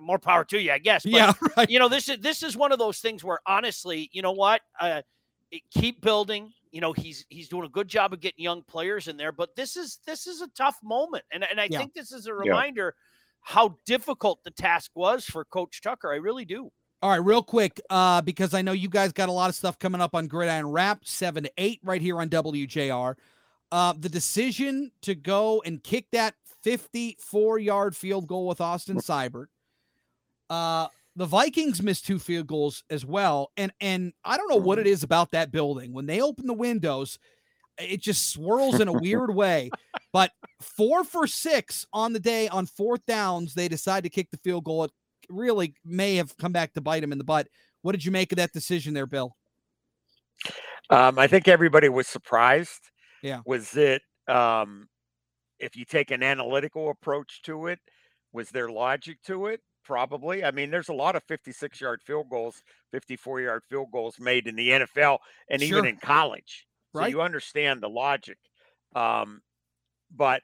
more 0.00 0.18
power 0.18 0.44
to 0.44 0.60
you, 0.60 0.72
I 0.72 0.78
guess. 0.78 1.02
But, 1.04 1.12
yeah, 1.12 1.32
right. 1.56 1.70
you 1.70 1.78
know, 1.78 1.88
this 1.88 2.08
is 2.08 2.18
this 2.18 2.42
is 2.42 2.56
one 2.56 2.72
of 2.72 2.78
those 2.78 2.98
things 2.98 3.24
where 3.24 3.40
honestly, 3.46 4.08
you 4.12 4.22
know 4.22 4.32
what? 4.32 4.60
Uh, 4.80 5.02
keep 5.70 6.00
building. 6.00 6.52
You 6.74 6.80
know, 6.80 6.92
he's 6.92 7.24
he's 7.28 7.48
doing 7.48 7.64
a 7.64 7.68
good 7.68 7.86
job 7.86 8.12
of 8.12 8.18
getting 8.18 8.42
young 8.42 8.64
players 8.64 9.06
in 9.06 9.16
there, 9.16 9.30
but 9.30 9.54
this 9.54 9.76
is 9.76 10.00
this 10.06 10.26
is 10.26 10.40
a 10.40 10.48
tough 10.48 10.76
moment, 10.82 11.24
and 11.30 11.44
and 11.48 11.60
I 11.60 11.68
Yeah. 11.70 11.78
think 11.78 11.94
this 11.94 12.10
is 12.10 12.26
a 12.26 12.34
reminder 12.34 12.96
how 13.42 13.78
difficult 13.86 14.42
the 14.42 14.50
task 14.50 14.90
was 14.96 15.24
for 15.24 15.44
Coach 15.44 15.80
Tucker. 15.82 16.12
I 16.12 16.16
really 16.16 16.44
do. 16.44 16.72
All 17.00 17.10
right, 17.10 17.24
real 17.24 17.44
quick, 17.44 17.80
uh, 17.90 18.22
because 18.22 18.54
I 18.54 18.62
know 18.62 18.72
you 18.72 18.88
guys 18.88 19.12
got 19.12 19.28
a 19.28 19.32
lot 19.32 19.50
of 19.50 19.54
stuff 19.54 19.78
coming 19.78 20.00
up 20.00 20.16
on 20.16 20.26
Gridiron 20.26 20.66
Wrap, 20.66 21.04
seven 21.04 21.44
to 21.44 21.52
eight, 21.58 21.78
right 21.84 22.02
here 22.02 22.18
on 22.18 22.28
WJR. 22.28 23.14
Uh, 23.70 23.92
the 23.96 24.08
decision 24.08 24.90
to 25.02 25.14
go 25.14 25.62
and 25.64 25.80
kick 25.80 26.06
that 26.10 26.34
54 26.64 27.60
yard 27.60 27.94
field 27.94 28.26
goal 28.26 28.48
with 28.48 28.60
Austin 28.60 28.96
Seibert. 28.96 29.46
Uh, 30.50 30.88
the 31.16 31.26
Vikings 31.26 31.82
missed 31.82 32.06
two 32.06 32.18
field 32.18 32.46
goals 32.46 32.82
as 32.90 33.04
well, 33.04 33.52
and 33.56 33.72
and 33.80 34.12
I 34.24 34.36
don't 34.36 34.48
know 34.48 34.56
what 34.56 34.78
it 34.78 34.86
is 34.86 35.02
about 35.02 35.30
that 35.32 35.52
building. 35.52 35.92
When 35.92 36.06
they 36.06 36.20
open 36.20 36.46
the 36.46 36.54
windows, 36.54 37.18
it 37.78 38.00
just 38.00 38.30
swirls 38.30 38.80
in 38.80 38.88
a 38.88 38.92
weird 39.00 39.34
way. 39.34 39.70
But 40.12 40.32
four 40.60 41.04
for 41.04 41.26
six 41.26 41.86
on 41.92 42.12
the 42.12 42.20
day 42.20 42.48
on 42.48 42.66
fourth 42.66 43.04
downs, 43.06 43.54
they 43.54 43.68
decide 43.68 44.04
to 44.04 44.10
kick 44.10 44.30
the 44.30 44.38
field 44.38 44.64
goal. 44.64 44.84
It 44.84 44.92
really 45.28 45.74
may 45.84 46.16
have 46.16 46.36
come 46.36 46.52
back 46.52 46.72
to 46.74 46.80
bite 46.80 47.00
them 47.00 47.12
in 47.12 47.18
the 47.18 47.24
butt. 47.24 47.48
What 47.82 47.92
did 47.92 48.04
you 48.04 48.10
make 48.10 48.32
of 48.32 48.36
that 48.36 48.52
decision 48.52 48.94
there, 48.94 49.06
Bill? 49.06 49.36
Um, 50.90 51.18
I 51.18 51.26
think 51.26 51.48
everybody 51.48 51.88
was 51.88 52.06
surprised. 52.06 52.90
Yeah. 53.22 53.40
Was 53.46 53.76
it 53.76 54.02
um, 54.28 54.88
if 55.58 55.76
you 55.76 55.84
take 55.84 56.10
an 56.10 56.22
analytical 56.22 56.90
approach 56.90 57.42
to 57.42 57.68
it, 57.68 57.78
was 58.32 58.50
there 58.50 58.68
logic 58.68 59.18
to 59.26 59.46
it? 59.46 59.60
Probably. 59.84 60.44
I 60.44 60.50
mean, 60.50 60.70
there's 60.70 60.88
a 60.88 60.94
lot 60.94 61.16
of 61.16 61.22
56 61.24 61.80
yard 61.80 62.02
field 62.02 62.28
goals, 62.30 62.62
54 62.92 63.40
yard 63.42 63.64
field 63.68 63.90
goals 63.92 64.18
made 64.18 64.46
in 64.46 64.56
the 64.56 64.70
NFL 64.72 65.18
and 65.48 65.60
Sure. 65.60 65.78
even 65.78 65.86
in 65.86 65.98
college. 65.98 66.66
So 66.92 67.00
Right. 67.00 67.10
you 67.10 67.20
understand 67.22 67.82
the 67.82 67.88
logic. 67.90 68.38
Um, 68.94 69.42
but 70.10 70.42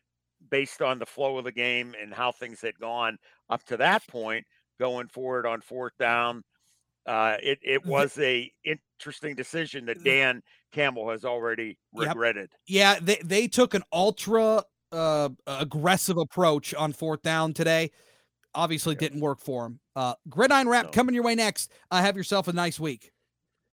based 0.51 0.83
on 0.83 0.99
the 0.99 1.07
flow 1.07 1.39
of 1.39 1.45
the 1.45 1.53
game 1.53 1.95
and 2.01 2.15
how 2.15 2.33
things 2.33 2.61
had 2.61 2.79
gone 2.79 3.19
up 3.51 3.65
to 3.65 3.77
that 3.79 4.07
point, 4.09 4.47
going 4.79 5.09
forward 5.09 5.47
on 5.47 5.61
fourth 5.61 5.97
down, 5.99 6.45
uh, 7.07 7.39
it, 7.43 7.59
it 7.63 7.85
was 7.87 8.19
a 8.19 8.53
interesting 8.65 9.35
decision 9.37 9.87
that 9.87 10.03
Dan 10.05 10.43
Campbell 10.73 11.11
has 11.11 11.25
already 11.25 11.79
Yep. 11.93 12.09
regretted. 12.09 12.53
Yeah, 12.67 12.99
they 13.01 13.17
they 13.25 13.49
took 13.49 13.75
an 13.75 13.83
ultra 13.93 14.65
uh 14.93 15.29
aggressive 15.47 16.17
approach 16.19 16.75
on 16.75 16.93
fourth 16.93 17.23
down 17.23 17.55
today. 17.55 17.91
Obviously 18.55 18.95
Yeah. 18.95 19.01
didn't 19.01 19.21
work 19.21 19.41
for 19.41 19.67
him. 19.67 19.81
Uh 19.97 20.15
Gridiron 20.29 20.69
Wrap 20.69 20.87
No. 20.87 20.91
coming 20.91 21.15
your 21.15 21.25
way 21.25 21.35
next. 21.35 21.71
Uh, 21.91 22.01
have 22.01 22.17
yourself 22.17 22.49
a 22.49 22.53
nice 22.53 22.79
week. 22.81 23.11